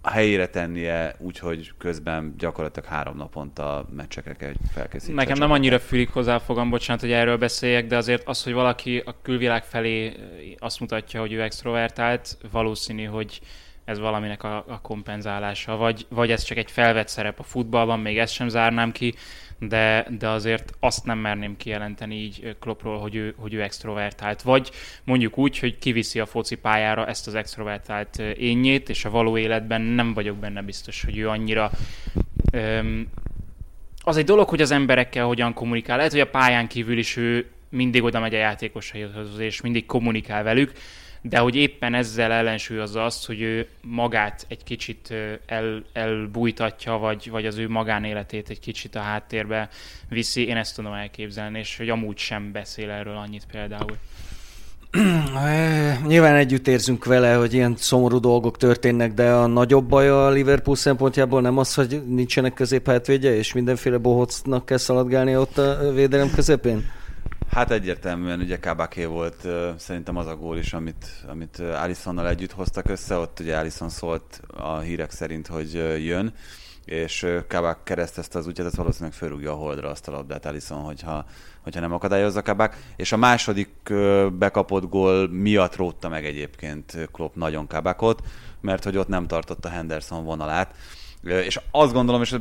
helyére 0.10 0.48
tennie, 0.48 1.16
úgyhogy 1.20 1.72
közben 1.78 2.34
gyakorlatilag 2.38 2.90
három 2.90 3.18
naponta 3.18 3.86
meccsekre 3.96 4.34
kell 4.34 4.52
felkészíteni. 4.74 5.18
Nekem 5.18 5.38
nem 5.38 5.52
annyira 5.52 5.80
fülik 5.80 6.10
hozzá 6.10 6.38
fogam, 6.38 6.70
bocsánat, 6.70 7.02
hogy 7.02 7.12
erről 7.12 7.38
beszéljek, 7.38 7.88
de 7.88 7.98
azért 7.98 8.28
az, 8.28 8.44
hogy 8.44 8.54
valaki 8.54 9.04
a 9.06 9.16
külvilág 9.22 9.64
felé 9.64 10.14
azt 10.60 10.80
mutatja, 10.80 11.20
hogy 11.20 11.34
ő 11.34 11.42
extrovertált, 11.42 12.38
valószínű, 12.52 13.04
hogy 13.04 13.42
ez 13.86 14.00
valaminek 14.00 14.44
a, 14.44 14.64
a 14.68 14.82
kompenzálása, 14.82 15.76
vagy, 15.76 16.06
vagy 16.10 16.32
ez 16.32 16.44
csak 16.44 16.58
egy 16.58 16.72
felvett 16.72 17.08
szerep 17.08 17.40
a 17.40 17.44
futballban, 17.44 18.00
még 18.00 18.18
ezt 18.18 18.34
sem 18.34 18.48
zárnám 18.48 18.92
ki, 18.92 19.14
de, 19.68 20.08
de 20.20 20.30
azért 20.30 20.74
azt 20.80 21.06
nem 21.06 21.18
merném 21.18 21.58
kijelenteni 21.58 22.16
így 22.16 22.56
Kloppról, 22.60 23.00
hogy 23.00 23.16
ő, 23.16 23.34
hogy 23.38 23.54
ő 23.54 23.62
extrovertált. 23.62 24.42
Vagy 24.42 24.72
mondjuk 25.04 25.38
úgy, 25.38 25.60
hogy 25.60 25.78
kiviszi 25.78 26.20
a 26.20 26.26
foci 26.26 26.56
pályára 26.56 27.08
ezt 27.08 27.28
az 27.28 27.36
extrovertált 27.36 28.20
énjét, 28.20 28.90
és 28.90 29.06
a 29.06 29.10
való 29.10 29.38
életben 29.38 29.82
nem 29.82 30.14
vagyok 30.14 30.38
benne 30.38 30.62
biztos, 30.62 31.04
hogy 31.04 31.18
ő 31.18 31.30
annyira 31.30 31.72
öm, 32.52 33.08
az 34.06 34.18
egy 34.18 34.26
dolog, 34.26 34.50
hogy 34.50 34.62
az 34.62 34.72
emberekkel 34.72 35.26
hogyan 35.26 35.54
kommunikál. 35.54 35.98
Lehet, 35.98 36.12
hogy 36.12 36.22
a 36.22 36.30
pályán 36.30 36.68
kívül 36.68 36.98
is 36.98 37.18
ő 37.18 37.46
mindig 37.70 38.04
oda 38.04 38.20
megy 38.20 38.36
a 38.36 38.38
játékosaihoz, 38.38 39.40
és 39.40 39.62
mindig 39.62 39.86
kommunikál 39.86 40.44
velük, 40.44 40.72
de 41.26 41.38
hogy 41.38 41.56
éppen 41.56 41.94
ezzel 41.94 42.32
ellensúlyozza 42.32 43.06
azt, 43.06 43.26
hogy 43.26 43.42
ő 43.42 43.68
magát 43.82 44.46
egy 44.50 44.64
kicsit 44.64 45.14
el, 45.46 45.84
elbújtatja, 45.94 46.98
vagy, 46.98 47.30
vagy 47.30 47.46
az 47.46 47.58
ő 47.58 47.70
magánéletét 47.70 48.50
egy 48.50 48.60
kicsit 48.60 48.96
a 48.96 49.00
háttérbe 49.00 49.70
viszi, 50.10 50.48
én 50.48 50.58
ezt 50.58 50.76
tudom 50.76 50.94
elképzelni, 50.94 51.60
és 51.60 51.78
hogy 51.78 51.90
amúgy 51.90 52.18
sem 52.18 52.52
beszél 52.52 52.90
erről 52.90 53.18
annyit 53.18 53.46
például. 53.52 53.98
Nyilván 56.08 56.36
együtt 56.36 56.68
érzünk 56.68 57.06
vele, 57.06 57.34
hogy 57.34 57.54
ilyen 57.54 57.76
szomorú 57.78 58.20
dolgok 58.20 58.58
történnek, 58.58 59.14
de 59.14 59.32
a 59.32 59.48
nagyobb 59.48 59.86
baj 59.86 60.10
a 60.10 60.30
Liverpool 60.30 60.76
szempontjából 60.76 61.42
nem 61.42 61.58
az, 61.58 61.74
hogy 61.74 62.04
nincsenek 62.08 62.54
középhátvédje, 62.54 63.36
és 63.36 63.54
mindenféle 63.54 63.98
bohocnak 63.98 64.66
kell 64.66 64.78
szaladgálni 64.78 65.38
ott 65.38 65.58
a 65.58 65.92
védelem 65.94 66.32
közepén? 66.32 66.92
Hát 67.54 67.72
egyértelműen 67.72 68.40
ugye 68.40 68.60
Kabaké 68.60 69.06
volt 69.06 69.48
szerintem 69.78 70.18
az 70.18 70.28
a 70.28 70.36
gól 70.36 70.58
is, 70.58 70.74
amit, 70.74 71.06
amit 71.28 71.60
Alissonnal 71.60 72.28
együtt 72.28 72.52
hoztak 72.52 72.90
össze, 72.90 73.18
ott 73.18 73.40
ugye 73.40 73.58
Alisson 73.58 73.90
szólt 73.90 74.42
a 74.58 74.78
hírek 74.78 75.12
szerint, 75.12 75.48
hogy 75.48 75.74
jön, 76.06 76.34
és 76.86 77.28
Kabak 77.48 77.84
keresztezte 77.84 78.38
az 78.40 78.48
útját, 78.48 78.68
ez 78.68 78.76
valószínűleg 78.76 79.14
fölrúgja 79.14 79.52
a 79.52 79.56
holdra 79.56 79.90
azt 79.90 80.08
a 80.08 80.12
labdát 80.12 80.46
Alisson, 80.46 80.82
hogyha, 80.82 81.26
hogyha 81.62 81.80
nem 81.80 81.94
akadályozza 81.94 82.42
Kabak. 82.42 82.78
És 82.96 83.12
a 83.12 83.18
második 83.18 83.94
bekapott 84.34 84.90
gól 84.90 85.30
miatt 85.30 85.76
rótta 85.76 86.10
meg 86.10 86.26
egyébként 86.26 87.10
Klopp 87.12 87.36
nagyon 87.36 87.68
Kabakot, 87.68 88.22
mert 88.62 88.84
hogy 88.84 88.98
ott 88.98 89.08
nem 89.08 89.28
tartotta 89.28 89.70
Henderson 89.70 90.24
vonalát. 90.24 90.76
És 91.24 91.60
azt 91.72 91.94
gondolom, 91.94 92.22
és 92.22 92.36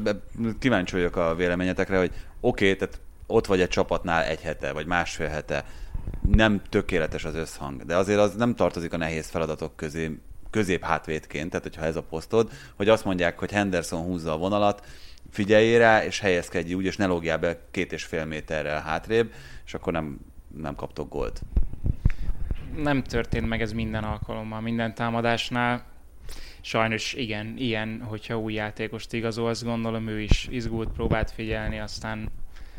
kíváncsi 0.58 0.94
vagyok 0.94 1.16
a 1.16 1.34
véleményetekre, 1.34 1.98
hogy 1.98 2.10
oké, 2.40 2.64
okay, 2.64 2.76
tehát 2.76 3.00
ott 3.32 3.46
vagy 3.46 3.60
egy 3.60 3.68
csapatnál 3.68 4.24
egy 4.24 4.40
hete, 4.40 4.72
vagy 4.72 4.86
másfél 4.86 5.28
hete, 5.28 5.64
nem 6.30 6.62
tökéletes 6.68 7.24
az 7.24 7.34
összhang, 7.34 7.84
de 7.84 7.96
azért 7.96 8.18
az 8.18 8.34
nem 8.34 8.54
tartozik 8.54 8.92
a 8.92 8.96
nehéz 8.96 9.28
feladatok 9.28 9.76
közé, 9.76 10.18
közép 10.50 10.84
hátvédként, 10.84 11.50
tehát 11.50 11.66
hogyha 11.66 11.84
ez 11.84 11.96
a 11.96 12.02
posztod, 12.02 12.50
hogy 12.76 12.88
azt 12.88 13.04
mondják, 13.04 13.38
hogy 13.38 13.50
Henderson 13.50 14.02
húzza 14.02 14.32
a 14.32 14.36
vonalat, 14.36 14.86
figyeljél 15.30 15.78
rá, 15.78 16.04
és 16.04 16.18
helyezkedj 16.18 16.74
úgy, 16.74 16.84
és 16.84 16.96
ne 16.96 17.06
lógjál 17.06 17.38
be 17.38 17.58
két 17.70 17.92
és 17.92 18.04
fél 18.04 18.24
méterrel 18.24 18.82
hátrébb, 18.82 19.32
és 19.66 19.74
akkor 19.74 19.92
nem, 19.92 20.18
nem 20.56 20.74
kaptok 20.74 21.08
gólt. 21.08 21.42
Nem 22.76 23.02
történt 23.02 23.48
meg 23.48 23.60
ez 23.60 23.72
minden 23.72 24.04
alkalommal, 24.04 24.60
minden 24.60 24.94
támadásnál. 24.94 25.84
Sajnos 26.60 27.12
igen, 27.12 27.54
ilyen, 27.56 28.02
hogyha 28.08 28.38
új 28.38 28.52
játékost 28.52 29.12
igazolsz, 29.12 29.62
gondolom 29.62 30.08
ő 30.08 30.20
is 30.20 30.48
izgult, 30.50 30.92
próbált 30.92 31.30
figyelni, 31.30 31.78
aztán 31.78 32.30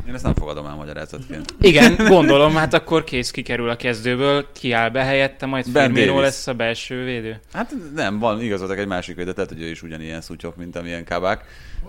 én 0.08 0.14
ezt 0.14 0.24
nem 0.24 0.34
fogadom 0.34 0.66
el 0.66 0.76
magyarázatként. 0.76 1.54
Igen, 1.62 1.96
gondolom, 2.08 2.56
hát 2.56 2.74
akkor 2.74 3.04
kész 3.04 3.32
kikerül 3.32 3.70
a 3.70 3.76
kezdőből, 3.76 4.46
kiáll 4.54 4.90
be 4.90 5.04
helyette, 5.04 5.46
majd 5.46 5.66
Firmino 5.74 6.20
lesz 6.20 6.48
a 6.48 6.54
belső 6.54 7.04
védő. 7.04 7.40
Hát 7.54 7.74
nem, 7.96 8.20
van 8.20 8.42
igazoltak 8.42 8.78
egy 8.78 8.88
másik 8.88 9.16
védő, 9.16 9.34
tehát 9.34 9.50
hogy 9.50 9.62
ő 9.62 9.70
is 9.70 9.82
ugyanilyen 9.82 10.22
szutyok, 10.22 10.56
mint 10.56 10.76
amilyen 10.76 11.06
kabák. 11.06 11.46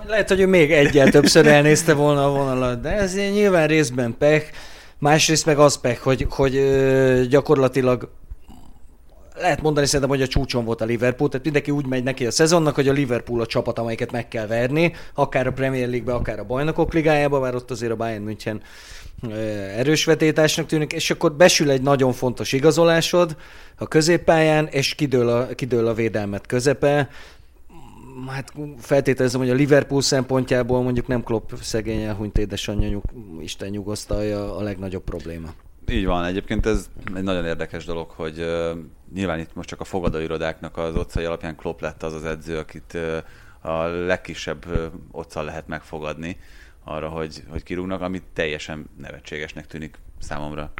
Lehet, 0.06 0.28
hogy 0.28 0.40
ő 0.40 0.46
még 0.46 0.72
egyel 0.72 1.10
többször 1.10 1.46
elnézte 1.46 1.94
volna 1.94 2.24
a 2.24 2.30
vonalat, 2.30 2.80
de 2.80 2.92
ez 2.92 3.14
nyilván 3.14 3.66
részben 3.66 4.14
pech, 4.18 4.52
másrészt 4.98 5.46
meg 5.46 5.58
az 5.58 5.80
pech, 5.80 6.00
hogy, 6.00 6.26
hogy 6.28 6.60
gyakorlatilag 7.28 8.08
lehet 9.36 9.62
mondani 9.62 9.86
szerintem, 9.86 10.08
hogy 10.08 10.22
a 10.22 10.26
csúcson 10.26 10.64
volt 10.64 10.80
a 10.80 10.84
Liverpool, 10.84 11.28
tehát 11.28 11.44
mindenki 11.44 11.70
úgy 11.70 11.86
megy 11.86 12.02
neki 12.02 12.26
a 12.26 12.30
szezonnak, 12.30 12.74
hogy 12.74 12.88
a 12.88 12.92
Liverpool 12.92 13.40
a 13.40 13.46
csapat, 13.46 13.78
amelyiket 13.78 14.12
meg 14.12 14.28
kell 14.28 14.46
verni, 14.46 14.92
akár 15.14 15.46
a 15.46 15.52
Premier 15.52 15.88
League-be, 15.88 16.14
akár 16.14 16.38
a 16.38 16.44
Bajnokok 16.44 16.92
Ligájába, 16.92 17.40
bár 17.40 17.54
ott 17.54 17.70
azért 17.70 17.92
a 17.92 17.96
Bayern 17.96 18.22
München 18.22 18.62
erős 19.76 20.04
vetétásnak 20.04 20.66
tűnik, 20.66 20.92
és 20.92 21.10
akkor 21.10 21.32
besül 21.32 21.70
egy 21.70 21.82
nagyon 21.82 22.12
fontos 22.12 22.52
igazolásod 22.52 23.36
a 23.76 23.88
középpályán, 23.88 24.66
és 24.66 24.94
kidől 24.94 25.28
a, 25.28 25.46
kidől 25.46 25.86
a 25.86 25.94
védelmet 25.94 26.46
közepe. 26.46 27.08
Hát 28.28 28.52
feltételezem, 28.78 29.40
hogy 29.40 29.50
a 29.50 29.54
Liverpool 29.54 30.02
szempontjából 30.02 30.82
mondjuk 30.82 31.06
nem 31.06 31.22
Klopp 31.22 31.50
szegény 31.62 32.00
elhunyt 32.00 32.38
édesanyja, 32.38 33.00
Isten 33.40 33.68
nyugosztalja 33.68 34.56
a 34.56 34.62
legnagyobb 34.62 35.04
probléma. 35.04 35.48
Így 35.88 36.06
van, 36.06 36.24
egyébként 36.24 36.66
ez 36.66 36.88
egy 37.14 37.22
nagyon 37.22 37.44
érdekes 37.44 37.84
dolog, 37.84 38.10
hogy 38.10 38.38
uh, 38.40 38.70
nyilván 39.14 39.38
itt 39.38 39.54
most 39.54 39.68
csak 39.68 39.80
a 39.80 39.84
fogadóirodáknak 39.84 40.76
az 40.76 40.96
otcai 40.96 41.24
alapján 41.24 41.56
Klopp 41.56 41.80
lett 41.80 42.02
az 42.02 42.12
az 42.12 42.24
edző, 42.24 42.58
akit 42.58 42.92
uh, 42.94 43.72
a 43.72 43.86
legkisebb 43.86 44.66
uh, 44.66 44.84
otccal 45.10 45.44
lehet 45.44 45.66
megfogadni 45.66 46.36
arra, 46.84 47.08
hogy, 47.08 47.42
hogy 47.48 47.62
kirúgnak, 47.62 48.00
ami 48.00 48.22
teljesen 48.32 48.90
nevetségesnek 48.98 49.66
tűnik 49.66 49.98
számomra. 50.18 50.72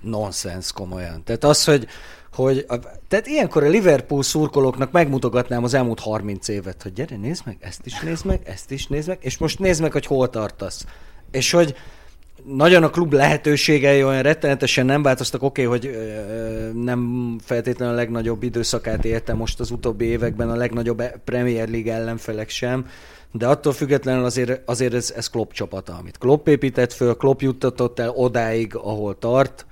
Nonsens 0.00 0.72
komolyan. 0.72 1.24
Tehát 1.24 1.44
az, 1.44 1.64
hogy, 1.64 1.86
hogy 2.32 2.64
a, 2.68 2.78
tehát 3.08 3.26
ilyenkor 3.26 3.62
a 3.64 3.68
Liverpool 3.68 4.22
szurkolóknak 4.22 4.92
megmutogatnám 4.92 5.64
az 5.64 5.74
elmúlt 5.74 6.00
30 6.00 6.48
évet, 6.48 6.82
hogy 6.82 6.92
gyere, 6.92 7.16
nézd 7.16 7.46
meg, 7.46 7.56
ezt 7.60 7.86
is 7.86 8.00
nézd 8.00 8.24
meg, 8.24 8.40
ezt 8.44 8.70
is 8.70 8.86
nézd 8.86 9.08
meg, 9.08 9.18
és 9.20 9.38
most 9.38 9.58
nézd 9.58 9.82
meg, 9.82 9.92
hogy 9.92 10.06
hol 10.06 10.30
tartasz. 10.30 10.86
És 11.30 11.50
hogy 11.50 11.76
nagyon 12.44 12.82
a 12.82 12.90
klub 12.90 13.12
lehetőségei 13.12 14.04
olyan 14.04 14.22
rettenetesen 14.22 14.86
nem 14.86 15.02
változtak. 15.02 15.42
Oké, 15.42 15.66
okay, 15.66 15.78
hogy 15.78 15.96
nem 16.82 17.30
feltétlenül 17.44 17.94
a 17.94 17.96
legnagyobb 17.96 18.42
időszakát 18.42 19.04
élte 19.04 19.34
most 19.34 19.60
az 19.60 19.70
utóbbi 19.70 20.04
években 20.04 20.50
a 20.50 20.56
legnagyobb 20.56 21.02
Premier 21.24 21.68
League 21.68 21.92
ellenfelek 21.92 22.48
sem, 22.48 22.86
de 23.32 23.46
attól 23.46 23.72
függetlenül 23.72 24.24
azért, 24.24 24.68
azért 24.68 24.94
ez, 24.94 25.12
ez 25.16 25.28
Klopp 25.28 25.52
csapata, 25.52 25.96
amit 25.96 26.18
Klopp 26.18 26.48
épített 26.48 26.92
föl, 26.92 27.16
Klopp 27.16 27.40
juttatott 27.40 27.98
el 27.98 28.10
odáig, 28.10 28.76
ahol 28.76 29.18
tart, 29.18 29.66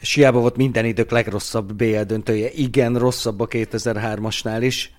és 0.00 0.14
hiába 0.14 0.40
volt 0.40 0.56
minden 0.56 0.84
idők 0.84 1.10
legrosszabb 1.10 1.72
BL 1.72 2.00
döntője. 2.00 2.50
Igen, 2.50 2.98
rosszabb 2.98 3.40
a 3.40 3.46
2003-asnál 3.46 4.58
is. 4.60 4.94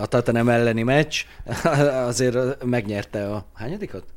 A 0.00 0.06
Tottenham 0.06 0.48
elleni 0.48 0.82
meccs. 0.82 1.20
Azért 2.06 2.64
megnyerte 2.64 3.30
a... 3.30 3.46
Hányadikat? 3.54 4.13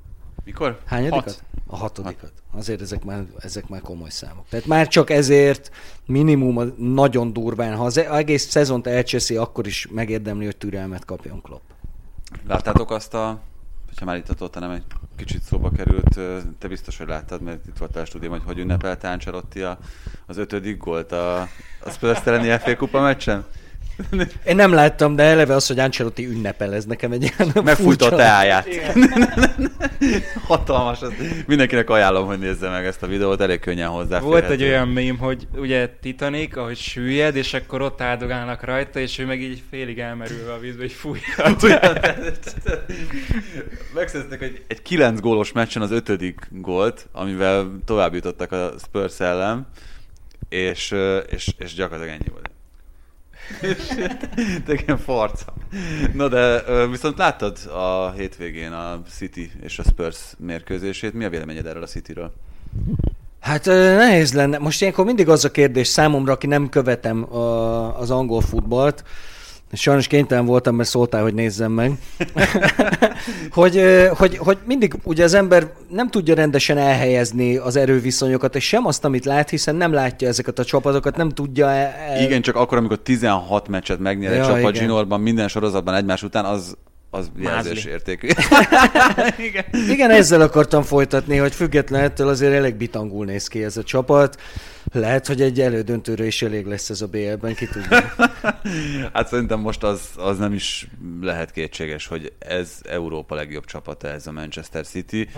Mikor? 0.48 0.80
Hányadikat? 0.86 1.24
Hat. 1.24 1.44
A 1.68 1.76
hatodikat. 1.76 2.32
Azért 2.52 2.82
ezek 2.82 3.04
már, 3.04 3.26
ezek 3.40 3.68
már 3.68 3.82
komoly 3.82 4.10
számok. 4.10 4.46
Tehát 4.50 4.66
már 4.66 4.88
csak 4.88 5.10
ezért 5.10 5.72
minimum 6.06 6.74
nagyon 6.78 7.34
durván, 7.34 7.76
ha 7.76 7.86
az 7.86 7.98
egész 7.98 8.50
szezont 8.50 8.88
elcseszi, 8.88 9.36
akkor 9.36 9.68
is 9.68 9.88
megérdemli, 9.92 10.46
hogy 10.46 10.58
türelmet 10.58 11.06
kapjon 11.06 11.42
Klopp. 11.42 11.62
Láttátok 12.48 12.92
azt 12.92 13.14
a 13.14 13.40
ha 14.00 14.06
már 14.06 14.18
itt 14.18 14.30
a 14.30 14.34
Tottenham 14.34 14.72
egy 14.72 14.84
kicsit 15.16 15.42
szóba 15.42 15.70
került, 15.70 16.20
te 16.60 16.68
biztos, 16.68 16.98
hogy 16.98 17.08
láttad, 17.08 17.42
mert 17.42 17.68
itt 17.68 17.78
voltál 17.78 18.02
a 18.02 18.06
stúdium, 18.06 18.32
hogy 18.32 18.42
hogy 18.46 18.58
ünnepelte 18.58 19.10
Ancelotti 19.10 19.62
az 20.26 20.38
ötödik 20.38 20.78
gólt 20.78 21.12
a, 21.12 21.42
a 21.84 21.90
Spurs 21.90 22.26
elleni 22.26 22.58
FA 22.58 22.76
kupa 22.76 23.02
meccsen? 23.02 23.46
Én 24.46 24.56
nem 24.56 24.74
láttam, 24.74 25.16
de 25.16 25.24
eleve 25.24 25.56
az, 25.56 25.68
hogy 25.68 25.80
Ancelotti 25.80 26.26
ünnepel, 26.26 26.74
ez 26.74 26.86
nekem 26.86 27.12
egy 27.12 27.22
ilyen 27.24 27.52
Megfújta 27.64 28.06
a 28.06 28.16
teáját. 28.16 28.68
Hatalmas. 30.48 31.02
Az. 31.02 31.14
Mindenkinek 31.48 31.90
ajánlom, 31.90 32.26
hogy 32.26 32.40
nézze 32.40 32.70
meg 32.70 32.86
ezt 32.86 33.04
a 33.04 33.08
videót, 33.08 33.42
elég 33.42 33.60
könnyen 33.60 33.90
hozzá. 33.90 34.20
Volt 34.20 34.50
egy 34.50 34.64
olyan 34.64 34.88
mém, 34.88 35.18
hogy 35.18 35.48
ugye 35.56 35.90
Titanic, 36.02 36.58
ahogy 36.58 36.78
süllyed, 36.78 37.36
és 37.36 37.54
akkor 37.54 37.82
ott 37.82 38.02
áldogálnak 38.02 38.64
rajta, 38.64 39.00
és 39.00 39.18
ő 39.18 39.26
meg 39.26 39.42
így 39.42 39.64
félig 39.70 40.00
elmerülve 40.00 40.54
a 40.54 40.60
vízbe, 40.60 40.82
hogy 40.82 40.92
fújja. 40.92 41.24
Megszereztek 43.96 44.42
egy, 44.42 44.62
egy 44.68 44.82
kilenc 44.82 45.20
gólos 45.20 45.52
meccsen 45.52 45.82
az 45.82 45.92
ötödik 45.92 46.48
gólt, 46.52 47.08
amivel 47.12 47.80
tovább 47.86 48.14
jutottak 48.14 48.52
a 48.52 48.74
Spurs 48.86 49.20
ellen, 49.20 49.68
és, 50.50 50.96
és, 51.30 51.54
és 51.58 51.74
gyakorlatilag 51.74 52.20
ennyi 52.20 52.30
volt. 52.32 52.50
Igen, 54.68 54.98
farca. 54.98 55.54
Na 56.14 56.28
de 56.28 56.64
viszont 56.88 57.18
láttad 57.18 57.58
a 57.74 58.12
hétvégén 58.12 58.72
a 58.72 59.02
City 59.10 59.52
és 59.64 59.80
a 59.80 59.84
Spurs 59.84 60.18
mérkőzését. 60.38 61.14
Mi 61.14 61.26
a 61.26 61.30
véleményed 61.30 61.66
erről 61.66 61.84
a 61.84 61.88
Cityről? 61.88 62.34
Hát 63.40 63.66
nehéz 63.66 64.34
lenne. 64.34 64.58
Most 64.58 64.82
ilyenkor 64.82 65.06
mindig 65.06 65.30
az 65.30 65.46
a 65.46 65.52
kérdés 65.52 65.88
számomra, 65.88 66.34
aki 66.34 66.48
nem 66.48 66.70
követem 66.70 67.34
az 67.98 68.12
angol 68.12 68.42
futballt, 68.42 69.04
Sajnos 69.72 70.08
kénytelen 70.08 70.46
voltam, 70.46 70.76
mert 70.76 70.90
szóltál, 70.90 71.22
hogy 71.22 71.34
nézzem 71.34 71.72
meg. 71.72 71.92
hogy, 73.50 73.82
hogy, 74.18 74.38
hogy 74.38 74.58
mindig 74.66 74.94
ugye 75.04 75.24
az 75.24 75.34
ember 75.34 75.72
nem 75.90 76.10
tudja 76.10 76.36
rendesen 76.36 76.78
elhelyezni 76.78 77.58
az 77.58 77.76
erőviszonyokat, 77.76 78.56
és 78.56 78.68
sem 78.68 78.86
azt, 78.86 79.06
amit 79.06 79.26
lát, 79.26 79.50
hiszen 79.50 79.76
nem 79.76 79.94
látja 79.94 80.28
ezeket 80.28 80.60
a 80.60 80.64
csapatokat, 80.64 81.18
nem 81.18 81.30
tudja 81.30 81.70
el... 81.70 82.22
Igen, 82.22 82.42
csak 82.42 82.56
akkor, 82.56 82.78
amikor 82.78 82.98
16 82.98 83.68
meccset 83.68 84.00
megnyer 84.00 84.32
egy 84.32 84.38
ja, 84.38 84.46
csapat 84.46 84.76
zsinórban, 84.76 85.22
minden 85.22 85.48
sorozatban 85.48 85.96
egymás 85.96 86.24
után, 86.24 86.46
az 86.46 86.78
az 87.10 87.32
Mázli. 87.36 87.44
jelzésértékű. 87.44 88.28
Igen. 89.48 89.66
Igen, 89.90 90.10
ezzel 90.10 90.42
akartam 90.42 90.84
folytatni, 90.84 91.38
hogy 91.38 91.56
független 91.56 92.02
ettől 92.02 92.28
azért 92.28 92.54
elég 92.54 92.76
bitangul 92.76 93.26
néz 93.26 93.48
ki 93.48 93.64
ez 93.64 93.78
a 93.78 93.84
csapat. 93.84 94.42
Lehet, 94.94 95.28
hogy 95.28 95.42
egy 95.42 95.62
elődöntőre 95.62 96.26
is 96.26 96.42
elég 96.42 96.66
lesz 96.66 96.90
ez 96.90 97.02
a 97.02 97.08
BL-ben, 97.08 97.56
ki 97.56 97.68
tudja. 97.68 98.14
hát 99.14 99.28
szerintem 99.28 99.60
most 99.60 99.84
az, 99.84 100.02
az 100.16 100.38
nem 100.38 100.54
is 100.54 100.88
lehet 101.22 101.52
kétséges, 101.52 102.08
hogy 102.08 102.34
ez 102.40 102.82
Európa 102.90 103.36
legjobb 103.36 103.66
csapata, 103.66 104.08
ez 104.08 104.28
a 104.28 104.32
Manchester 104.32 104.86
City. 104.86 105.30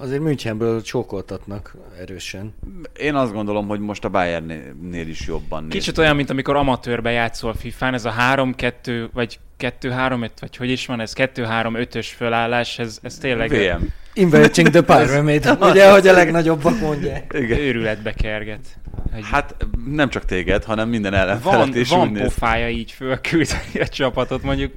Azért 0.00 0.20
Münchenből 0.20 0.82
csókoltatnak 0.82 1.74
erősen. 2.00 2.54
Én 2.96 3.14
azt 3.14 3.32
gondolom, 3.32 3.66
hogy 3.66 3.80
most 3.80 4.04
a 4.04 4.08
Bayernnél 4.08 5.08
is 5.08 5.26
jobban 5.26 5.62
néz. 5.62 5.72
Kicsit 5.72 5.98
olyan, 5.98 6.16
mint 6.16 6.30
amikor 6.30 6.56
amatőrbe 6.56 7.10
játszol 7.10 7.54
FIFA-n, 7.54 7.94
ez 7.94 8.04
a 8.04 8.14
3-2, 8.34 9.08
vagy 9.12 9.38
2-3-5, 9.58 10.30
vagy 10.40 10.56
hogy 10.56 10.70
is 10.70 10.86
van 10.86 11.00
ez, 11.00 11.12
2-3-5-ös 11.16 12.06
fölállás, 12.16 12.78
ez, 12.78 12.98
ez 13.02 13.18
tényleg 13.18 13.50
VM. 13.50 13.84
Inverting 14.12 14.68
the 14.68 14.82
pyramid, 14.82 15.56
ugye, 15.60 15.90
hogy 15.90 16.08
a 16.08 16.12
legnagyobbak 16.12 16.80
mondják. 16.80 17.32
Igen. 17.38 17.58
őrületbe 17.58 18.12
kerget. 18.12 18.78
Egy 19.14 19.24
Hát 19.24 19.56
nem 19.86 20.08
csak 20.08 20.24
téged, 20.24 20.64
hanem 20.64 20.88
minden 20.88 21.14
ellenfelet 21.14 21.58
van, 21.58 21.76
is 21.76 21.88
van 21.88 22.00
úgy 22.08 22.10
néz. 22.10 22.22
pofája 22.22 22.68
így 22.68 22.92
fölküldeni 22.92 23.80
a 23.80 23.88
csapatot, 23.88 24.42
mondjuk 24.42 24.72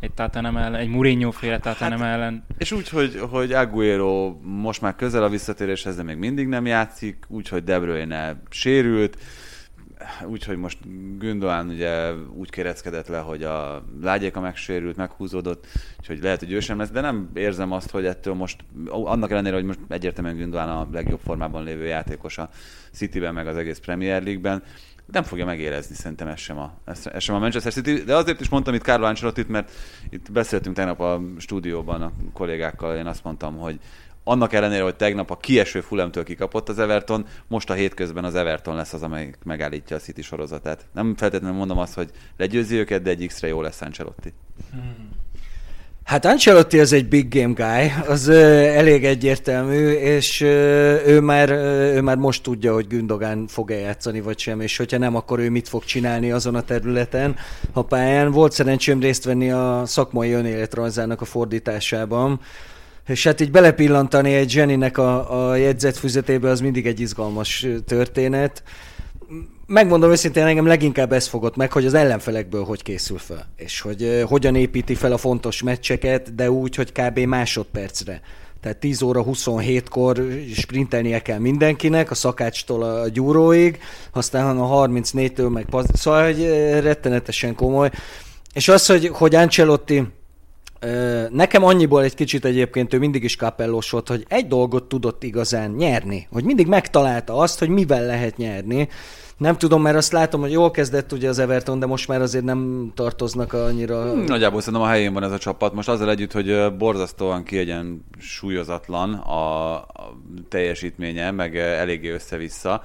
egy 0.00 0.12
Tatanem 0.12 0.56
ellen, 0.56 0.74
egy 0.74 0.88
Mourinho 0.88 1.30
féle 1.30 1.58
Tatanem 1.58 1.98
Hát- 1.98 2.14
ellen. 2.14 2.44
És 2.58 2.72
úgy, 2.72 2.88
hogy, 2.88 3.20
hogy 3.30 3.52
Aguero 3.52 4.36
most 4.42 4.80
már 4.80 4.96
közel 4.96 5.22
a 5.22 5.28
visszatéréshez, 5.28 5.96
de 5.96 6.02
még 6.02 6.16
mindig 6.16 6.46
nem 6.46 6.66
játszik, 6.66 7.24
úgyhogy 7.28 7.64
De 7.64 7.80
Bruyne 7.80 8.42
sérült, 8.50 9.18
úgyhogy 10.26 10.56
most 10.56 10.78
Gündoğan 11.18 11.68
ugye 11.68 12.12
úgy 12.34 12.50
kéreckedett 12.50 13.08
le, 13.08 13.18
hogy 13.18 13.42
a 13.42 13.84
lágyéka 14.02 14.40
megsérült, 14.40 14.96
meghúzódott, 14.96 15.66
úgyhogy 15.98 16.22
lehet, 16.22 16.38
hogy 16.38 16.52
ő 16.52 16.60
sem 16.60 16.78
lesz, 16.78 16.90
de 16.90 17.00
nem 17.00 17.30
érzem 17.34 17.72
azt, 17.72 17.90
hogy 17.90 18.06
ettől 18.06 18.34
most, 18.34 18.64
annak 18.88 19.30
ellenére, 19.30 19.54
hogy 19.54 19.64
most 19.64 19.78
egyértelműen 19.88 20.36
Gündoğan 20.36 20.68
a 20.68 20.88
legjobb 20.92 21.20
formában 21.24 21.64
lévő 21.64 21.84
játékos 21.86 22.38
a 22.38 22.50
Cityben, 22.92 23.34
meg 23.34 23.46
az 23.46 23.56
egész 23.56 23.78
Premier 23.78 24.22
League-ben, 24.22 24.62
nem 25.12 25.22
fogja 25.22 25.44
megérezni 25.44 25.94
szerintem 25.94 26.28
ez 26.28 26.38
sem, 26.38 26.58
a, 26.58 26.72
ez, 26.84 27.08
sem 27.18 27.34
a 27.34 27.38
Manchester 27.38 27.72
City, 27.72 28.02
de 28.02 28.16
azért 28.16 28.40
is 28.40 28.48
mondtam 28.48 28.74
itt 28.74 28.82
Carlo 28.82 29.06
Ancelotti, 29.06 29.44
mert 29.48 29.70
itt 30.10 30.32
beszéltünk 30.32 30.76
tegnap 30.76 31.00
a 31.00 31.20
stúdióban 31.38 32.02
a 32.02 32.12
kollégákkal, 32.32 32.96
én 32.96 33.06
azt 33.06 33.24
mondtam, 33.24 33.56
hogy 33.56 33.80
annak 34.24 34.52
ellenére, 34.52 34.82
hogy 34.82 34.96
tegnap 34.96 35.30
a 35.30 35.36
kieső 35.36 35.80
Fulemtől 35.80 36.24
kikapott 36.24 36.68
az 36.68 36.78
Everton, 36.78 37.26
most 37.46 37.70
a 37.70 37.74
hétközben 37.74 38.24
az 38.24 38.34
Everton 38.34 38.74
lesz 38.74 38.92
az, 38.92 39.02
amelyik 39.02 39.38
megállítja 39.44 39.96
a 39.96 39.98
City 39.98 40.22
sorozatát. 40.22 40.86
Nem 40.92 41.16
feltétlenül 41.16 41.56
mondom 41.56 41.78
azt, 41.78 41.94
hogy 41.94 42.10
legyőzi 42.36 42.76
őket, 42.76 43.02
de 43.02 43.10
egy 43.10 43.26
X-re 43.26 43.48
jó 43.48 43.60
lesz 43.60 43.80
Ancelotti. 43.80 44.32
Hát 46.06 46.24
Ancelotti 46.24 46.78
az 46.78 46.92
egy 46.92 47.08
big 47.08 47.34
game 47.34 47.52
guy, 47.52 47.92
az 48.06 48.26
ö, 48.26 48.64
elég 48.64 49.04
egyértelmű, 49.04 49.90
és 49.90 50.40
ö, 50.40 50.94
ő 51.06 51.20
már, 51.20 51.50
ö, 51.50 51.94
ő 51.94 52.00
már 52.00 52.16
most 52.16 52.42
tudja, 52.42 52.74
hogy 52.74 52.86
Gündogan 52.86 53.46
fog-e 53.46 53.74
játszani, 53.74 54.20
vagy 54.20 54.38
sem, 54.38 54.60
és 54.60 54.76
hogyha 54.76 54.98
nem, 54.98 55.16
akkor 55.16 55.38
ő 55.38 55.50
mit 55.50 55.68
fog 55.68 55.84
csinálni 55.84 56.30
azon 56.30 56.54
a 56.54 56.60
területen, 56.60 57.36
ha 57.72 57.82
pályán. 57.82 58.30
Volt 58.30 58.52
szerencsém 58.52 59.00
részt 59.00 59.24
venni 59.24 59.50
a 59.50 59.82
szakmai 59.86 60.32
önéletrajzának 60.32 61.20
a 61.20 61.24
fordításában, 61.24 62.40
és 63.06 63.24
hát 63.24 63.40
így 63.40 63.50
belepillantani 63.50 64.34
egy 64.34 64.54
Jennynek 64.54 64.98
a, 64.98 65.48
a 65.48 65.56
jegyzetfüzetébe, 65.56 66.50
az 66.50 66.60
mindig 66.60 66.86
egy 66.86 67.00
izgalmas 67.00 67.66
történet. 67.86 68.62
Megmondom 69.68 70.10
őszintén, 70.10 70.42
engem 70.46 70.66
leginkább 70.66 71.12
ez 71.12 71.26
fogott 71.26 71.56
meg, 71.56 71.72
hogy 71.72 71.86
az 71.86 71.94
ellenfelekből 71.94 72.64
hogy 72.64 72.82
készül 72.82 73.18
fel, 73.18 73.46
és 73.56 73.80
hogy 73.80 74.02
uh, 74.02 74.20
hogyan 74.20 74.54
építi 74.54 74.94
fel 74.94 75.12
a 75.12 75.16
fontos 75.16 75.62
meccseket, 75.62 76.34
de 76.34 76.50
úgy, 76.50 76.74
hogy 76.74 76.92
kb. 76.92 77.18
másodpercre. 77.18 78.20
Tehát 78.60 78.78
10 78.78 79.02
óra 79.02 79.24
27-kor 79.26 80.26
sprintelnie 80.54 81.22
kell 81.22 81.38
mindenkinek, 81.38 82.10
a 82.10 82.14
szakácstól 82.14 82.82
a 82.82 83.08
gyúróig, 83.08 83.78
aztán 84.12 84.58
a 84.58 84.86
34-től 84.86 85.52
meg... 85.52 85.66
Szóval, 85.92 86.24
hogy 86.24 86.44
rettenetesen 86.80 87.54
komoly. 87.54 87.90
És 88.52 88.68
az, 88.68 88.86
hogy, 88.86 89.08
hogy 89.12 89.34
Ancelotti 89.34 90.06
Nekem 91.30 91.64
annyiból 91.64 92.02
egy 92.02 92.14
kicsit 92.14 92.44
egyébként 92.44 92.94
ő 92.94 92.98
mindig 92.98 93.24
is 93.24 93.36
kapellós 93.36 93.90
volt, 93.90 94.08
hogy 94.08 94.24
egy 94.28 94.46
dolgot 94.46 94.84
tudott 94.84 95.22
igazán 95.22 95.70
nyerni, 95.70 96.26
hogy 96.32 96.44
mindig 96.44 96.66
megtalálta 96.66 97.36
azt, 97.36 97.58
hogy 97.58 97.68
mivel 97.68 98.06
lehet 98.06 98.36
nyerni. 98.36 98.88
Nem 99.36 99.56
tudom, 99.56 99.82
mert 99.82 99.96
azt 99.96 100.12
látom, 100.12 100.40
hogy 100.40 100.50
jól 100.50 100.70
kezdett 100.70 101.12
ugye 101.12 101.28
az 101.28 101.38
Everton, 101.38 101.78
de 101.78 101.86
most 101.86 102.08
már 102.08 102.20
azért 102.22 102.44
nem 102.44 102.92
tartoznak 102.94 103.52
annyira... 103.52 104.12
Nagyjából 104.12 104.60
szerintem 104.60 104.88
a 104.88 104.90
helyén 104.90 105.12
van 105.12 105.22
ez 105.22 105.32
a 105.32 105.38
csapat. 105.38 105.74
Most 105.74 105.88
azzal 105.88 106.10
együtt, 106.10 106.32
hogy 106.32 106.76
borzasztóan 106.76 107.42
kiegyensúlyozatlan 107.44 109.14
a, 109.14 109.74
a 109.74 110.16
teljesítménye, 110.48 111.30
meg 111.30 111.56
eléggé 111.56 112.10
össze-vissza. 112.10 112.82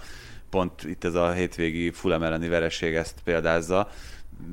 Pont 0.50 0.84
itt 0.84 1.04
ez 1.04 1.16
a 1.16 1.32
hétvégi 1.32 1.92
Fulham 1.92 2.24
elleni 2.24 2.48
vereség 2.48 2.94
ezt 2.94 3.16
példázza. 3.24 3.88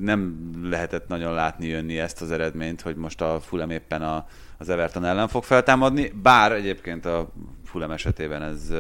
Nem 0.01 0.51
lehetett 0.63 1.09
nagyon 1.09 1.35
látni 1.35 1.67
jönni 1.67 1.99
ezt 1.99 2.23
az 2.23 2.31
eredményt, 2.31 2.81
hogy 2.81 2.97
most 2.97 3.21
a 3.21 3.41
Fulham 3.41 3.71
éppen 3.71 4.03
a, 4.03 4.27
az 4.59 4.69
Everton 4.69 5.05
ellen 5.05 5.29
fog 5.29 5.45
feltámadni, 5.45 6.13
bár 6.23 6.53
egyébként 6.53 7.07
a 7.07 7.33
Fulham 7.65 7.91
esetében 7.91 8.43
ez 8.43 8.73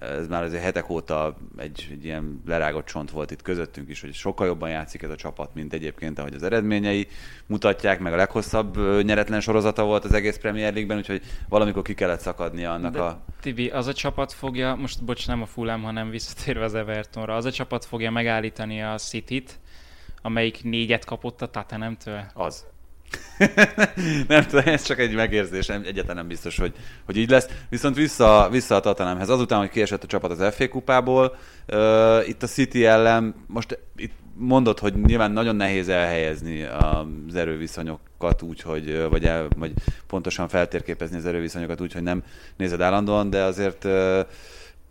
ez 0.00 0.28
már 0.28 0.42
azért 0.42 0.62
hetek 0.62 0.90
óta 0.90 1.36
egy, 1.56 1.88
egy 1.90 2.04
ilyen 2.04 2.42
lerágott 2.46 2.84
csont 2.84 3.10
volt 3.10 3.30
itt 3.30 3.42
közöttünk 3.42 3.88
is, 3.88 4.00
hogy 4.00 4.14
sokkal 4.14 4.46
jobban 4.46 4.68
játszik 4.68 5.02
ez 5.02 5.10
a 5.10 5.16
csapat, 5.16 5.54
mint 5.54 5.72
egyébként, 5.72 6.18
ahogy 6.18 6.34
az 6.34 6.42
eredményei 6.42 7.08
mutatják, 7.46 8.00
meg 8.00 8.12
a 8.12 8.16
leghosszabb 8.16 8.76
nyeretlen 9.02 9.40
sorozata 9.40 9.84
volt 9.84 10.04
az 10.04 10.12
egész 10.12 10.36
Premier 10.36 10.72
League-ben, 10.72 10.96
úgyhogy 10.96 11.22
valamikor 11.48 11.82
ki 11.82 11.94
kellett 11.94 12.20
szakadnia 12.20 12.72
annak 12.72 12.92
De, 12.92 13.00
a... 13.00 13.24
Tibi, 13.40 13.68
az 13.68 13.86
a 13.86 13.92
csapat 13.92 14.32
fogja, 14.32 14.74
most 14.74 15.04
bocs, 15.04 15.26
nem 15.26 15.42
a 15.42 15.46
Fulham, 15.46 15.82
hanem 15.82 16.10
visszatérve 16.10 16.64
az 16.64 16.74
Evertonra, 16.74 17.34
az 17.34 17.44
a 17.44 17.52
csapat 17.52 17.84
fogja 17.84 18.10
megállítani 18.10 18.82
a 18.82 18.96
City-t, 18.96 19.58
amelyik 20.22 20.64
négyet 20.64 21.04
kapott 21.04 21.42
a 21.42 21.46
Tatanemtől. 21.46 22.24
Az. 22.34 22.66
nem 24.28 24.44
tudom, 24.46 24.64
ez 24.66 24.82
csak 24.82 24.98
egy 24.98 25.14
megérzés, 25.14 25.66
nem, 25.66 25.82
egyáltalán 25.86 26.16
nem 26.16 26.28
biztos, 26.28 26.58
hogy, 26.58 26.74
hogy 27.04 27.16
így 27.16 27.30
lesz. 27.30 27.48
Viszont 27.68 27.96
vissza, 27.96 28.48
vissza 28.50 28.74
a 28.74 28.80
Tottenhamhez. 28.80 29.28
Azután, 29.28 29.58
hogy 29.58 29.68
kiesett 29.68 30.02
a 30.02 30.06
csapat 30.06 30.30
az 30.30 30.54
FA 30.54 30.68
kupából, 30.68 31.36
uh, 31.68 32.28
itt 32.28 32.42
a 32.42 32.46
City 32.46 32.86
ellen, 32.86 33.34
most 33.46 33.78
itt 33.96 34.12
mondod, 34.34 34.78
hogy 34.78 35.00
nyilván 35.00 35.30
nagyon 35.30 35.56
nehéz 35.56 35.88
elhelyezni 35.88 36.62
az 36.62 37.34
erőviszonyokat 37.34 38.42
úgy, 38.42 38.60
hogy, 38.60 39.08
vagy, 39.10 39.24
el, 39.24 39.48
vagy 39.56 39.72
pontosan 40.06 40.48
feltérképezni 40.48 41.16
az 41.16 41.26
erőviszonyokat 41.26 41.80
úgy, 41.80 41.92
hogy 41.92 42.02
nem 42.02 42.22
nézed 42.56 42.80
állandóan, 42.80 43.30
de 43.30 43.42
azért 43.42 43.84
uh, 43.84 44.20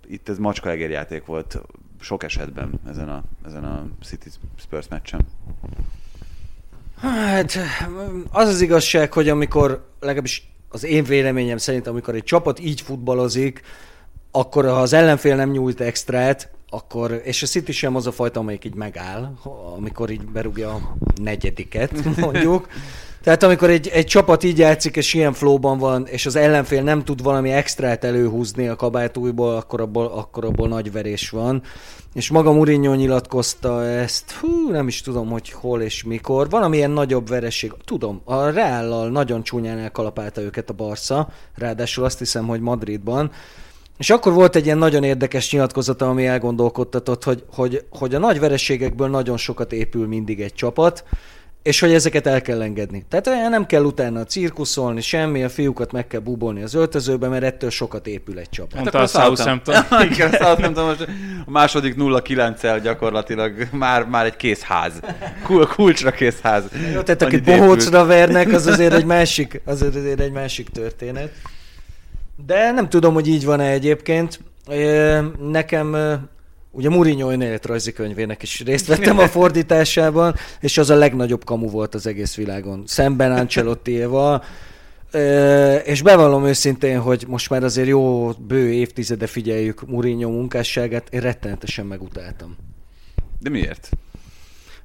itt 0.08 0.30
ez 0.30 0.38
macska 0.38 0.70
egérjáték 0.70 1.26
volt 1.26 1.62
sok 2.00 2.24
esetben 2.24 2.80
ezen 2.90 3.10
a, 3.10 3.24
ezen 3.46 3.64
a 3.64 3.88
City 4.04 4.30
Spurs 4.56 4.88
meccsen. 4.88 5.26
Hát 7.02 7.58
az 8.32 8.48
az 8.48 8.62
igazság, 8.62 9.14
hogy 9.14 9.30
amikor, 9.30 9.90
legalábbis 10.00 10.52
az 10.70 10.84
én 10.84 11.04
véleményem 11.04 11.58
szerint, 11.58 11.88
amikor 11.88 12.16
egy 12.16 12.24
csapat 12.24 12.60
így 12.60 12.82
futballozik, 12.82 13.62
akkor 14.32 14.66
ha 14.66 14.82
az 14.82 14.94
ellenfél 14.94 15.36
nem 15.36 15.52
nyújt 15.52 15.82
extrát, 15.82 16.52
akkor, 16.70 17.22
és 17.24 17.44
a 17.44 17.46
City 17.46 17.72
sem 17.72 17.96
az 17.96 18.08
a 18.08 18.12
fajta, 18.12 18.40
amelyik 18.40 18.66
így 18.66 18.76
megáll, 18.76 19.34
amikor 19.76 20.10
így 20.10 20.26
berúgja 20.26 20.74
a 20.74 20.96
negyediket, 21.22 22.16
mondjuk. 22.16 22.68
Tehát 23.24 23.44
amikor 23.44 23.70
egy, 23.70 23.88
egy 23.88 24.06
csapat 24.06 24.44
így 24.44 24.58
játszik, 24.58 24.96
és 24.96 25.14
ilyen 25.14 25.34
flowban 25.34 25.78
van, 25.78 26.08
és 26.08 26.26
az 26.26 26.36
ellenfél 26.36 26.84
nem 26.84 27.04
tud 27.04 27.24
valami 27.24 27.52
extrát 27.52 28.04
előhúzni 28.04 28.68
a 28.68 28.76
kabátújból, 28.76 29.56
akkor 29.56 29.82
abból, 29.82 30.06
akkor 30.06 30.46
abból 30.46 30.68
nagy 30.68 30.92
verés 30.92 31.30
van. 31.30 31.64
És 32.14 32.30
maga 32.30 32.52
Mourinho 32.52 32.94
nyilatkozta 32.94 33.86
ezt, 33.86 34.32
hú, 34.32 34.70
nem 34.72 34.88
is 34.88 35.02
tudom, 35.02 35.30
hogy 35.30 35.52
hol 35.52 35.82
és 35.82 36.04
mikor. 36.04 36.50
Valamilyen 36.50 36.92
nagyobb 36.92 37.28
vereség, 37.28 37.74
tudom, 37.86 38.22
a 38.24 38.50
Reállal 38.50 39.10
nagyon 39.10 39.44
csúnyán 39.44 39.78
elkalapálta 39.78 40.42
őket 40.42 40.70
a 40.70 40.74
Barca, 40.74 41.30
ráadásul 41.56 42.04
azt 42.04 42.20
hiszem, 42.20 42.48
hogy 42.48 42.62
Madridban. 42.62 43.32
És 43.98 44.10
akkor 44.10 44.34
volt 44.34 44.56
egy 44.56 44.66
ilyen 44.66 44.78
nagyon 44.78 45.04
érdekes 45.04 45.52
nyilatkozata, 45.52 46.10
ami 46.10 46.26
elgondolkodtatott, 46.26 47.24
hogy, 47.24 47.44
hogy, 47.54 47.86
hogy 47.90 48.16
a 48.16 48.20
nagy 48.20 48.40
vereségekből 48.40 49.10
nagyon 49.10 49.38
sokat 49.38 49.74
épül 49.74 50.08
mindig 50.08 50.42
egy 50.42 50.54
csapat, 50.54 51.04
és 51.64 51.80
hogy 51.80 51.94
ezeket 51.94 52.28
el 52.28 52.42
kell 52.42 52.62
engedni. 52.62 53.06
Tehát 53.10 53.50
nem 53.50 53.66
kell 53.66 53.84
utána 53.84 54.24
cirkuszolni, 54.24 55.02
semmi, 55.02 55.44
a 55.44 55.50
fiúkat 55.50 55.92
meg 55.92 56.08
kell 56.08 56.20
búbolni 56.20 56.62
az 56.64 56.74
öltözőbe, 56.74 57.28
mert 57.28 57.44
ettől 57.44 57.70
sokat 57.70 58.08
épül 58.08 58.40
egy 58.40 58.50
csapat. 58.50 58.74
Mondta 58.74 59.00
a 59.00 59.08
Southampton. 59.08 59.76
Igen, 60.12 60.34
a 60.34 60.36
Southampton 60.36 60.86
most 60.86 61.08
a 61.46 61.52
második 61.52 61.96
0-9-el 61.98 62.80
gyakorlatilag 62.84 63.68
már, 63.72 64.06
már 64.06 64.26
egy 64.26 64.36
kész 64.36 64.62
ház. 64.62 64.94
Kul- 65.44 65.68
kulcsra 65.68 66.12
kész 66.12 66.40
ház. 66.42 66.64
Jó, 66.94 67.02
tehát 67.02 67.22
akit 67.22 67.44
bohócra 67.44 68.06
vernek, 68.06 68.54
az 68.54 68.68
azért 68.68 68.94
egy 68.94 69.06
másik, 69.06 69.62
az 69.66 69.82
azért 69.82 70.20
egy 70.20 70.32
másik 70.32 70.70
történet. 70.70 71.32
De 72.46 72.72
nem 72.72 72.90
tudom, 72.90 73.14
hogy 73.14 73.28
így 73.28 73.46
van-e 73.46 73.70
egyébként. 73.70 74.40
Nekem 75.40 75.96
Ugye 76.72 76.90
Mourinho 76.90 77.32
önéletrajzi 77.32 77.92
könyvének 77.92 78.44
is 78.44 78.64
részt 78.64 78.88
vettem 78.88 79.20
a 79.20 79.28
fordításában, 79.28 80.36
és 80.60 80.78
az 80.78 80.90
a 80.90 80.96
legnagyobb 80.96 81.44
kamu 81.44 81.70
volt 81.70 81.96
az 81.96 82.08
egész 82.08 82.36
világon. 82.36 82.84
Szemben 82.88 83.32
Ancelotti-éval. 83.32 84.44
És 85.84 86.02
bevallom 86.02 86.46
őszintén, 86.46 87.00
hogy 87.00 87.26
most 87.28 87.50
már 87.50 87.64
azért 87.64 87.88
jó 87.88 88.32
bő 88.32 88.72
évtizede 88.72 89.28
figyeljük 89.28 89.88
Mourinho 89.88 90.30
munkásságát, 90.30 91.14
én 91.14 91.20
rettenetesen 91.20 91.86
megutáltam. 91.86 92.58
De 93.40 93.50
miért? 93.50 93.90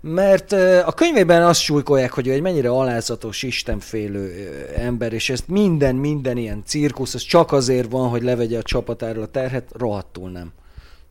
Mert 0.00 0.52
a 0.86 0.92
könyvében 0.96 1.42
azt 1.42 1.60
súlykolják, 1.60 2.12
hogy 2.12 2.26
ő 2.26 2.32
egy 2.32 2.40
mennyire 2.40 2.68
alázatos, 2.68 3.42
istenfélő 3.42 4.48
ember, 4.76 5.12
és 5.12 5.30
ezt 5.30 5.48
minden, 5.48 5.94
minden 5.94 6.36
ilyen 6.36 6.62
cirkusz, 6.66 7.14
ez 7.14 7.22
csak 7.22 7.52
azért 7.52 7.90
van, 7.90 8.08
hogy 8.08 8.22
levegye 8.22 8.58
a 8.58 8.62
csapatáról 8.62 9.22
a 9.22 9.26
terhet, 9.26 9.70
rohadtul 9.76 10.30
nem. 10.30 10.52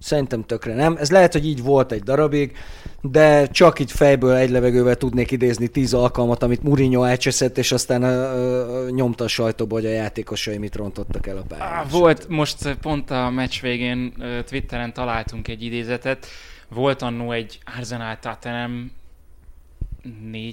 Szerintem 0.03 0.43
tökre 0.43 0.73
nem. 0.73 0.95
Ez 0.99 1.11
lehet, 1.11 1.33
hogy 1.33 1.45
így 1.45 1.63
volt 1.63 1.91
egy 1.91 2.03
darabig, 2.03 2.57
de 3.01 3.47
csak 3.47 3.79
így 3.79 3.91
fejből 3.91 4.35
egy 4.35 4.49
levegővel 4.49 4.95
tudnék 4.95 5.31
idézni 5.31 5.67
tíz 5.67 5.93
alkalmat, 5.93 6.43
amit 6.43 6.63
Mourinho 6.63 7.03
elcseszett, 7.03 7.57
és 7.57 7.71
aztán 7.71 8.03
uh, 8.03 8.89
nyomta 8.89 9.23
a 9.23 9.27
sajtóba, 9.27 9.75
hogy 9.75 9.85
a 9.85 9.89
játékosai 9.89 10.57
mit 10.57 10.75
rontottak 10.75 11.27
el 11.27 11.37
a 11.37 11.43
pályán. 11.47 11.87
Volt, 11.91 12.27
most 12.27 12.77
pont 12.81 13.09
a 13.09 13.29
meccs 13.29 13.61
végén 13.61 14.13
Twitteren 14.49 14.93
találtunk 14.93 15.47
egy 15.47 15.63
idézetet, 15.63 16.27
volt 16.69 17.01
annó 17.01 17.31
egy 17.31 17.59
Arsenal 17.77 18.17
Tottenham 18.21 18.91
4-3 20.03 20.45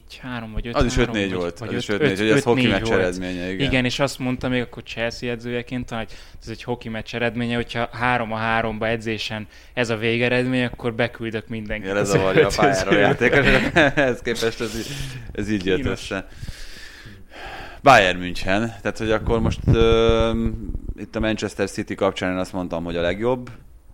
vagy 0.52 0.66
5 0.66 0.74
Az 0.74 0.84
is 0.84 0.94
5-4 0.96 1.30
volt, 1.34 1.58
vagy 1.58 1.74
az 1.74 1.88
5, 1.88 2.02
is 2.02 2.08
5-4, 2.08 2.18
hogy 2.18 2.30
ez 2.30 2.42
hoki 2.42 2.66
meccs 2.66 2.90
eredménye, 2.90 3.52
igen. 3.52 3.66
Igen, 3.66 3.84
és 3.84 3.98
azt 3.98 4.18
mondta 4.18 4.48
még 4.48 4.62
akkor 4.62 4.82
Chelsea 4.82 5.30
edzőjeként, 5.30 5.90
hogy 5.90 6.12
ez 6.42 6.48
egy 6.48 6.62
hoki 6.62 6.88
meccs 6.88 7.14
eredménye, 7.14 7.54
hogyha 7.54 7.88
3 7.92 8.32
a 8.32 8.36
3 8.36 8.82
edzésen 8.82 9.46
ez 9.74 9.90
a 9.90 9.96
végeredmény, 9.96 10.64
akkor 10.64 10.94
beküldök 10.94 11.48
mindenkit. 11.48 11.88
Ja, 11.88 11.96
ez 11.96 12.10
a 12.10 12.28
a 12.28 12.50
pályára 12.56 12.90
a 12.90 12.98
játékos. 12.98 13.46
ez 13.94 14.20
képest 14.20 14.60
ez, 14.60 14.86
ez 15.32 15.50
így 15.50 15.66
jött 15.66 15.84
össze. 15.84 16.28
Bayern 17.82 18.18
München, 18.18 18.74
tehát 18.82 18.98
hogy 18.98 19.10
akkor 19.10 19.40
most 19.40 19.60
uh, 19.66 19.74
itt 20.96 21.16
a 21.16 21.20
Manchester 21.20 21.70
City 21.70 21.94
kapcsán 21.94 22.32
én 22.32 22.38
azt 22.38 22.52
mondtam, 22.52 22.84
hogy 22.84 22.96
a 22.96 23.00
legjobb, 23.00 23.50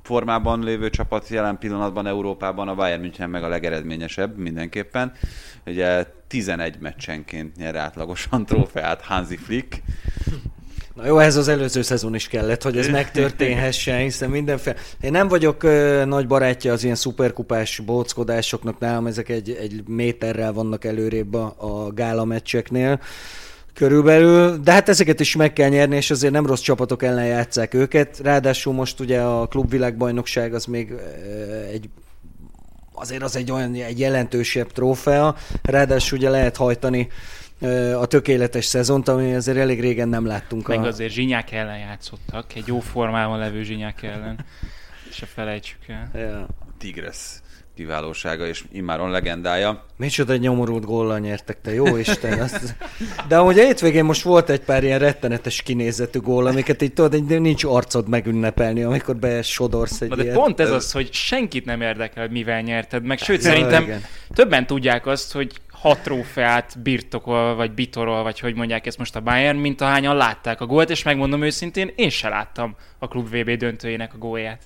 formában 0.06 0.62
lévő 0.62 0.90
csapat 0.90 1.28
jelen 1.28 1.58
pillanatban 1.58 2.06
Európában, 2.06 2.68
a 2.68 2.74
Bayern 2.74 3.00
München 3.00 3.30
meg 3.30 3.44
a 3.44 3.48
legeredményesebb 3.48 4.36
mindenképpen. 4.36 5.12
Ugye 5.66 6.06
11 6.26 6.78
meccsenként 6.80 7.56
nyer 7.56 7.76
átlagosan 7.76 8.44
trófeát 8.46 9.02
Hansi 9.02 9.36
Flick. 9.36 9.82
Na 10.94 11.06
jó, 11.06 11.18
ez 11.18 11.36
az 11.36 11.48
előző 11.48 11.82
szezon 11.82 12.14
is 12.14 12.28
kellett, 12.28 12.62
hogy 12.62 12.78
ez 12.78 12.88
megtörténhessen, 12.88 13.98
hiszen 13.98 14.30
mindenféle... 14.30 14.76
Én 15.00 15.10
nem 15.10 15.28
vagyok 15.28 15.62
ö, 15.62 16.04
nagy 16.04 16.26
barátja 16.26 16.72
az 16.72 16.84
ilyen 16.84 16.94
szuperkupás 16.94 17.78
bóckodásoknak, 17.78 18.78
nálam 18.78 19.06
ezek 19.06 19.28
egy, 19.28 19.50
egy 19.50 19.82
méterrel 19.86 20.52
vannak 20.52 20.84
előrébb 20.84 21.34
a, 21.34 21.54
a 21.58 21.92
gála 21.92 22.24
meccseknél 22.24 23.00
körülbelül, 23.76 24.58
de 24.58 24.72
hát 24.72 24.88
ezeket 24.88 25.20
is 25.20 25.36
meg 25.36 25.52
kell 25.52 25.68
nyerni, 25.68 25.96
és 25.96 26.10
azért 26.10 26.32
nem 26.32 26.46
rossz 26.46 26.60
csapatok 26.60 27.02
ellen 27.02 27.26
játszák 27.26 27.74
őket. 27.74 28.18
Ráadásul 28.18 28.72
most 28.72 29.00
ugye 29.00 29.20
a 29.20 29.46
klubvilágbajnokság 29.46 30.54
az 30.54 30.64
még 30.64 30.92
egy 31.70 31.88
azért 32.92 33.22
az 33.22 33.36
egy 33.36 33.52
olyan 33.52 33.74
egy 33.74 33.98
jelentősebb 33.98 34.72
trófea, 34.72 35.36
ráadásul 35.62 36.18
ugye 36.18 36.30
lehet 36.30 36.56
hajtani 36.56 37.08
a 37.98 38.06
tökéletes 38.06 38.64
szezont, 38.64 39.08
ami 39.08 39.34
azért 39.34 39.58
elég 39.58 39.80
régen 39.80 40.08
nem 40.08 40.26
láttunk. 40.26 40.68
Meg 40.68 40.78
a... 40.78 40.86
azért 40.86 41.12
zsinyák 41.12 41.52
ellen 41.52 41.78
játszottak, 41.78 42.54
egy 42.54 42.66
jó 42.66 42.80
formában 42.80 43.38
levő 43.38 43.62
zsinyák 43.62 44.02
ellen, 44.02 44.44
és 45.10 45.22
a 45.22 45.26
felejtsük 45.26 45.88
el. 45.88 46.10
Ja. 46.14 46.46
Tigres 46.78 47.40
kiválósága 47.76 48.46
és 48.46 48.64
immáron 48.72 49.10
legendája. 49.10 49.84
Micsoda 49.96 50.32
egy 50.32 50.40
nyomorult 50.40 50.84
góllal 50.84 51.18
nyertek, 51.18 51.60
te 51.60 51.72
jó 51.72 51.96
Isten. 51.96 52.40
Azt... 52.40 52.76
De 53.28 53.38
amúgy 53.38 53.58
a 53.58 53.62
hétvégén 53.62 54.04
most 54.04 54.22
volt 54.22 54.50
egy 54.50 54.60
pár 54.60 54.84
ilyen 54.84 54.98
rettenetes 54.98 55.62
kinézetű 55.62 56.18
gól, 56.18 56.46
amiket 56.46 56.82
így 56.82 56.92
tudod, 56.92 57.12
hogy 57.12 57.40
nincs 57.40 57.64
arcod 57.64 58.08
megünnepelni, 58.08 58.82
amikor 58.82 59.16
besodorsz 59.16 60.00
egy 60.00 60.08
De 60.08 60.22
ilyet. 60.22 60.34
pont 60.34 60.60
ez 60.60 60.70
az, 60.70 60.92
hogy 60.92 61.12
senkit 61.12 61.64
nem 61.64 61.80
érdekel, 61.80 62.22
hogy 62.22 62.32
mivel 62.32 62.60
nyerted 62.60 63.04
meg, 63.04 63.18
sőt 63.18 63.40
szerintem 63.40 63.82
igen. 63.82 64.04
többen 64.34 64.66
tudják 64.66 65.06
azt, 65.06 65.32
hogy 65.32 65.60
hat 65.70 66.02
trófeát 66.02 66.78
birtokol, 66.82 67.54
vagy 67.54 67.72
bitorol, 67.72 68.22
vagy 68.22 68.40
hogy 68.40 68.54
mondják 68.54 68.86
ezt 68.86 68.98
most 68.98 69.16
a 69.16 69.20
Bayern, 69.20 69.58
mint 69.58 69.80
ahányan 69.80 70.16
látták 70.16 70.60
a 70.60 70.66
gólt, 70.66 70.90
és 70.90 71.02
megmondom 71.02 71.42
őszintén, 71.42 71.92
én 71.96 72.10
se 72.10 72.28
láttam 72.28 72.76
a 72.98 73.08
klub 73.08 73.28
VB 73.28 73.50
döntőjének 73.50 74.14
a 74.14 74.18
gólját. 74.18 74.62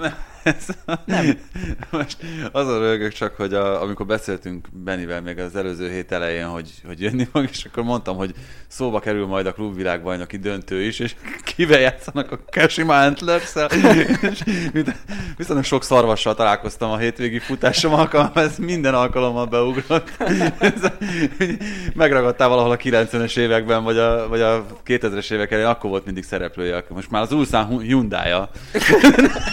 Nem. 0.00 0.14
Most 1.90 2.16
azon 2.52 2.78
rögök 2.78 3.12
csak, 3.12 3.36
hogy 3.36 3.54
a, 3.54 3.82
amikor 3.82 4.06
beszéltünk 4.06 4.68
Benivel 4.72 5.20
még 5.20 5.38
az 5.38 5.56
előző 5.56 5.90
hét 5.90 6.12
elején, 6.12 6.46
hogy, 6.46 6.70
hogy 6.86 7.00
jönni 7.00 7.28
fog, 7.32 7.48
és 7.50 7.64
akkor 7.64 7.82
mondtam, 7.82 8.16
hogy 8.16 8.34
szóba 8.66 9.00
kerül 9.00 9.26
majd 9.26 9.46
a 9.46 9.52
klubvilágbajnoki 9.52 10.36
döntő 10.36 10.82
is, 10.82 10.98
és 10.98 11.14
kivel 11.44 11.80
játszanak 11.80 12.32
a 12.32 12.38
Kashima 12.50 13.00
antlers 13.00 13.52
viszont 15.36 15.64
sok 15.64 15.84
szarvassal 15.84 16.34
találkoztam 16.34 16.90
a 16.90 16.96
hétvégi 16.96 17.38
futásom 17.38 17.92
alkalommal, 17.92 18.42
ez 18.42 18.56
minden 18.58 18.94
alkalommal 18.94 19.46
beugrott. 19.46 20.10
Megragadtál 21.94 22.48
valahol 22.48 22.70
a 22.70 22.76
90-es 22.76 23.36
években, 23.36 23.84
vagy 23.84 23.98
a, 23.98 24.28
vagy 24.28 24.40
a 24.40 24.66
2000-es 24.86 25.30
évek 25.30 25.50
elején, 25.50 25.70
akkor 25.70 25.90
volt 25.90 26.04
mindig 26.04 26.24
szereplője. 26.24 26.84
Most 26.88 27.10
már 27.10 27.22
az 27.22 27.32
Ulsan 27.32 27.80
Hyundai-ja. 27.80 28.50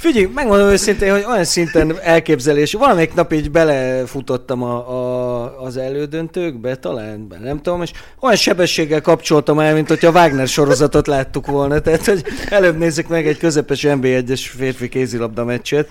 Figyelj, 0.00 0.28
megmondom 0.34 0.68
őszintén, 0.68 1.10
hogy 1.12 1.24
olyan 1.28 1.44
szinten 1.44 2.00
elképzelés, 2.02 2.72
valamelyik 2.72 3.14
nap 3.14 3.32
így 3.32 3.50
belefutottam 3.50 4.62
a, 4.62 4.90
a, 4.90 5.62
az 5.62 5.76
elődöntőkbe, 5.76 6.76
talán, 6.76 7.26
nem 7.42 7.62
tudom, 7.62 7.82
és 7.82 7.90
olyan 8.20 8.36
sebességgel 8.36 9.00
kapcsoltam 9.00 9.58
el, 9.58 9.74
mint 9.74 9.88
hogyha 9.88 10.10
Wagner 10.10 10.48
sorozatot 10.48 11.06
láttuk 11.06 11.46
volna, 11.46 11.78
tehát 11.78 12.06
hogy 12.06 12.24
előbb 12.48 12.78
nézzük 12.78 13.08
meg 13.08 13.26
egy 13.26 13.38
közepes 13.38 13.84
NB1-es 13.88 14.50
férfi 14.56 14.88
kézilabda 14.88 15.44
meccset, 15.44 15.88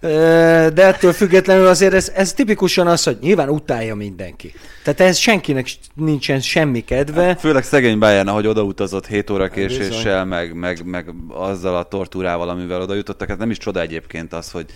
de 0.00 0.86
ettől 0.86 1.12
függetlenül 1.12 1.66
azért 1.66 1.94
ez, 1.94 2.12
ez 2.14 2.32
tipikusan 2.32 2.86
az, 2.86 3.02
hogy 3.02 3.18
nyilván 3.20 3.48
utálja 3.48 3.94
mindenki. 3.94 4.52
Tehát 4.84 5.00
ez 5.00 5.16
senkinek 5.16 5.68
nincsen 5.94 6.40
semmi 6.40 6.80
kedve. 6.80 7.22
Hát, 7.22 7.40
főleg 7.40 7.64
szegény 7.64 7.98
Bayern, 7.98 8.28
ahogy 8.28 8.46
odautazott 8.46 9.06
7 9.06 9.30
óra 9.30 9.48
késéssel, 9.48 10.24
meg, 10.24 10.54
meg, 10.54 10.84
meg 10.84 11.14
azzal 11.28 11.76
a 11.76 11.82
tortúrával, 11.82 12.48
amivel 12.48 12.80
oda 12.80 12.94
jutottak. 12.94 13.28
Hát 13.28 13.38
nem 13.38 13.50
is 13.50 13.58
csoda 13.58 13.80
egyébként 13.80 14.32
az, 14.32 14.50
hogy 14.50 14.66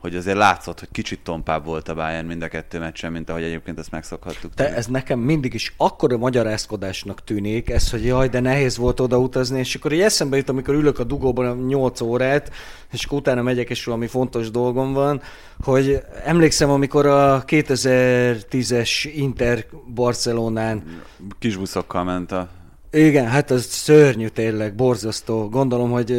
hogy 0.00 0.16
azért 0.16 0.36
látszott, 0.36 0.78
hogy 0.78 0.88
kicsit 0.92 1.20
tompább 1.20 1.64
volt 1.64 1.88
a 1.88 1.94
Bayern 1.94 2.26
mind 2.26 2.42
a 2.42 2.48
kettő 2.48 2.78
meccsen, 2.78 3.12
mint 3.12 3.30
ahogy 3.30 3.42
egyébként 3.42 3.78
ezt 3.78 3.90
megszokhattuk. 3.90 4.54
De 4.54 4.74
ez 4.74 4.86
nekem 4.86 5.18
mindig 5.18 5.54
is 5.54 5.74
akkora 5.76 6.16
magyarázkodásnak 6.16 7.24
tűnik, 7.24 7.70
ez, 7.70 7.90
hogy 7.90 8.04
jaj, 8.04 8.28
de 8.28 8.40
nehéz 8.40 8.76
volt 8.76 9.00
odautazni, 9.00 9.58
és 9.58 9.74
akkor 9.74 9.92
így 9.92 10.00
eszembe 10.00 10.36
jut, 10.36 10.48
amikor 10.48 10.74
ülök 10.74 10.98
a 10.98 11.04
dugóban 11.04 11.46
a 11.46 11.54
8 11.54 12.00
órát, 12.00 12.50
és 12.92 13.04
akkor 13.04 13.18
utána 13.18 13.42
megyek, 13.42 13.70
és 13.70 13.84
valami 13.84 14.06
fontos 14.06 14.50
dolgom 14.50 14.92
van, 14.92 15.22
hogy 15.64 16.02
emlékszem, 16.24 16.70
amikor 16.70 17.06
a 17.06 17.44
2010-es 17.44 19.10
Inter 19.14 19.66
Barcelonán 19.94 21.02
kisbuszokkal 21.38 22.04
ment 22.04 22.32
a 22.32 22.48
igen, 22.92 23.26
hát 23.26 23.50
az 23.50 23.66
szörnyű 23.68 24.26
tényleg, 24.26 24.74
borzasztó. 24.74 25.48
Gondolom, 25.48 25.90
hogy 25.90 26.14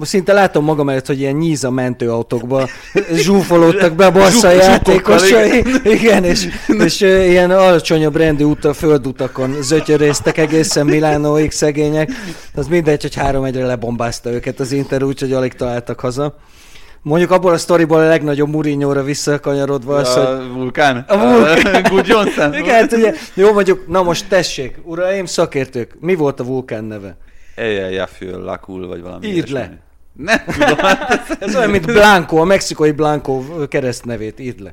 szinte 0.00 0.32
látom 0.32 0.64
magam 0.64 0.88
előtt, 0.88 1.06
hogy 1.06 1.20
ilyen 1.20 1.34
nyíza 1.34 1.70
mentőautókba 1.70 2.68
zsúfolódtak 3.24 3.94
be 3.94 4.06
a 4.06 4.10
Barca 4.10 4.50
játékosai. 4.50 5.58
Igen. 5.58 5.80
igen, 5.96 6.24
és, 6.24 6.48
és 6.66 7.00
ilyen 7.00 7.50
alacsonyabb 7.50 8.16
rendi 8.16 8.44
út 8.44 8.64
a 8.64 8.72
földutakon 8.72 9.62
zötyörésztek 9.62 10.38
egészen 10.38 10.86
Milánóig 10.86 11.50
szegények. 11.50 12.10
Az 12.54 12.66
mindegy, 12.66 13.02
hogy 13.02 13.14
három 13.14 13.44
egyre 13.44 13.66
lebombázta 13.66 14.30
őket 14.30 14.60
az 14.60 14.72
Inter, 14.72 15.02
úgyhogy 15.02 15.32
alig 15.32 15.52
találtak 15.52 16.00
haza. 16.00 16.36
Mondjuk 17.02 17.30
abból 17.30 17.52
a 17.52 17.58
sztoriból 17.58 18.00
a 18.00 18.06
legnagyobb 18.06 18.48
Mourinho-ra 18.48 19.02
visszakanyarodva 19.02 19.96
az, 19.96 20.16
a 20.16 20.36
hogy... 20.36 20.48
vulkán? 20.48 21.04
A 21.08 21.18
vulkán. 21.18 21.82
Good 21.82 22.06
Johnson. 22.06 22.54
Igen, 22.62 22.74
hát 22.74 22.92
ugye, 22.92 23.14
jó 23.34 23.52
mondjuk, 23.52 23.88
na 23.88 24.02
most 24.02 24.28
tessék, 24.28 24.78
uraim, 24.82 25.24
szakértők, 25.24 25.96
mi 26.00 26.14
volt 26.14 26.40
a 26.40 26.44
vulkán 26.44 26.84
neve? 26.84 27.16
Jafül, 27.90 28.44
Lakul, 28.44 28.86
vagy 28.86 29.02
valami 29.02 29.26
Írd 29.26 29.48
le. 29.48 29.78
Nem 30.12 30.38
tudom. 30.46 30.78
Ez 31.40 31.56
olyan, 31.56 31.70
mint 31.70 31.86
Blanco, 31.86 32.36
a 32.36 32.44
mexikai 32.44 32.90
Blanco 32.90 33.42
keresztnevét, 33.68 34.40
írd 34.40 34.60
le. 34.60 34.72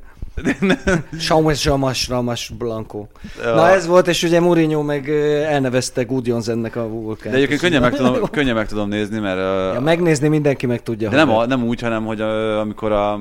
Saumas 1.20 1.66
Ramas 1.66 2.08
Ramas 2.08 2.52
Blanco. 2.58 3.08
Ja. 3.44 3.56
Na 3.56 3.70
ez 3.70 3.88
volt, 3.88 4.08
és 4.08 4.24
ugye 4.24 4.40
Mourinho 4.40 4.84
meg 4.84 5.10
elnevezte 5.10 6.06
ennek 6.48 6.76
a 6.76 6.88
vulkán. 6.88 7.32
De 7.32 7.38
egyébként 7.38 7.62
könnyen 7.62 7.82
meg, 7.82 7.96
tudom, 7.96 8.26
könnyen 8.32 8.56
meg 8.56 8.68
tudom 8.68 8.90
nézni, 8.90 9.20
mert... 9.20 9.38
Ja, 9.74 9.80
megnézni 9.80 10.28
mindenki 10.28 10.66
meg 10.66 10.84
tudja. 10.84 11.10
De 11.10 11.16
nem, 11.16 11.30
a, 11.30 11.46
nem 11.46 11.64
úgy, 11.64 11.82
hanem 11.82 12.06
hogy 12.06 12.22
a, 12.22 12.60
amikor 12.60 12.92
a 12.92 13.20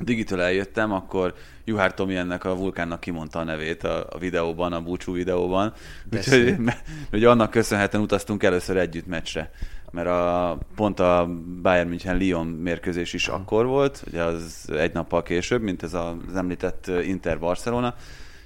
Digitől 0.00 0.40
eljöttem, 0.40 0.92
akkor 0.92 1.34
Juhár 1.64 1.94
Tomi 1.94 2.16
ennek 2.16 2.44
a 2.44 2.56
vulkánnak 2.56 3.00
kimondta 3.00 3.38
a 3.38 3.44
nevét 3.44 3.84
a, 3.84 4.06
a 4.10 4.18
videóban, 4.18 4.72
a 4.72 4.80
búcsú 4.80 5.12
videóban. 5.12 5.72
Úgyhogy, 6.12 6.54
hogy 7.10 7.24
annak 7.24 7.50
köszönhetően 7.50 8.04
utaztunk 8.04 8.42
először 8.42 8.76
együtt 8.76 9.06
meccsre 9.06 9.50
mert 9.94 10.08
a, 10.08 10.58
pont 10.74 11.00
a 11.00 11.28
Bayern 11.62 11.88
München 11.88 12.16
Lyon 12.16 12.46
mérkőzés 12.46 13.12
is 13.12 13.28
akkor 13.28 13.66
volt, 13.66 14.04
ugye 14.06 14.22
az 14.22 14.70
egy 14.76 14.92
nappal 14.92 15.22
később, 15.22 15.62
mint 15.62 15.82
ez 15.82 15.94
az 15.94 16.36
említett 16.36 16.86
Inter 16.86 17.38
Barcelona, 17.38 17.94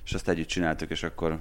és 0.04 0.12
azt 0.14 0.28
együtt 0.28 0.48
csináltuk, 0.48 0.90
és 0.90 1.02
akkor 1.02 1.38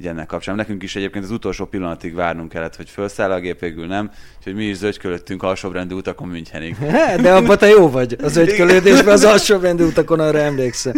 így 0.00 0.06
ennek 0.06 0.26
kapcsán. 0.26 0.54
Nekünk 0.54 0.82
is 0.82 0.96
egyébként 0.96 1.24
az 1.24 1.30
utolsó 1.30 1.64
pillanatig 1.64 2.14
várnunk 2.14 2.48
kellett, 2.48 2.76
hogy 2.76 2.90
felszáll 2.90 3.30
a 3.30 3.40
gép, 3.40 3.60
végül 3.60 3.86
nem, 3.86 4.10
úgyhogy 4.36 4.54
mi 4.54 4.64
is 4.64 4.76
zögykölöttünk 4.76 5.42
alsóbrendű 5.42 5.94
utakon 5.94 6.28
Münchenig. 6.28 6.76
De 7.22 7.34
abban 7.34 7.58
te 7.58 7.66
jó 7.66 7.90
vagy, 7.90 8.16
az 8.22 8.32
zögykölődésben 8.32 9.12
az 9.12 9.24
alsóbrendű 9.24 9.84
utakon 9.84 10.20
arra 10.20 10.38
emlékszem. 10.38 10.94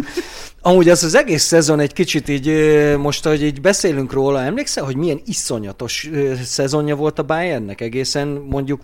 Amúgy 0.61 0.89
az 0.89 1.03
az 1.03 1.15
egész 1.15 1.43
szezon 1.43 1.79
egy 1.79 1.93
kicsit 1.93 2.29
így, 2.29 2.47
most, 2.97 3.25
hogy 3.25 3.43
így 3.43 3.61
beszélünk 3.61 4.13
róla, 4.13 4.41
emlékszel, 4.41 4.83
hogy 4.83 4.95
milyen 4.95 5.21
iszonyatos 5.25 6.09
szezonja 6.43 6.95
volt 6.95 7.19
a 7.19 7.23
Bayernnek 7.23 7.81
egészen 7.81 8.27
mondjuk 8.27 8.81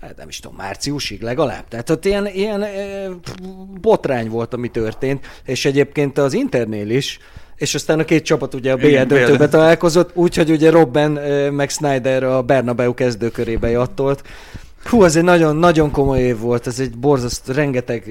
hát 0.00 0.16
nem 0.16 0.28
is 0.28 0.40
tudom, 0.40 0.56
márciusig 0.56 1.22
legalább. 1.22 1.68
Tehát 1.68 1.90
ott 1.90 2.04
ilyen, 2.04 2.26
ilyen 2.26 2.66
botrány 3.80 4.28
volt, 4.28 4.54
ami 4.54 4.68
történt, 4.68 5.26
és 5.44 5.64
egyébként 5.64 6.18
az 6.18 6.32
Internél 6.32 6.90
is, 6.90 7.18
és 7.56 7.74
aztán 7.74 7.98
a 7.98 8.04
két 8.04 8.24
csapat 8.24 8.54
ugye 8.54 8.72
a 8.72 8.76
BL 8.76 9.02
döntőbe 9.02 9.48
találkozott, 9.48 10.16
úgyhogy 10.16 10.50
ugye 10.50 10.70
Robben 10.70 11.10
meg 11.52 11.70
Snyder 11.70 12.22
a 12.22 12.42
Bernabeu 12.42 12.94
kezdőkörébe 12.94 13.70
jattolt. 13.70 14.22
Hú, 14.84 15.04
ez 15.04 15.16
egy 15.16 15.22
nagyon, 15.22 15.56
nagyon 15.56 15.90
komoly 15.90 16.20
év 16.20 16.38
volt, 16.38 16.66
ez 16.66 16.80
egy 16.80 16.98
borzasztó, 16.98 17.52
rengeteg 17.52 18.06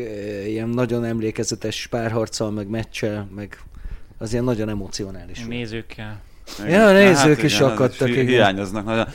ilyen 0.47 0.69
nagyon 0.69 1.05
emlékezetes 1.05 1.87
párharccal, 1.87 2.51
meg 2.51 2.67
meccsel, 2.67 3.27
meg 3.35 3.57
az 4.17 4.31
ilyen 4.31 4.43
nagyon 4.43 4.69
emocionális. 4.69 5.45
Nézőkkel. 5.45 6.21
Ja, 6.67 6.85
a 6.85 6.91
nézők 6.91 7.35
hát, 7.35 7.43
is 7.43 7.55
igen, 7.55 7.69
akadtak. 7.69 8.07
Hi- 8.07 8.27
hiányoznak 8.27 8.85
nagyon. 8.85 9.05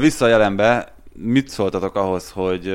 Vissza 0.00 0.24
a 0.24 0.28
jelenbe, 0.28 0.92
mit 1.12 1.48
szóltatok 1.48 1.96
ahhoz, 1.96 2.30
hogy 2.30 2.68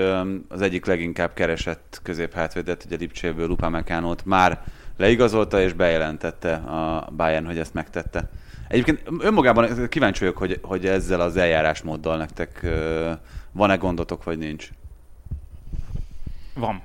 az 0.48 0.62
egyik 0.62 0.86
leginkább 0.86 1.34
keresett 1.34 2.00
középhátvédet, 2.04 2.84
ugye 2.86 2.96
Lipcséből 2.96 3.50
Upamecánót 3.50 4.26
már 4.26 4.64
leigazolta 4.98 5.62
és 5.62 5.74
bejelentette 5.74 6.54
a 6.54 7.10
Bayern, 7.16 7.46
hogy 7.46 7.58
ezt 7.58 7.74
megtette. 7.74 8.30
Egyébként 8.68 9.02
önmagában 9.20 9.90
kíváncsi 9.90 10.20
vagyok, 10.20 10.38
hogy, 10.38 10.60
hogy 10.62 10.86
ezzel 10.86 11.22
az 11.22 11.38
eljárásmóddal 11.38 12.18
nektek 12.18 12.68
van-e 13.52 13.76
gondotok, 13.76 14.24
vagy 14.24 14.38
nincs? 14.38 14.70
Van. 16.54 16.82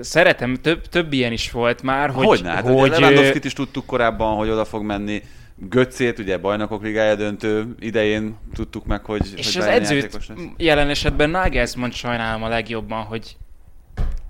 Szeretem, 0.00 0.54
több, 0.54 0.88
több 0.88 1.12
ilyen 1.12 1.32
is 1.32 1.50
volt 1.50 1.82
már, 1.82 2.10
hogy... 2.10 2.26
Hogyne, 2.26 2.50
hát 2.50 2.68
hogy 2.68 2.90
Lewandowski-t 2.90 3.44
is 3.44 3.52
tudtuk 3.52 3.86
korábban, 3.86 4.36
hogy 4.36 4.48
oda 4.48 4.64
fog 4.64 4.82
menni. 4.82 5.22
Göccét, 5.54 6.18
ugye 6.18 6.38
bajnokok 6.38 6.82
ligája 6.82 7.14
döntő 7.14 7.74
idején 7.78 8.36
tudtuk 8.54 8.86
meg, 8.86 9.04
hogy 9.04 9.32
És 9.36 9.54
hogy 9.54 9.62
az 9.62 9.68
edzőt 9.68 10.18
jelen 10.56 10.88
esetben 10.88 11.30
Nagelsmann 11.30 11.90
sajnálom 11.90 12.42
a 12.42 12.48
legjobban, 12.48 13.04
hogy 13.04 13.36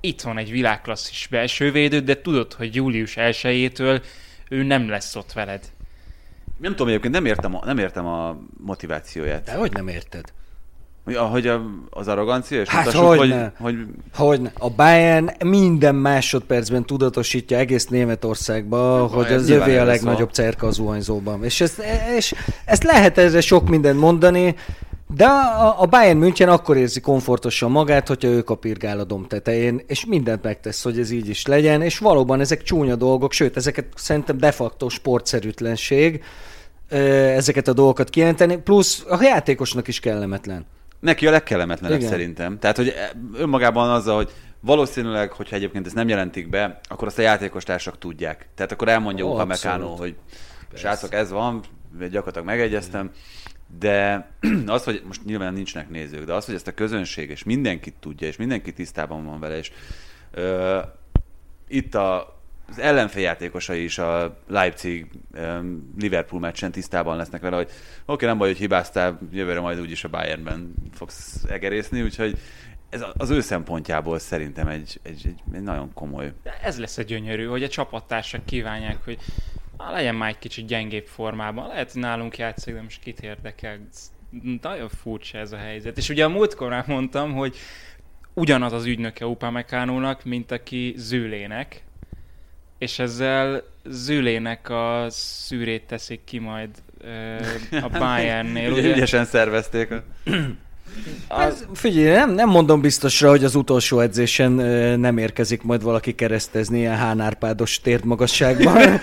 itt 0.01 0.21
van 0.21 0.39
egy 0.39 0.51
világklasszis 0.51 1.27
belsővédő, 1.31 2.01
de 2.01 2.21
tudod, 2.21 2.53
hogy 2.53 2.75
július 2.75 3.15
1-től 3.17 4.03
ő 4.49 4.63
nem 4.63 4.89
lesz 4.89 5.17
ott 5.17 5.33
veled. 5.33 5.61
Nem 6.59 6.71
tudom, 6.71 6.89
egyébként 6.89 7.15
nem 7.15 7.25
értem 7.25 7.55
a, 7.55 7.65
nem 7.65 7.79
értem 7.79 8.07
a 8.07 8.37
motivációját. 8.57 9.45
De 9.45 9.55
hogy 9.55 9.73
nem 9.73 9.89
érted? 9.89 10.33
Hogy 11.15 11.47
a, 11.47 11.63
az 11.91 12.09
arrogancia, 12.09 12.61
és 12.61 12.69
hát 12.69 12.85
mutassuk, 12.85 13.07
hogy, 13.07 13.19
hogy, 13.19 13.75
hogy... 14.13 14.39
hogy 14.41 14.51
A 14.55 14.71
Bayern 14.71 15.31
minden 15.45 15.95
másodpercben 15.95 16.85
tudatosítja 16.85 17.57
egész 17.57 17.87
Németországba, 17.87 19.07
hogy 19.07 19.33
az 19.33 19.49
jövő 19.49 19.79
a 19.79 19.85
legnagyobb 19.85 20.33
cerka 20.33 20.67
az 20.67 20.75
zuhanyzóban. 20.75 21.45
És 21.45 21.61
ezt, 21.61 21.83
és 22.17 22.35
ezt 22.65 22.83
lehet 22.83 23.19
ezre 23.19 23.41
sok 23.41 23.69
mindent 23.69 23.99
mondani, 23.99 24.55
de 25.15 25.27
a, 25.27 25.81
a 25.81 25.87
Bayern 25.87 26.19
München 26.19 26.49
akkor 26.49 26.77
érzi 26.77 27.01
komfortosan 27.01 27.71
magát, 27.71 28.09
hogyha 28.09 28.29
ő 28.29 28.43
kapirgál 28.43 28.99
a 28.99 29.05
dom 29.05 29.27
tetején, 29.27 29.83
és 29.87 30.05
mindent 30.07 30.43
megtesz, 30.43 30.83
hogy 30.83 30.99
ez 30.99 31.11
így 31.11 31.29
is 31.29 31.47
legyen, 31.47 31.83
és 31.83 31.99
valóban 31.99 32.41
ezek 32.41 32.63
csúnya 32.63 32.97
dolgok, 32.97 33.33
sőt, 33.33 33.57
ezeket 33.57 33.87
szerintem 33.95 34.39
de 34.39 34.51
facto 34.51 34.89
sportszerűtlenség, 34.89 36.23
ezeket 36.89 37.69
a 37.69 37.73
dolgokat 37.73 38.11
kijelenteni, 38.11 38.57
plusz 38.57 39.05
a 39.09 39.23
játékosnak 39.23 39.89
is 39.89 40.01
kellemetlen. 40.01 40.67
Neki 41.01 41.27
a 41.27 41.31
legkellemetlenebb 41.31 41.99
Igen. 41.99 42.11
szerintem. 42.11 42.59
Tehát, 42.59 42.77
hogy 42.77 42.95
önmagában 43.35 43.91
azzal, 43.91 44.17
hogy 44.17 44.31
valószínűleg, 44.61 45.33
hogyha 45.33 45.57
egyébként 45.57 45.87
ezt 45.87 45.95
nem 45.95 46.09
jelentik 46.09 46.49
be, 46.49 46.81
akkor 46.89 47.07
azt 47.07 47.19
a 47.19 47.23
játékostársak 47.23 47.99
tudják. 47.99 48.49
Tehát 48.55 48.73
akkor 48.73 48.89
elmondja 48.89 49.25
Uha 49.25 49.45
Mekánó, 49.45 49.95
hogy 49.95 50.15
srácok, 50.75 51.13
ez 51.13 51.31
van, 51.31 51.63
gyakorlatilag 51.99 52.47
megegyeztem, 52.47 53.11
de 53.79 54.29
az, 54.67 54.85
hogy 54.85 55.03
most 55.07 55.25
nyilván 55.25 55.53
nincsnek 55.53 55.89
nézők, 55.89 56.25
de 56.25 56.33
az, 56.33 56.45
hogy 56.45 56.55
ezt 56.55 56.67
a 56.67 56.75
közönség, 56.75 57.31
és 57.31 57.45
mindenki 57.45 57.93
tudja, 58.01 58.27
és 58.27 58.37
mindenki 58.37 58.73
tisztában 58.73 59.25
van 59.25 59.41
vele, 59.41 59.57
és 59.57 59.73
ö, 60.31 60.79
itt 61.69 61.95
a, 61.95 62.39
az 62.69 62.79
ellenfél 62.79 63.23
játékosai 63.23 63.85
is 63.85 63.99
a 63.99 64.39
Leipzig-Liverpool 64.49 66.41
meccsen 66.41 66.71
tisztában 66.71 67.17
lesznek 67.17 67.41
vele, 67.41 67.57
hogy 67.57 67.71
oké, 68.05 68.27
nem 68.27 68.39
baj, 68.39 68.49
hogy 68.49 68.59
hibáztál, 68.59 69.19
jövőre 69.33 69.61
majd 69.61 69.81
úgyis 69.81 70.05
a 70.05 70.09
Bayernben 70.09 70.75
fogsz 70.93 71.45
egerészni, 71.49 72.03
úgyhogy 72.03 72.39
ez 72.89 73.05
az 73.17 73.31
ő 73.31 73.41
szempontjából 73.41 74.19
szerintem 74.19 74.69
egy, 74.69 75.01
egy, 75.03 75.23
egy, 75.27 75.43
egy 75.55 75.63
nagyon 75.63 75.93
komoly. 75.93 76.33
Ez 76.63 76.79
lesz 76.79 76.99
egy 76.99 77.07
gyönyörű, 77.07 77.45
hogy 77.45 77.63
a 77.63 77.69
csapattársak 77.69 78.45
kívánják, 78.45 79.05
hogy 79.05 79.19
legyen 79.79 80.15
már 80.15 80.29
egy 80.29 80.39
kicsit 80.39 80.67
gyengébb 80.67 81.07
formában. 81.07 81.69
Lehet, 81.69 81.93
hogy 81.93 82.03
nálunk 82.03 82.39
játszik, 82.39 82.75
de 82.75 82.83
most 82.83 83.03
kit 83.03 83.21
érdekel. 83.21 83.79
Nagyon 84.61 84.89
furcsa 84.89 85.39
ez 85.39 85.53
a 85.53 85.57
helyzet. 85.57 85.97
És 85.97 86.09
ugye 86.09 86.25
a 86.25 86.29
múltkor 86.29 86.69
már 86.69 86.85
mondtam, 86.87 87.33
hogy 87.33 87.57
ugyanaz 88.35 88.73
az 88.73 88.85
ügynöke 88.85 89.27
Upamecánónak, 89.27 90.25
mint 90.25 90.51
aki 90.51 90.95
Zülének, 90.97 91.83
és 92.79 92.99
ezzel 92.99 93.63
Zülének 93.85 94.69
a 94.69 95.07
szűrét 95.09 95.87
teszik 95.87 96.21
ki 96.25 96.39
majd 96.39 96.71
a 97.71 97.89
Bayernnél. 97.99 98.73
Ugye? 98.73 98.91
Ügyesen 98.91 99.25
szervezték. 99.25 99.89
Az... 101.29 101.67
Figyelj, 101.75 102.11
nem, 102.11 102.31
nem 102.31 102.49
mondom 102.49 102.81
biztosra, 102.81 103.29
hogy 103.29 103.45
az 103.45 103.55
utolsó 103.55 104.01
edzésen 104.01 104.53
nem 105.01 105.19
érkezik 105.19 105.63
majd 105.63 105.83
valaki 105.83 106.15
keresztezni 106.15 106.79
ilyen 106.79 106.97
hánárpádos 106.97 107.81
térdmagasságban. 107.81 109.01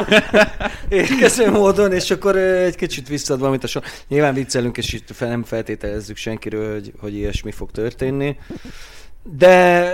Érkező 0.88 1.50
módon, 1.50 1.92
és 1.92 2.10
akkor 2.10 2.36
egy 2.36 2.76
kicsit 2.76 3.08
visszad 3.08 3.38
valamit 3.38 3.64
a 3.64 3.66
sor. 3.66 3.82
Nyilván 4.08 4.34
viccelünk, 4.34 4.76
és 4.76 4.92
itt 4.92 5.20
nem 5.20 5.44
feltételezzük 5.44 6.16
senkiről, 6.16 6.72
hogy, 6.72 6.92
hogy 7.00 7.14
ilyesmi 7.14 7.50
fog 7.50 7.70
történni. 7.70 8.36
De 9.22 9.90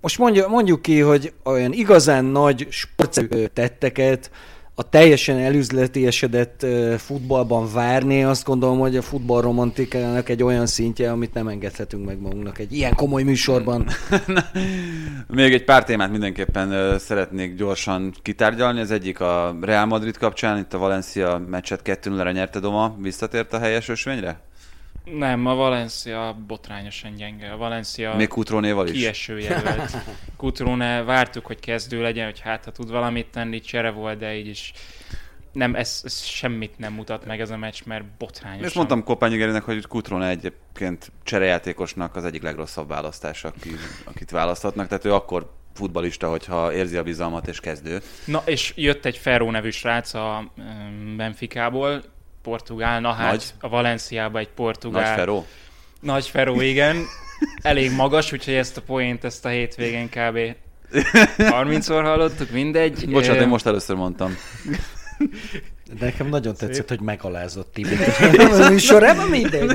most 0.00 0.18
mondjuk, 0.18 0.48
mondjuk 0.48 0.82
ki, 0.82 1.00
hogy 1.00 1.32
olyan 1.44 1.72
igazán 1.72 2.24
nagy 2.24 2.66
sportszerű 2.70 3.44
tetteket, 3.44 4.30
a 4.78 4.88
teljesen 4.88 5.38
elüzletiesedett 5.38 6.66
futballban 6.98 7.72
várni, 7.72 8.24
azt 8.24 8.44
gondolom, 8.44 8.78
hogy 8.78 8.96
a 8.96 9.02
futballromantikának 9.02 10.28
egy 10.28 10.42
olyan 10.42 10.66
szintje, 10.66 11.10
amit 11.10 11.34
nem 11.34 11.48
engedhetünk 11.48 12.04
meg 12.04 12.20
magunknak 12.20 12.58
egy 12.58 12.72
ilyen 12.72 12.94
komoly 12.94 13.22
műsorban. 13.22 13.88
Még 15.28 15.52
egy 15.52 15.64
pár 15.64 15.84
témát 15.84 16.10
mindenképpen 16.10 16.98
szeretnék 16.98 17.54
gyorsan 17.54 18.14
kitárgyalni. 18.22 18.80
Az 18.80 18.90
egyik 18.90 19.20
a 19.20 19.56
Real 19.60 19.86
Madrid 19.86 20.16
kapcsán, 20.16 20.58
itt 20.58 20.74
a 20.74 20.78
Valencia 20.78 21.42
meccset 21.48 21.80
2-0-re 21.84 22.32
nyerte 22.32 22.60
Doma, 22.60 22.96
visszatért 23.00 23.52
a 23.52 23.58
helyes 23.58 23.88
ösvényre? 23.88 24.47
Nem, 25.12 25.46
a 25.46 25.54
Valencia 25.54 26.36
botrányosan 26.46 27.14
gyenge. 27.14 27.50
A 27.50 27.56
Valencia 27.56 28.14
Még 28.14 28.28
Kutrónéval 28.28 28.88
is? 28.88 28.92
kieső 28.98 29.38
jelölt. 29.38 29.96
Kutróne 30.36 31.02
vártuk, 31.02 31.46
hogy 31.46 31.60
kezdő 31.60 32.02
legyen, 32.02 32.24
hogy 32.24 32.40
hát 32.40 32.64
ha 32.64 32.70
tud 32.70 32.90
valamit 32.90 33.26
tenni, 33.26 33.60
csere 33.60 33.90
volt, 33.90 34.18
de 34.18 34.36
így 34.36 34.46
is 34.46 34.72
nem, 35.52 35.74
ez, 35.74 36.00
ez 36.04 36.22
semmit 36.22 36.78
nem 36.78 36.92
mutat 36.92 37.26
meg 37.26 37.40
ez 37.40 37.50
a 37.50 37.56
meccs, 37.56 37.80
mert 37.84 38.04
botrányos. 38.18 38.66
És 38.66 38.72
mondtam 38.72 39.04
Kopányi 39.04 39.36
Gerinek, 39.36 39.62
hogy 39.62 39.86
Kutrone 39.86 40.28
egyébként 40.28 41.12
cserejátékosnak 41.22 42.16
az 42.16 42.24
egyik 42.24 42.42
legrosszabb 42.42 42.88
választás, 42.88 43.44
aki, 43.44 43.70
akit 44.04 44.30
választhatnak. 44.30 44.88
Tehát 44.88 45.04
ő 45.04 45.14
akkor 45.14 45.52
futbalista, 45.74 46.28
hogyha 46.28 46.72
érzi 46.72 46.96
a 46.96 47.02
bizalmat 47.02 47.48
és 47.48 47.60
kezdő. 47.60 48.00
Na, 48.24 48.42
és 48.44 48.72
jött 48.76 49.04
egy 49.04 49.16
Ferro 49.16 49.50
nevű 49.50 49.70
srác 49.70 50.14
a 50.14 50.52
Benficából, 51.16 52.02
portugál, 52.42 53.00
na 53.00 53.12
hát 53.12 53.30
Nagy. 53.30 53.44
a 53.60 53.68
Valenciába 53.68 54.38
egy 54.38 54.48
portugál. 54.48 55.02
Nagy 55.02 55.14
Feró? 55.14 55.46
Nagy 56.00 56.26
Feró, 56.26 56.60
igen. 56.60 57.04
Elég 57.62 57.92
magas, 57.92 58.32
úgyhogy 58.32 58.54
ezt 58.54 58.76
a 58.76 58.82
poént 58.82 59.24
ezt 59.24 59.44
a 59.44 59.48
hétvégén 59.48 60.08
kb. 60.08 60.38
30-szor 61.38 62.00
hallottuk, 62.02 62.50
mindegy. 62.50 63.10
Bocsánat, 63.10 63.42
én 63.42 63.48
most 63.48 63.66
először 63.66 63.96
mondtam. 63.96 64.36
De 65.98 66.04
nekem 66.04 66.28
nagyon 66.28 66.54
Szép. 66.54 66.68
tetszett, 66.68 66.88
hogy 66.88 67.00
megalázott 67.00 67.72
Tibit. 67.72 67.98
a 68.64 68.68
műsorában 68.68 69.28
mindegy. 69.28 69.72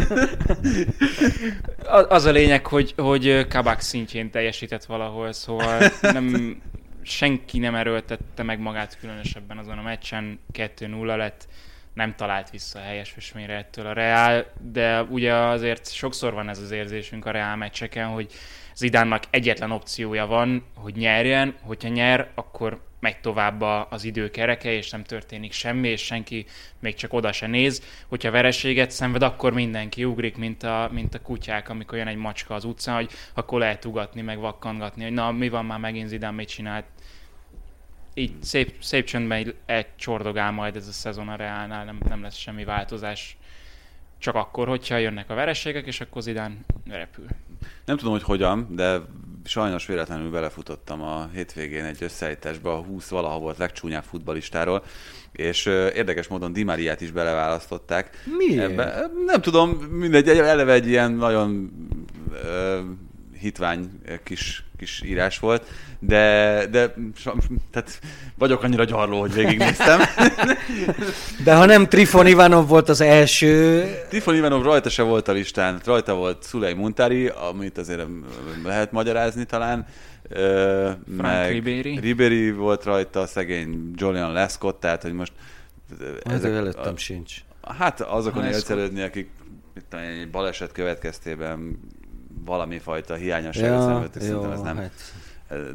Az 2.09 2.25
a 2.25 2.31
lényeg, 2.31 2.67
hogy, 2.67 2.93
hogy 2.97 3.47
Kabak 3.47 3.79
szintjén 3.79 4.31
teljesített 4.31 4.85
valahol, 4.85 5.31
szóval 5.31 5.91
nem, 6.01 6.57
senki 7.01 7.59
nem 7.59 7.75
erőltette 7.75 8.43
meg 8.43 8.59
magát 8.59 8.97
különösebben 8.99 9.57
azon 9.57 9.77
a 9.77 9.81
meccsen, 9.81 10.39
2-0 10.53 11.15
lett 11.15 11.47
nem 11.93 12.15
talált 12.15 12.49
vissza 12.49 12.79
a 12.79 12.83
helyes 12.83 13.13
ösvényre 13.17 13.53
ettől 13.53 13.85
a 13.85 13.93
Real, 13.93 14.45
de 14.71 15.03
ugye 15.03 15.33
azért 15.33 15.93
sokszor 15.93 16.33
van 16.33 16.49
ez 16.49 16.59
az 16.59 16.71
érzésünk 16.71 17.25
a 17.25 17.31
Real 17.31 17.55
meccseken, 17.55 18.07
hogy 18.07 18.31
Zidánnak 18.75 19.23
egyetlen 19.29 19.71
opciója 19.71 20.25
van, 20.25 20.65
hogy 20.75 20.95
nyerjen, 20.95 21.55
hogyha 21.61 21.89
nyer, 21.89 22.31
akkor 22.35 22.81
megy 22.99 23.19
tovább 23.19 23.61
az 23.89 24.03
idő 24.03 24.29
kereke, 24.29 24.71
és 24.71 24.89
nem 24.89 25.03
történik 25.03 25.51
semmi, 25.51 25.87
és 25.87 26.01
senki 26.01 26.45
még 26.79 26.95
csak 26.95 27.13
oda 27.13 27.31
se 27.31 27.47
néz. 27.47 27.83
Hogyha 28.07 28.31
vereséget 28.31 28.91
szenved, 28.91 29.21
akkor 29.21 29.53
mindenki 29.53 30.03
ugrik, 30.03 30.37
mint 30.37 30.63
a, 30.63 30.89
mint 30.91 31.15
a 31.15 31.21
kutyák, 31.21 31.69
amikor 31.69 31.97
jön 31.97 32.07
egy 32.07 32.15
macska 32.15 32.53
az 32.53 32.63
utcán, 32.63 32.95
hogy 32.95 33.11
akkor 33.33 33.59
lehet 33.59 33.85
ugatni, 33.85 34.21
meg 34.21 34.39
vakkangatni, 34.39 35.03
hogy 35.03 35.13
na, 35.13 35.31
mi 35.31 35.49
van 35.49 35.65
már 35.65 35.79
megint 35.79 36.07
Zidán, 36.07 36.33
mit 36.33 36.47
csinált. 36.47 36.85
Így 38.13 38.31
szép, 38.41 38.75
szép 38.81 39.05
csöndben 39.05 39.53
egy 39.65 39.87
csordogál 39.95 40.51
majd 40.51 40.75
ez 40.75 40.87
a 40.87 40.91
szezon 40.91 41.29
a 41.29 41.35
Reálnál, 41.35 41.85
nem, 41.85 41.97
nem 42.07 42.21
lesz 42.21 42.35
semmi 42.35 42.63
változás. 42.63 43.37
Csak 44.17 44.35
akkor, 44.35 44.67
hogyha 44.67 44.97
jönnek 44.97 45.29
a 45.29 45.33
vereségek, 45.33 45.85
és 45.85 46.01
akkor 46.01 46.21
Zidán 46.21 46.65
repül. 46.89 47.25
Nem 47.85 47.97
tudom, 47.97 48.13
hogy 48.13 48.23
hogyan, 48.23 48.67
de 48.69 49.01
sajnos 49.45 49.85
véletlenül 49.85 50.31
belefutottam 50.31 51.01
a 51.01 51.29
hétvégén 51.33 51.83
egy 51.83 52.03
összeállításba 52.03 52.77
a 52.77 52.81
20 52.81 53.09
valaha 53.09 53.39
volt 53.39 53.57
legcsúnyább 53.57 54.03
futbalistáról, 54.03 54.83
és 55.31 55.65
érdekes 55.65 56.27
módon 56.27 56.53
Di 56.53 56.63
Mariát 56.63 57.01
is 57.01 57.11
beleválasztották. 57.11 58.23
Miért? 58.37 58.71
Ebbe, 58.71 59.09
nem 59.25 59.41
tudom, 59.41 59.69
mindegy, 59.69 60.27
eleve 60.27 60.73
egy 60.73 60.87
ilyen 60.87 61.11
nagyon 61.11 61.71
hitvány 63.43 63.89
kis, 64.23 64.63
kis 64.77 65.01
írás 65.05 65.39
volt, 65.39 65.67
de, 65.99 66.65
de 66.71 66.93
tehát 67.71 67.99
vagyok 68.37 68.63
annyira 68.63 68.83
gyarló, 68.83 69.19
hogy 69.19 69.33
végignéztem. 69.33 69.99
De 71.43 71.55
ha 71.55 71.65
nem 71.65 71.87
Trifon 71.87 72.27
Ivanov 72.27 72.67
volt 72.67 72.89
az 72.89 73.01
első... 73.01 73.83
Trifon 74.09 74.35
Ivanov 74.35 74.63
rajta 74.63 74.89
se 74.89 75.01
volt 75.01 75.27
a 75.27 75.31
listán, 75.31 75.81
rajta 75.85 76.15
volt 76.15 76.43
Szulej 76.43 76.73
Muntari, 76.73 77.27
amit 77.27 77.77
azért 77.77 78.01
lehet 78.63 78.91
magyarázni 78.91 79.45
talán, 79.45 79.85
meg 81.05 81.51
Ribéry. 81.51 81.99
Ribéry 81.99 82.51
volt 82.51 82.83
rajta, 82.83 83.27
szegény 83.27 83.91
Julian 83.95 84.31
Lescott, 84.31 84.79
tehát 84.79 85.01
hogy 85.01 85.13
most... 85.13 85.31
Ezek, 86.23 86.51
előttem 86.51 86.93
a, 86.93 86.97
sincs. 86.97 87.33
Hát 87.77 88.01
azokon 88.01 88.45
élszerődni, 88.45 89.01
akik 89.01 89.29
itt 89.77 89.93
egy 89.93 90.29
baleset 90.29 90.71
következtében 90.71 91.79
valami 92.45 92.79
fajta 92.79 93.15
hiányosságot 93.15 93.77
ja, 93.77 93.81
szenvedtek, 93.81 94.21
szerintem 94.21 94.51
ez 94.51 94.61
nem, 94.61 94.77
hát. 94.77 94.91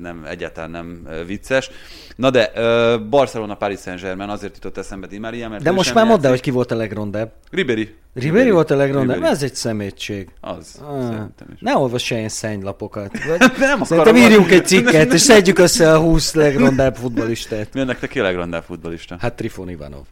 nem, 0.00 0.24
egyáltalán 0.24 0.70
nem 0.70 1.08
vicces. 1.26 1.70
Na 2.16 2.30
de 2.30 2.50
Barcelona 2.98 3.54
Paris 3.54 3.80
Saint-Germain 3.80 4.28
azért 4.28 4.54
jutott 4.54 4.78
eszembe 4.78 5.06
Di 5.06 5.18
Maria, 5.18 5.48
mert 5.48 5.62
De 5.62 5.70
most 5.70 5.94
már 5.94 6.06
mondd 6.06 6.26
hogy 6.26 6.40
ki 6.40 6.50
volt 6.50 6.70
a 6.70 6.76
legrondább. 6.76 7.32
Ribéry. 7.50 7.94
Ribéry 8.14 8.50
volt 8.50 8.70
a 8.70 8.76
legrondább? 8.76 9.22
Ez 9.22 9.42
egy 9.42 9.54
szemétség. 9.54 10.28
Az, 10.40 10.80
ah, 10.84 11.26
is. 11.52 11.60
Ne 11.60 11.76
olvass 11.76 12.10
ilyen 12.10 12.28
szennlapokat. 12.28 13.12
nem 13.58 13.84
Szerintem 13.84 14.16
írjunk 14.16 14.50
egy 14.50 14.66
cikket, 14.66 15.12
és 15.12 15.20
szedjük 15.20 15.58
össze 15.58 15.92
a 15.92 15.98
20 15.98 16.34
legrondább 16.34 16.96
futbolistát. 16.96 17.74
Mi 17.74 17.80
ennek 17.80 17.98
te 17.98 18.06
ki 18.06 18.20
a 18.20 18.22
legrondább 18.22 18.62
futbolista? 18.62 19.16
Hát 19.18 19.34
Trifon 19.34 19.68
Ivanov 19.68 20.04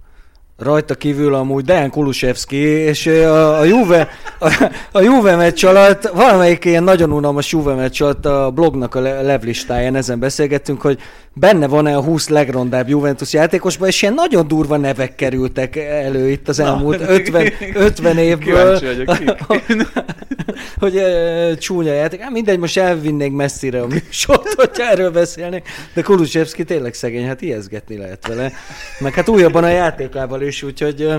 rajta 0.57 0.95
kívül 0.95 1.35
amúgy 1.35 1.65
Dejan 1.65 1.91
Kulusevski, 1.91 2.57
és 2.67 3.07
a, 3.07 3.59
a 3.59 3.65
Juve, 3.65 4.09
a, 4.39 4.71
a 4.93 5.01
Juve 5.01 5.37
meccs 5.37 5.65
alatt, 5.65 6.09
valamelyik 6.09 6.65
ilyen 6.65 6.83
nagyon 6.83 7.13
unalmas 7.13 7.53
Juve 7.53 7.75
meccs 7.75 8.03
alatt 8.03 8.27
a 8.27 8.51
blognak 8.51 8.95
a 8.95 9.01
levlistáján 9.01 9.95
ezen 9.95 10.19
beszélgettünk, 10.19 10.81
hogy 10.81 10.99
benne 11.39 11.67
van-e 11.67 11.97
a 11.97 12.03
20 12.03 12.29
legrondább 12.29 12.89
Juventus 12.89 13.33
játékosban, 13.33 13.89
és 13.89 14.03
ilyen 14.03 14.15
nagyon 14.15 14.49
durva 14.49 14.77
nevek 14.77 15.15
kerültek 15.15 15.77
elő 15.77 16.29
itt 16.29 16.49
az 16.49 16.59
elmúlt 16.59 17.01
Na, 17.01 17.09
50, 17.09 17.53
50 17.75 18.19
évből. 18.19 18.81
hogy 20.79 20.97
e, 20.97 21.55
csúnya 21.57 21.93
játék. 21.93 22.21
Hát 22.21 22.31
mindegy, 22.31 22.59
most 22.59 22.79
elvinnék 22.79 23.33
messzire 23.33 23.81
a 23.81 23.87
műsort, 23.87 24.55
hogyha 24.55 24.91
erről 24.91 25.11
beszélnék. 25.11 25.69
De 25.95 26.03
Kulusevski 26.03 26.65
tényleg 26.65 26.95
szegény, 26.95 27.27
hát 27.27 27.43
ijeszgetni 27.43 27.97
lehet 27.97 28.27
vele. 28.27 28.53
Meg 28.99 29.15
hát 29.15 29.29
újabban 29.29 29.65
a 29.65 29.69
játékával 29.69 30.43
is, 30.47 30.63
úgyhogy... 30.63 31.07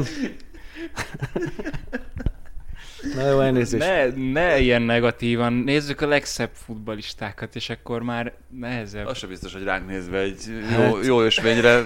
Na 3.16 3.30
jó, 3.30 3.40
elnézést. 3.40 3.84
Ne, 3.84 4.32
ne 4.32 4.60
ilyen 4.60 4.82
negatívan. 4.82 5.54
Nézzük 5.54 6.02
a 6.02 6.08
legszebb 6.08 6.50
futbalistákat, 6.54 7.56
és 7.56 7.70
akkor 7.70 8.02
már 8.02 8.34
nehezebb. 8.60 9.06
Az 9.06 9.18
sem 9.18 9.30
biztos, 9.30 9.54
hogy 9.54 9.64
ránk 9.64 9.88
nézve 9.88 10.20
egy 10.20 10.38
jó, 10.72 10.96
hát... 10.96 11.06
jó 11.06 11.22
ösvényre 11.22 11.84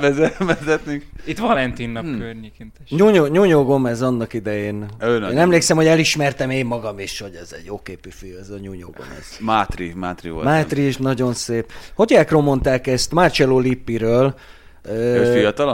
vezetnénk. 0.38 1.04
Itt 1.24 1.38
Valentin 1.38 1.90
nap 1.90 2.04
hmm. 2.04 2.18
környékén. 2.18 2.72
Nyúnyó, 2.88 3.26
Nyúnyó 3.26 3.64
Gomez 3.64 4.02
annak 4.02 4.32
idején. 4.32 4.88
Ön 4.98 5.22
én 5.22 5.38
emlékszem, 5.38 5.76
hogy 5.76 5.86
elismertem 5.86 6.50
én 6.50 6.66
magam 6.66 6.98
is, 6.98 7.20
hogy 7.20 7.34
ez 7.34 7.54
egy 7.58 7.64
jóképű 7.64 8.10
fiú, 8.10 8.36
ez 8.36 8.50
a 8.50 8.58
Nyúnyó 8.58 8.94
Gomez. 8.96 9.36
Mátri, 9.40 9.92
Mátri 9.96 10.28
volt. 10.28 10.44
Mátri 10.44 10.86
is 10.86 10.96
nagyon 10.96 11.34
szép. 11.34 11.72
Hogy 11.94 12.26
mondták 12.30 12.86
ezt 12.86 13.12
Marcello 13.12 13.58
Lippiről, 13.58 14.34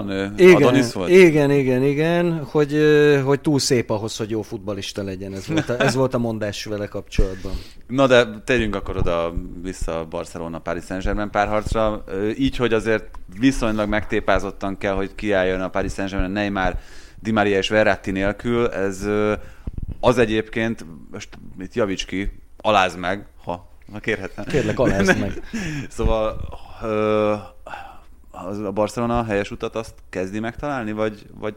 ő? 0.08 0.34
Igen, 0.36 0.54
Adonis 0.54 0.92
volt? 0.92 1.10
Igen, 1.10 1.50
igen, 1.50 1.82
igen, 1.82 2.44
hogy, 2.44 2.76
hogy 3.24 3.40
túl 3.40 3.58
szép 3.58 3.90
ahhoz, 3.90 4.16
hogy 4.16 4.30
jó 4.30 4.42
futbalista 4.42 5.02
legyen. 5.02 5.34
Ez 5.34 5.46
volt 5.46 5.68
a, 5.68 5.80
ez 5.80 5.94
volt 5.94 6.14
a 6.14 6.18
mondás 6.18 6.64
vele 6.64 6.86
kapcsolatban. 6.86 7.52
Na 7.86 8.06
de 8.06 8.26
térjünk 8.44 8.74
akkor 8.74 8.96
oda 8.96 9.34
vissza 9.62 9.98
a 9.98 10.04
Barcelona 10.04 10.58
Paris 10.58 10.84
Saint-Germain 10.84 11.30
párharcra. 11.30 12.04
Így, 12.38 12.56
hogy 12.56 12.72
azért 12.72 13.04
viszonylag 13.38 13.88
megtépázottan 13.88 14.78
kell, 14.78 14.94
hogy 14.94 15.14
kiálljon 15.14 15.60
a 15.60 15.68
Paris 15.68 15.92
Saint-Germain 15.92 16.32
Neymar, 16.32 16.76
Di 17.22 17.30
Maria 17.30 17.58
és 17.58 17.68
Verratti 17.68 18.10
nélkül. 18.10 18.66
Ez 18.66 19.06
az 20.00 20.18
egyébként, 20.18 20.84
most 21.10 21.28
itt 21.60 21.74
javíts 21.74 22.06
ki, 22.06 22.30
aláz 22.56 22.96
meg, 22.96 23.26
ha, 23.44 23.68
ha 23.92 23.98
kérhetem. 23.98 24.44
Kérlek, 24.44 24.78
alázd 24.78 25.18
meg. 25.18 25.42
szóval 25.96 26.40
az 28.46 28.58
a 28.58 28.72
Barcelona 28.72 29.18
a 29.18 29.24
helyes 29.24 29.50
utat 29.50 29.74
azt 29.76 29.94
kezdi 30.08 30.38
megtalálni, 30.38 30.92
vagy, 30.92 31.26
vagy 31.34 31.54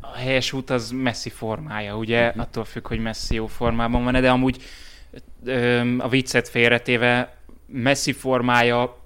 a 0.00 0.16
helyes 0.16 0.52
út 0.52 0.70
az 0.70 0.90
Messi 0.90 1.30
formája, 1.30 1.96
ugye? 1.96 2.26
Uh-huh. 2.26 2.42
Attól 2.42 2.64
függ, 2.64 2.86
hogy 2.86 2.98
Messi 2.98 3.34
jó 3.34 3.46
formában 3.46 4.04
van 4.04 4.12
de 4.12 4.30
amúgy 4.30 4.62
ö, 5.44 5.96
a 5.98 6.08
viccet 6.08 6.48
félretéve 6.48 7.36
Messi 7.66 8.12
formája, 8.12 8.96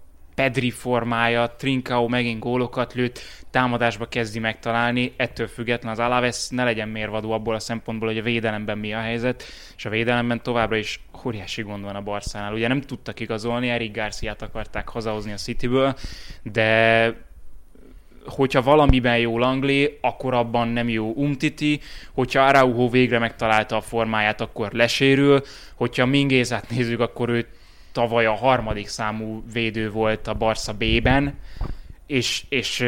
Pedri 0.41 0.71
formája, 0.71 1.55
Trincao 1.59 2.09
megint 2.09 2.39
gólokat 2.39 2.95
lőtt, 2.95 3.21
támadásba 3.51 4.07
kezdi 4.07 4.39
megtalálni, 4.39 5.13
ettől 5.17 5.47
független 5.47 5.93
az 5.93 5.99
Alaves 5.99 6.49
ne 6.49 6.65
legyen 6.65 6.89
mérvadó 6.89 7.33
abból 7.33 7.55
a 7.55 7.59
szempontból, 7.59 8.09
hogy 8.09 8.19
a 8.19 8.23
védelemben 8.23 8.79
mi 8.79 8.95
a 8.95 8.99
helyzet, 8.99 9.43
és 9.77 9.85
a 9.85 9.91
védelemben 9.91 10.43
továbbra 10.43 10.77
is 10.77 11.01
óriási 11.25 11.63
gond 11.63 11.85
van 11.85 11.97
a 11.97 12.01
Barszánál. 12.01 12.53
Ugye 12.53 12.69
nem 12.69 12.81
tudtak 12.81 13.21
igazolni, 13.21 13.69
Eric 13.69 13.95
Garciát 13.95 14.43
akarták 14.43 14.89
hazahozni 14.89 15.33
a 15.33 15.37
Cityből, 15.37 15.95
de 16.43 17.15
hogyha 18.25 18.63
valamiben 18.63 19.19
jó 19.19 19.39
Langley, 19.39 19.87
akkor 20.01 20.35
abban 20.35 20.69
nem 20.69 20.89
jó 20.89 21.13
Umtiti, 21.17 21.81
hogyha 22.13 22.43
Araujo 22.43 22.89
végre 22.89 23.19
megtalálta 23.19 23.77
a 23.77 23.81
formáját, 23.81 24.41
akkor 24.41 24.73
lesérül, 24.73 25.43
hogyha 25.75 26.07
Mingézát 26.07 26.71
nézzük, 26.71 27.01
akkor 27.01 27.29
ő 27.29 27.47
tavaly 27.93 28.27
a 28.27 28.35
harmadik 28.35 28.89
számú 28.89 29.45
védő 29.53 29.91
volt 29.91 30.27
a 30.27 30.35
Barca 30.35 30.73
B-ben, 30.73 31.39
és, 32.07 32.45
és 32.49 32.85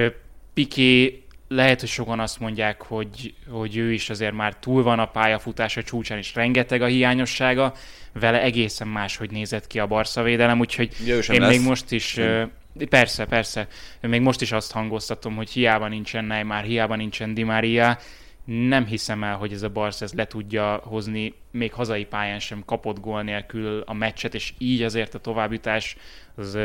Piqué 0.54 1.22
lehet, 1.48 1.80
hogy 1.80 1.88
sokan 1.88 2.20
azt 2.20 2.40
mondják, 2.40 2.82
hogy, 2.82 3.34
hogy 3.48 3.76
ő 3.76 3.92
is 3.92 4.10
azért 4.10 4.34
már 4.34 4.56
túl 4.56 4.82
van 4.82 4.98
a 4.98 5.06
pályafutása 5.06 5.82
csúcsán, 5.82 6.18
és 6.18 6.34
rengeteg 6.34 6.82
a 6.82 6.86
hiányossága, 6.86 7.74
vele 8.12 8.42
egészen 8.42 8.88
máshogy 8.88 9.30
nézett 9.30 9.66
ki 9.66 9.78
a 9.78 9.86
Barca 9.86 10.22
védelem, 10.22 10.60
úgyhogy 10.60 10.96
én 11.06 11.40
lesz. 11.40 11.48
még 11.48 11.60
most 11.60 11.92
is, 11.92 12.14
hmm. 12.14 12.50
persze, 12.88 13.24
persze, 13.24 13.66
még 14.00 14.20
most 14.20 14.40
is 14.40 14.52
azt 14.52 14.72
hangoztatom, 14.72 15.36
hogy 15.36 15.50
hiába 15.50 15.88
nincsen 15.88 16.24
Neymar, 16.24 16.62
hiába 16.62 16.96
nincsen 16.96 17.34
Di 17.34 17.42
Maria, 17.42 17.98
nem 18.44 18.86
hiszem 18.86 19.24
el, 19.24 19.36
hogy 19.36 19.52
ez 19.52 19.62
a 19.62 19.68
Barca 19.68 20.04
ezt 20.04 20.14
le 20.14 20.26
tudja 20.26 20.80
hozni, 20.84 21.34
még 21.50 21.72
hazai 21.72 22.04
pályán 22.04 22.38
sem 22.38 22.62
kapott 22.66 23.00
gól 23.00 23.22
nélkül 23.22 23.82
a 23.86 23.92
meccset, 23.92 24.34
és 24.34 24.54
így 24.58 24.82
azért 24.82 25.14
a 25.14 25.18
továbbjutás 25.18 25.96
az 26.34 26.58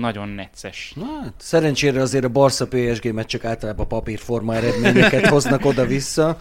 nagyon 0.00 0.28
necces. 0.28 0.92
Na, 0.96 1.20
hát, 1.22 1.34
szerencsére 1.36 2.00
azért 2.00 2.24
a 2.24 2.28
Barca 2.28 2.66
PSG 2.66 3.12
meccsek 3.12 3.44
általában 3.44 3.88
papírforma 3.88 4.54
eredményeket 4.54 5.26
hoznak 5.26 5.64
oda-vissza. 5.64 6.38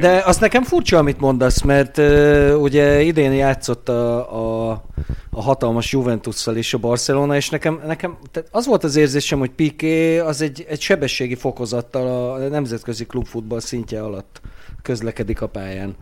De 0.00 0.22
azt 0.24 0.40
nekem 0.40 0.62
furcsa, 0.62 0.98
amit 0.98 1.20
mondasz, 1.20 1.62
mert 1.62 1.98
uh, 1.98 2.56
ugye 2.58 3.00
idén 3.00 3.32
játszott 3.32 3.88
a, 3.88 4.70
a, 4.70 4.84
a 5.30 5.42
hatalmas 5.42 5.92
Juventusszal 5.92 6.56
és 6.56 6.74
a 6.74 6.78
Barcelona, 6.78 7.36
és 7.36 7.48
nekem, 7.48 7.80
nekem 7.86 8.18
tehát 8.30 8.48
az 8.52 8.66
volt 8.66 8.84
az 8.84 8.96
érzésem, 8.96 9.38
hogy 9.38 9.50
Piqué 9.50 10.18
az 10.18 10.40
egy, 10.40 10.66
egy 10.68 10.80
sebességi 10.80 11.34
fokozattal 11.34 12.32
a 12.32 12.48
nemzetközi 12.48 13.06
klubfutball 13.06 13.60
szintje 13.60 14.02
alatt 14.02 14.40
közlekedik 14.82 15.40
a 15.40 15.46
pályán. 15.46 15.94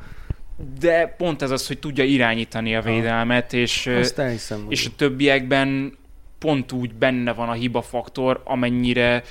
De 0.81 1.15
pont 1.19 1.43
ez 1.43 1.51
az, 1.51 1.67
hogy 1.67 1.79
tudja 1.79 2.05
irányítani 2.05 2.77
a 2.77 2.83
védelmet, 2.83 3.53
és, 3.53 3.91
és 4.69 4.87
a 4.87 4.91
többiekben 4.97 5.99
pont 6.39 6.73
úgy 6.73 6.95
benne 6.95 7.33
van 7.33 7.49
a 7.49 7.53
hiba 7.53 7.83
faktor, 7.83 8.41
amennyire 8.45 9.23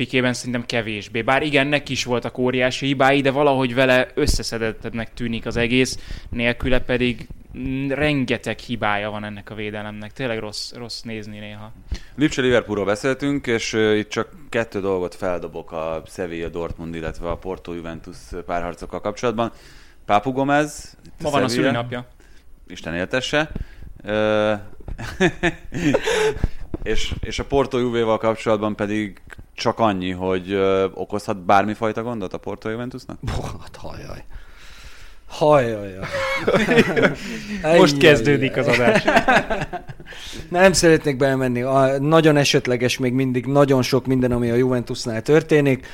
Pikében 0.00 0.32
szerintem 0.32 0.66
kevésbé. 0.66 1.22
Bár 1.22 1.42
igen, 1.42 1.66
neki 1.66 1.92
is 1.92 2.04
voltak 2.04 2.38
óriási 2.38 2.86
hibái, 2.86 3.20
de 3.20 3.30
valahogy 3.30 3.74
vele 3.74 4.08
összeszedettnek 4.14 5.14
tűnik 5.14 5.46
az 5.46 5.56
egész, 5.56 5.98
nélküle 6.30 6.80
pedig 6.80 7.28
mm, 7.58 7.88
rengeteg 7.88 8.58
hibája 8.58 9.10
van 9.10 9.24
ennek 9.24 9.50
a 9.50 9.54
védelemnek. 9.54 10.12
Tényleg 10.12 10.38
rossz, 10.38 10.72
rossz 10.72 11.00
nézni 11.00 11.38
néha. 11.38 11.72
Lipcse 12.14 12.42
Liverpoolról 12.42 12.84
beszéltünk, 12.84 13.46
és 13.46 13.72
itt 13.72 14.08
csak 14.08 14.28
kettő 14.48 14.80
dolgot 14.80 15.14
feldobok 15.14 15.72
a 15.72 16.02
Sevilla 16.06 16.48
Dortmund, 16.48 16.94
illetve 16.94 17.30
a 17.30 17.36
Porto 17.36 17.74
Juventus 17.74 18.16
párharcokkal 18.46 19.00
kapcsolatban. 19.00 19.52
Papu 20.04 20.32
Gomez. 20.32 20.96
Ma 21.22 21.30
van 21.30 21.42
a 21.42 21.48
szülinapja. 21.48 22.06
Isten 22.66 22.94
éltesse. 22.94 23.50
És, 26.82 27.14
és 27.20 27.38
a 27.38 27.44
Porto 27.44 27.78
Juvéval 27.78 28.18
kapcsolatban 28.18 28.76
pedig 28.76 29.20
csak 29.60 29.78
annyi, 29.78 30.10
hogy 30.10 30.52
ö, 30.52 30.86
okozhat 30.94 31.44
bármifajta 31.44 32.02
gondot 32.02 32.32
a 32.32 32.38
Porto 32.38 32.68
Juventusnak? 32.68 33.18
Hát 33.60 33.76
hajjaj. 33.76 34.24
Hajjaj. 35.28 35.92
Most 37.78 37.96
kezdődik 37.96 38.56
az 38.56 38.66
adás. 38.66 39.04
Nem 40.48 40.72
szeretnék 40.72 41.16
belemenni. 41.16 41.62
A, 41.62 41.98
nagyon 41.98 42.36
esetleges 42.36 42.98
még 42.98 43.12
mindig 43.12 43.46
nagyon 43.46 43.82
sok 43.82 44.06
minden, 44.06 44.32
ami 44.32 44.50
a 44.50 44.54
Juventusnál 44.54 45.22
történik. 45.22 45.86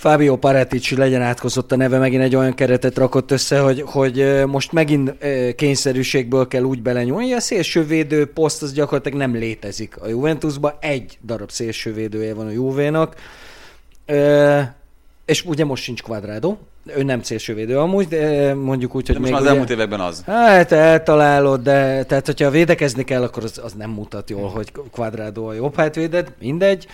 Fábio 0.00 0.36
Paratici 0.36 0.96
legyen 0.96 1.22
átkozott 1.22 1.72
a 1.72 1.76
neve, 1.76 1.98
megint 1.98 2.22
egy 2.22 2.36
olyan 2.36 2.54
keretet 2.54 2.98
rakott 2.98 3.30
össze, 3.30 3.58
hogy, 3.58 3.82
hogy 3.86 4.42
most 4.46 4.72
megint 4.72 5.14
kényszerűségből 5.56 6.48
kell 6.48 6.62
úgy 6.62 6.82
belenyúlni, 6.82 7.32
a 7.32 7.40
szélsővédő 7.40 8.26
poszt 8.26 8.62
az 8.62 8.72
gyakorlatilag 8.72 9.18
nem 9.18 9.34
létezik 9.34 9.96
a 10.00 10.08
Juventusban, 10.08 10.72
egy 10.80 11.18
darab 11.26 11.50
szélsővédője 11.50 12.34
van 12.34 12.46
a 12.46 12.50
Juvénak, 12.50 13.14
és 15.24 15.44
ugye 15.44 15.64
most 15.64 15.82
sincs 15.82 16.02
Quadrado, 16.02 16.56
ő 16.86 17.02
nem 17.02 17.22
szélsővédő 17.22 17.78
amúgy, 17.78 18.08
de 18.08 18.54
mondjuk 18.54 18.94
úgy, 18.94 19.06
hogy 19.06 19.14
de 19.14 19.20
most 19.20 19.32
még 19.32 19.40
az 19.40 19.46
ugye, 19.46 19.52
elmúlt 19.52 19.70
években 19.70 20.00
az. 20.00 20.22
Hát 20.26 20.72
eltalálod, 20.72 21.62
de 21.62 22.04
tehát 22.04 22.26
hogyha 22.26 22.50
védekezni 22.50 23.04
kell, 23.04 23.22
akkor 23.22 23.44
az, 23.44 23.60
az 23.64 23.72
nem 23.72 23.90
mutat 23.90 24.30
jól, 24.30 24.48
hogy 24.48 24.72
Quadrado 24.90 25.44
a 25.44 25.52
jobb 25.52 25.76
hátvéded, 25.76 26.32
mindegy. 26.38 26.86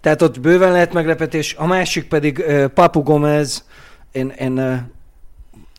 Tehát 0.00 0.22
ott 0.22 0.40
bőven 0.40 0.72
lehet 0.72 0.92
meglepetés. 0.92 1.54
A 1.58 1.66
másik 1.66 2.08
pedig 2.08 2.44
Papu 2.74 3.02
Gomez, 3.02 3.64
én, 4.12 4.28
én 4.28 4.88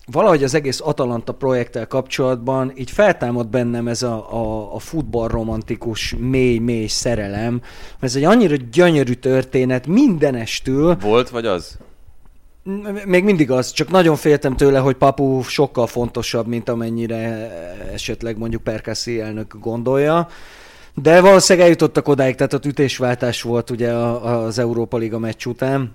valahogy 0.06 0.44
az 0.44 0.54
egész 0.54 0.82
Atalanta 0.84 1.34
projekttel 1.34 1.88
kapcsolatban 1.88 2.72
így 2.76 2.92
feltámad 2.92 3.48
bennem 3.48 3.88
ez 3.88 4.04
a, 4.04 4.34
a, 4.34 4.76
a 4.76 4.80
futballromantikus 4.80 6.16
mély-mély 6.20 6.88
szerelem. 6.88 7.62
Ez 8.00 8.16
egy 8.16 8.24
annyira 8.24 8.56
gyönyörű 8.72 9.14
történet 9.14 9.88
mindenestül. 9.88 10.96
Volt 10.96 11.30
vagy 11.30 11.46
az? 11.46 11.78
Még 13.06 13.24
mindig 13.24 13.52
az, 13.52 13.72
csak 13.72 13.90
nagyon 13.90 14.16
féltem 14.16 14.56
tőle, 14.56 14.80
hogy 14.80 14.96
Papu 14.96 15.42
sokkal 15.42 15.88
fontosabb, 15.88 16.48
mint 16.48 16.70
amennyire 16.70 17.52
esetleg 17.94 18.38
mondjuk 18.38 18.64
Perkassi 18.64 19.20
elnök 19.20 19.56
gondolja. 19.60 20.28
De 20.94 21.22
valószínűleg 21.22 21.68
eljutottak 21.68 22.08
odáig, 22.08 22.36
tehát 22.36 22.54
ott 22.54 22.66
ütésváltás 22.66 23.42
volt 23.42 23.70
ugye 23.70 23.92
az 23.92 24.60
Európa 24.60 24.98
Liga 24.98 25.20
meccs 25.20 25.46
után. 25.46 25.92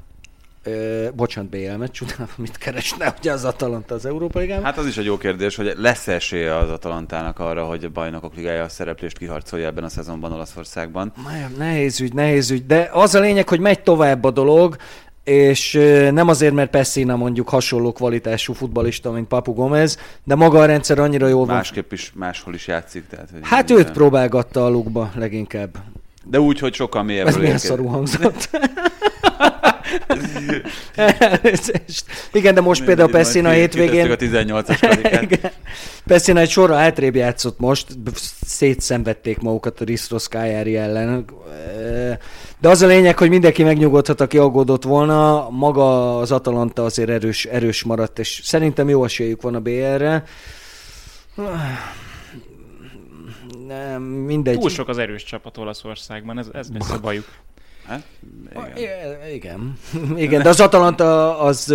Ö, 0.63 1.09
bocsánat, 1.15 1.51
BL 1.51 1.77
meccs 1.77 2.01
után, 2.01 2.29
mit 2.37 2.59
keresne 2.59 3.15
ugye 3.19 3.33
az 3.33 3.45
Atalanta 3.45 3.95
az 3.95 4.07
Európa 4.07 4.39
Ligában? 4.39 4.65
Hát 4.65 4.79
az 4.79 4.87
is 4.87 4.97
egy 4.97 5.05
jó 5.05 5.17
kérdés, 5.17 5.57
hogy 5.57 5.73
lesz 5.77 6.09
esélye 6.09 6.57
az 6.57 6.71
Atalantának 6.71 7.39
arra, 7.39 7.65
hogy 7.65 7.85
a 7.85 7.89
bajnokok 7.89 8.35
ligája 8.35 8.63
a 8.63 8.69
szereplést 8.69 9.19
kiharcolja 9.19 9.67
ebben 9.67 9.85
a 9.85 9.89
szezonban 9.89 10.33
Olaszországban. 10.33 11.13
Nehéz 11.57 12.01
ügy, 12.01 12.15
nehéz 12.15 12.51
ügy, 12.51 12.67
de 12.67 12.91
az 12.93 13.15
a 13.15 13.21
lényeg, 13.21 13.49
hogy 13.49 13.61
megy 13.61 13.83
tovább 13.83 14.25
a 14.25 14.31
dolog, 14.31 14.77
és 15.27 15.73
nem 16.11 16.29
azért, 16.29 16.55
mert 16.55 16.71
Pessina 16.71 17.17
mondjuk 17.17 17.49
hasonló 17.49 17.93
kvalitású 17.93 18.53
futbalista, 18.53 19.11
mint 19.11 19.29
Papu 19.29 19.53
Gomez, 19.53 19.99
de 20.25 20.35
maga 20.35 20.59
a 20.59 20.65
rendszer 20.65 20.99
annyira 20.99 21.27
jól 21.29 21.47
van. 21.47 21.55
Másképp 21.55 21.93
is, 21.93 22.13
máshol 22.15 22.55
is 22.55 22.67
játszik. 22.67 23.07
Tehát, 23.09 23.29
hogy 23.33 23.41
hát 23.43 23.71
őt 23.71 23.91
próbálgatta 23.91 24.65
a 24.65 24.69
lukba 24.69 25.11
leginkább. 25.15 25.77
De 26.31 26.41
úgy, 26.41 26.59
hogy 26.59 26.75
sokkal 26.75 27.03
mélyebbről 27.03 27.35
Ez 27.35 27.41
milyen 27.41 27.59
szarú 27.59 27.87
hangzott. 27.87 28.49
Igen, 32.33 32.55
de 32.55 32.61
most 32.61 32.85
például 32.85 33.11
Pessina 33.11 33.51
hétvégén... 33.51 34.11
a 34.11 34.17
18-as 34.17 35.51
Pessina 36.07 36.41
egy 36.41 36.51
sorra 36.51 36.77
átrébb 36.77 37.15
játszott 37.15 37.59
most, 37.59 37.87
szétszenvedték 38.47 39.39
magukat 39.39 39.81
a 39.81 39.85
Ristos 39.85 40.29
Kájári 40.29 40.77
ellen. 40.77 41.25
De 42.61 42.69
az 42.69 42.83
a 42.83 42.87
lényeg, 42.87 43.19
hogy 43.19 43.29
mindenki 43.29 43.63
megnyugodhat, 43.63 44.21
aki 44.21 44.39
aggódott 44.39 44.85
volna. 44.85 45.49
Maga 45.51 46.19
az 46.19 46.33
Atalanta 46.33 46.85
azért 46.85 47.09
erős, 47.09 47.45
erős 47.45 47.85
maradt, 47.85 48.19
és 48.19 48.41
szerintem 48.45 48.89
jó 48.89 49.05
esélyük 49.05 49.43
van 49.43 49.55
a 49.55 49.61
BR-re. 49.61 50.25
Nem, 53.67 54.03
mindegy. 54.03 54.59
Túl 54.59 54.71
sok 54.71 54.89
az 54.89 54.99
erős 54.99 55.25
csapat 55.25 55.59
Olaszországban, 55.59 56.39
ez, 56.39 56.49
ez 56.53 56.69
lesz 56.73 56.91
a 56.91 57.01
bajuk. 57.01 57.25
Hát, 57.87 58.03
igen. 58.77 59.31
igen. 59.33 59.79
igen, 60.25 60.43
de 60.43 60.49
az 60.49 60.61
Atalanta 60.61 61.39
az, 61.39 61.75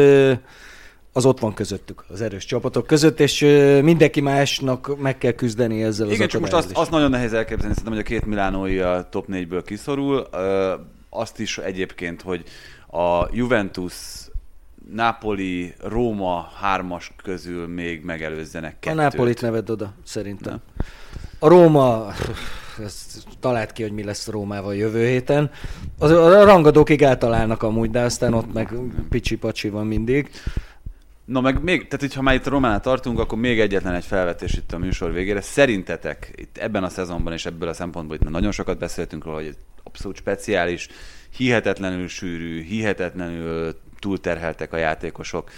az 1.13 1.25
ott 1.25 1.39
van 1.39 1.53
közöttük, 1.53 2.05
az 2.07 2.21
erős 2.21 2.45
csapatok 2.45 2.87
között, 2.87 3.19
és 3.19 3.39
mindenki 3.81 4.21
másnak 4.21 4.99
meg 4.99 5.17
kell 5.17 5.31
küzdeni 5.31 5.83
ezzel 5.83 6.11
igen, 6.11 6.21
az 6.21 6.27
csak 6.27 6.41
most 6.41 6.53
azt, 6.53 6.71
azt 6.71 6.91
nagyon 6.91 7.09
nehéz 7.09 7.33
elképzelni, 7.33 7.73
szerintem, 7.73 7.93
hogy 7.93 8.01
a 8.01 8.17
két 8.17 8.25
Milánói 8.25 8.79
a 8.79 9.07
top 9.09 9.25
4-ből 9.31 9.61
kiszorul. 9.65 10.27
Azt 11.09 11.39
is 11.39 11.57
egyébként, 11.57 12.21
hogy 12.21 12.43
a 12.87 13.27
Juventus 13.31 13.93
Napoli, 14.93 15.73
Róma 15.79 16.51
hármas 16.59 17.11
közül 17.23 17.67
még 17.67 18.03
megelőzzenek 18.03 18.79
kettőt. 18.79 18.99
A 18.99 19.01
Napolit 19.01 19.41
neved 19.41 19.69
oda, 19.69 19.93
szerintem. 20.03 20.51
Nem. 20.77 20.87
A 21.43 21.47
Róma, 21.47 22.13
ezt 22.83 23.23
talált 23.39 23.71
ki, 23.71 23.81
hogy 23.81 23.91
mi 23.91 24.03
lesz 24.03 24.27
Rómával 24.27 24.75
jövő 24.75 25.05
héten. 25.05 25.51
Az, 25.99 26.11
a 26.11 26.43
rangadókig 26.43 27.01
eltalálnak 27.01 27.63
amúgy, 27.63 27.89
de 27.89 27.99
aztán 27.99 28.33
ott 28.33 28.53
meg 28.53 28.73
picsi-pacsi 29.09 29.69
van 29.69 29.87
mindig. 29.87 30.29
Na 31.25 31.41
meg 31.41 31.63
még, 31.63 31.87
tehát 31.87 31.99
hogyha 31.99 32.21
már 32.21 32.35
itt 32.35 32.47
Románál 32.47 32.79
tartunk, 32.79 33.19
akkor 33.19 33.37
még 33.37 33.59
egyetlen 33.59 33.93
egy 33.93 34.05
felvetés 34.05 34.53
itt 34.53 34.71
a 34.71 34.77
műsor 34.77 35.11
végére. 35.13 35.41
Szerintetek 35.41 36.31
itt 36.35 36.57
ebben 36.57 36.83
a 36.83 36.89
szezonban 36.89 37.33
és 37.33 37.45
ebből 37.45 37.69
a 37.69 37.73
szempontból 37.73 38.15
itt 38.15 38.29
nagyon 38.29 38.51
sokat 38.51 38.77
beszéltünk 38.77 39.23
róla, 39.23 39.37
hogy 39.37 39.47
ez 39.47 39.57
abszolút 39.83 40.17
speciális, 40.17 40.87
hihetetlenül 41.37 42.07
sűrű, 42.07 42.63
hihetetlenül 42.63 43.75
túlterheltek 43.99 44.73
a 44.73 44.77
játékosok. 44.77 45.51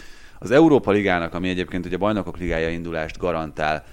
Az 0.44 0.52
Európa 0.52 0.92
Ligának, 0.92 1.34
ami 1.34 1.50
egyébként 1.50 1.86
ugye 1.86 1.96
a 1.96 2.00
Bajnokok 2.00 2.38
Ligája 2.38 2.70
indulást 2.70 3.18
garantál, 3.18 3.84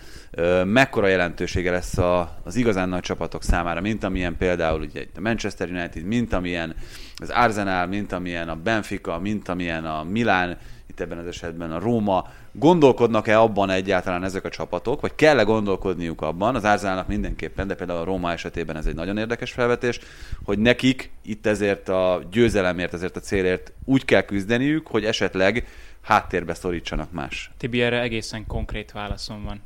mekkora 0.65 1.07
jelentősége 1.07 1.71
lesz 1.71 1.99
a, 1.99 2.37
az 2.45 2.57
igazán 2.57 2.89
nagy 2.89 3.01
csapatok 3.01 3.43
számára, 3.43 3.81
mint 3.81 4.05
amilyen 4.05 4.37
például 4.37 4.81
ugye 4.81 5.07
a 5.17 5.21
Manchester 5.21 5.69
United, 5.71 6.05
mint 6.05 6.33
amilyen 6.33 6.75
az 7.17 7.31
Arsenal, 7.31 7.87
mint 7.87 8.13
amilyen 8.13 8.49
a 8.49 8.55
Benfica, 8.55 9.19
mint 9.19 9.49
amilyen 9.49 9.85
a 9.85 10.03
Milán, 10.03 10.57
itt 10.87 11.01
ebben 11.01 11.19
az 11.19 11.27
esetben 11.27 11.73
a 11.73 11.79
Róma. 11.79 12.27
Gondolkodnak-e 12.53 13.41
abban 13.41 13.71
egyáltalán 13.71 14.25
ezek 14.25 14.45
a 14.45 14.49
csapatok, 14.49 15.01
vagy 15.01 15.15
kell-e 15.15 15.43
gondolkodniuk 15.43 16.23
abban, 16.23 16.55
az 16.55 16.65
Arsenalnak 16.65 17.09
mindenképpen, 17.09 17.67
de 17.67 17.75
például 17.75 18.01
a 18.01 18.05
Róma 18.05 18.33
esetében 18.33 18.77
ez 18.77 18.87
egy 18.87 18.95
nagyon 18.95 19.19
érdekes 19.19 19.53
felvetés, 19.53 20.01
hogy 20.45 20.59
nekik 20.59 21.11
itt 21.23 21.47
ezért 21.47 21.89
a 21.89 22.23
győzelemért, 22.31 22.95
ezért 22.95 23.17
a 23.17 23.21
célért 23.21 23.73
úgy 23.85 24.05
kell 24.05 24.23
küzdeniük, 24.23 24.87
hogy 24.87 25.05
esetleg 25.05 25.67
háttérbe 26.01 26.55
szorítsanak 26.55 27.13
más. 27.13 27.51
Tibi, 27.57 27.83
erre 27.83 28.01
egészen 28.01 28.47
konkrét 28.47 28.93
válaszom 28.93 29.45
van 29.45 29.63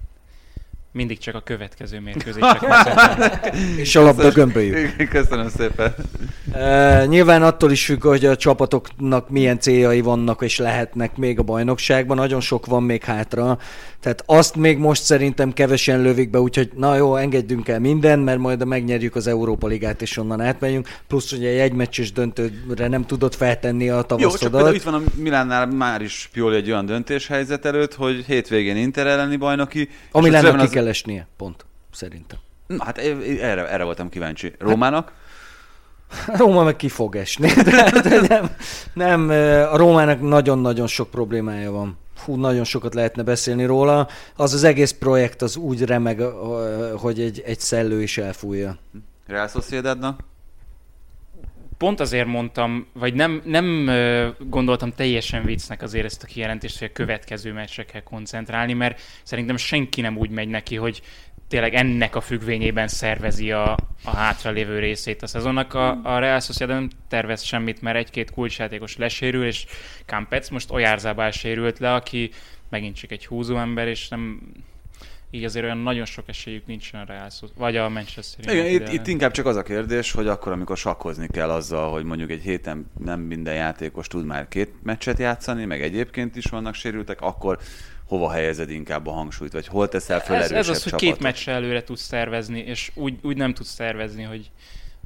mindig 0.95 1.19
csak 1.19 1.35
a 1.35 1.41
következő 1.41 2.01
mérkőzések. 2.01 2.65
És 3.77 3.97
a 3.97 4.03
labda 4.03 4.31
gömböljük. 4.31 5.09
Köszönöm 5.09 5.49
szépen. 5.49 5.95
Uh, 6.53 7.07
nyilván 7.07 7.43
attól 7.43 7.71
is 7.71 7.85
függ, 7.85 8.03
hogy 8.03 8.25
a 8.25 8.37
csapatoknak 8.37 9.31
milyen 9.31 9.59
céljai 9.59 10.01
vannak 10.01 10.43
és 10.43 10.59
lehetnek 10.59 11.17
még 11.17 11.39
a 11.39 11.43
bajnokságban. 11.43 12.17
Nagyon 12.17 12.41
sok 12.41 12.67
van 12.67 12.83
még 12.83 13.05
hátra. 13.05 13.59
Tehát 14.05 14.23
azt 14.27 14.57
még 14.57 14.79
most 14.79 15.03
szerintem 15.03 15.53
kevesen 15.53 16.03
lövik 16.03 16.31
be, 16.31 16.41
úgyhogy 16.41 16.71
na 16.75 16.97
jó, 16.97 17.17
engedjünk 17.17 17.69
el 17.69 17.81
minden, 17.81 18.19
mert 18.19 18.39
majd 18.39 18.67
megnyerjük 18.67 19.17
az 19.17 19.27
Európa 19.27 19.67
Ligát, 19.67 20.03
és 20.03 20.17
onnan 20.17 20.41
átmegyünk. 20.41 20.89
Plusz 21.07 21.33
ugye 21.33 21.63
egy 21.63 21.73
meccses 21.73 22.13
döntőre 22.13 22.89
nem 22.89 23.07
tudod 23.07 23.35
feltenni 23.35 23.89
a 23.89 24.03
tavaszodat. 24.03 24.61
Jó, 24.61 24.67
csak 24.67 24.75
itt 24.75 24.83
van 24.83 24.95
a 24.95 25.03
Milánnál 25.15 25.67
már 25.67 26.03
is 26.03 26.29
Pioli 26.33 26.57
egy 26.57 26.71
olyan 26.71 26.87
döntéshelyzet 26.87 27.65
előtt, 27.65 27.95
hogy 27.95 28.25
hétvégén 28.27 28.77
Inter 28.77 29.07
elleni 29.07 29.37
bajnoki. 29.37 29.89
A 30.11 30.21
Milánnak 30.21 30.61
az... 30.61 30.69
ki 30.69 30.75
kell 30.75 30.84
esnie, 30.89 31.27
pont, 31.37 31.65
szerintem. 31.93 32.39
Na 32.67 32.85
hát 32.85 32.99
erre, 32.99 33.69
erre 33.69 33.85
voltam 33.85 34.09
kíváncsi. 34.09 34.53
Rómának? 34.59 35.13
Róma 36.39 36.63
meg 36.63 36.77
ki 36.77 36.89
fog 36.89 37.17
esni. 37.17 37.49
De, 37.63 38.21
nem, 38.29 38.51
nem, 38.93 39.29
a 39.73 39.77
Rómának 39.77 40.21
nagyon-nagyon 40.21 40.87
sok 40.87 41.11
problémája 41.11 41.71
van 41.71 41.99
hú, 42.25 42.35
nagyon 42.35 42.65
sokat 42.65 42.95
lehetne 42.95 43.23
beszélni 43.23 43.65
róla. 43.65 44.09
Az 44.37 44.55
az 44.55 44.65
egész 44.65 44.93
projekt 44.93 45.43
az 45.43 45.57
úgy 45.57 45.83
remeg, 45.83 46.21
hogy 46.97 47.21
egy, 47.21 47.43
egy 47.47 47.61
szellő 47.61 48.03
is 48.03 48.19
elfújja. 48.19 48.77
Real 49.27 49.49
Sociedadnak? 49.49 50.21
Pont 51.85 52.01
azért 52.01 52.27
mondtam, 52.27 52.87
vagy 52.93 53.15
nem, 53.15 53.43
nem 53.45 53.91
gondoltam 54.39 54.93
teljesen 54.93 55.45
viccnek 55.45 55.83
azért 55.83 56.05
ezt 56.05 56.23
a 56.23 56.27
kijelentést, 56.27 56.79
hogy 56.79 56.89
a 56.89 56.93
következő 56.93 57.53
meccsre 57.53 57.85
kell 57.85 58.01
koncentrálni, 58.01 58.73
mert 58.73 59.01
szerintem 59.23 59.57
senki 59.57 60.01
nem 60.01 60.17
úgy 60.17 60.31
megy 60.31 60.49
neki, 60.49 60.77
hogy 60.77 61.03
tényleg 61.49 61.75
ennek 61.75 62.17
a 62.17 62.21
függvényében 62.21 62.89
szervezi 62.89 63.53
a, 63.53 63.77
a 64.05 64.17
hátralévő 64.17 64.79
részét 64.79 65.23
a 65.23 65.27
szezonnak. 65.27 65.75
A, 65.75 66.01
a 66.03 66.19
Real 66.19 66.41
Sociedad 66.41 66.77
nem 66.77 66.91
tervez 67.09 67.43
semmit, 67.43 67.83
mert 67.83 67.97
egy-két 67.97 68.31
kulcsjátékos 68.31 68.97
lesérül, 68.97 69.45
és 69.45 69.67
Campec 70.07 70.49
most 70.49 70.71
Ojárzábál 70.71 71.31
sérült 71.31 71.79
le, 71.79 71.95
aki 71.95 72.31
megint 72.69 72.97
csak 72.97 73.11
egy 73.11 73.27
húzó 73.27 73.57
ember, 73.57 73.89
és 73.89 74.09
nem, 74.09 74.41
így 75.35 75.45
azért 75.45 75.65
olyan 75.65 75.79
nagyon 75.79 76.05
sok 76.05 76.29
esélyük 76.29 76.67
nincsen 76.67 77.05
Real 77.05 77.31
vagy 77.57 77.77
a 77.77 77.89
Manchester 77.89 78.55
Igen, 78.55 78.67
itt, 78.67 78.93
itt, 78.93 79.07
inkább 79.07 79.31
csak 79.31 79.47
az 79.47 79.57
a 79.57 79.63
kérdés, 79.63 80.13
hogy 80.13 80.29
akkor, 80.29 80.53
amikor 80.53 80.77
sakkozni 80.77 81.29
kell 81.29 81.51
azzal, 81.51 81.91
hogy 81.91 82.05
mondjuk 82.05 82.31
egy 82.31 82.43
héten 82.43 82.91
nem 82.99 83.21
minden 83.21 83.55
játékos 83.55 84.07
tud 84.07 84.25
már 84.25 84.49
két 84.49 84.73
meccset 84.83 85.19
játszani, 85.19 85.65
meg 85.65 85.83
egyébként 85.83 86.37
is 86.37 86.45
vannak 86.45 86.75
sérültek, 86.75 87.21
akkor 87.21 87.59
hova 88.07 88.31
helyezed 88.31 88.71
inkább 88.71 89.07
a 89.07 89.13
hangsúlyt, 89.13 89.53
vagy 89.53 89.67
hol 89.67 89.89
teszel 89.89 90.21
fel 90.21 90.43
ez, 90.43 90.51
ez 90.51 90.69
az, 90.69 90.83
hogy 90.83 90.95
két 90.95 91.21
meccsre 91.21 91.53
előre 91.53 91.85
tudsz 91.85 92.03
szervezni, 92.03 92.59
és 92.59 92.91
úgy, 92.95 93.19
úgy 93.23 93.37
nem 93.37 93.55
tudsz 93.55 93.73
szervezni, 93.75 94.23
hogy, 94.23 94.51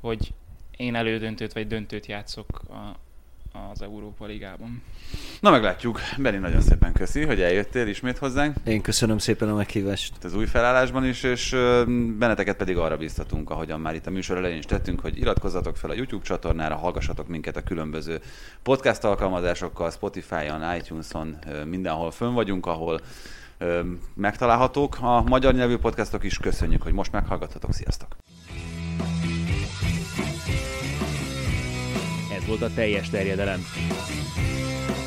hogy 0.00 0.32
én 0.76 0.94
elődöntőt 0.94 1.52
vagy 1.52 1.66
döntőt 1.66 2.06
játszok 2.06 2.62
a, 2.68 2.96
az 3.72 3.82
Európa 3.82 4.26
Ligában. 4.26 4.82
Na 5.40 5.50
meglátjuk. 5.50 6.00
Beni, 6.18 6.36
nagyon 6.36 6.60
szépen 6.60 6.92
köszi, 6.92 7.24
hogy 7.24 7.40
eljöttél 7.40 7.86
ismét 7.86 8.18
hozzánk. 8.18 8.56
Én 8.64 8.80
köszönöm 8.80 9.18
szépen 9.18 9.48
a 9.48 9.54
meghívást. 9.54 10.24
Az 10.24 10.34
új 10.34 10.46
felállásban 10.46 11.06
is, 11.06 11.22
és 11.22 11.50
benneteket 12.18 12.56
pedig 12.56 12.76
arra 12.76 12.96
biztatunk, 12.96 13.50
ahogyan 13.50 13.80
már 13.80 13.94
itt 13.94 14.06
a 14.06 14.10
műsor 14.10 14.36
elején 14.36 14.58
is 14.58 14.64
tettünk, 14.64 15.00
hogy 15.00 15.18
iratkozzatok 15.18 15.76
fel 15.76 15.90
a 15.90 15.94
YouTube 15.94 16.24
csatornára, 16.24 16.76
hallgassatok 16.76 17.28
minket 17.28 17.56
a 17.56 17.62
különböző 17.62 18.20
podcast 18.62 19.04
alkalmazásokkal, 19.04 19.90
Spotify-on, 19.90 20.76
iTunes-on, 20.76 21.38
mindenhol 21.64 22.10
fönn 22.10 22.34
vagyunk, 22.34 22.66
ahol 22.66 23.00
megtalálhatók 24.14 24.98
a 25.00 25.22
magyar 25.22 25.54
nyelvű 25.54 25.76
podcastok 25.76 26.24
is. 26.24 26.38
Köszönjük, 26.38 26.82
hogy 26.82 26.92
most 26.92 27.12
meghallgathatok. 27.12 27.72
Sziasztok! 27.72 28.16
Volt 32.48 32.62
a 32.62 32.74
teljes 32.74 33.10
terjedelem. 33.10 33.60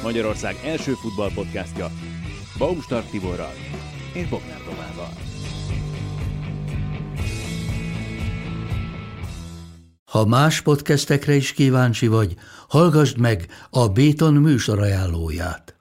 Magyarország 0.03 0.55
első 0.63 0.93
futballpodcastja 0.93 1.91
Baumstark 2.57 3.09
Tiborral 3.09 3.53
és 4.13 4.27
Bognár 4.27 4.61
Domával. 4.65 5.13
Ha 10.11 10.25
más 10.25 10.61
podcastekre 10.61 11.33
is 11.33 11.53
kíváncsi 11.53 12.07
vagy, 12.07 12.35
hallgassd 12.67 13.17
meg 13.17 13.45
a 13.69 13.87
Béton 13.87 14.33
műsor 14.33 14.79
ajánlóját. 14.79 15.80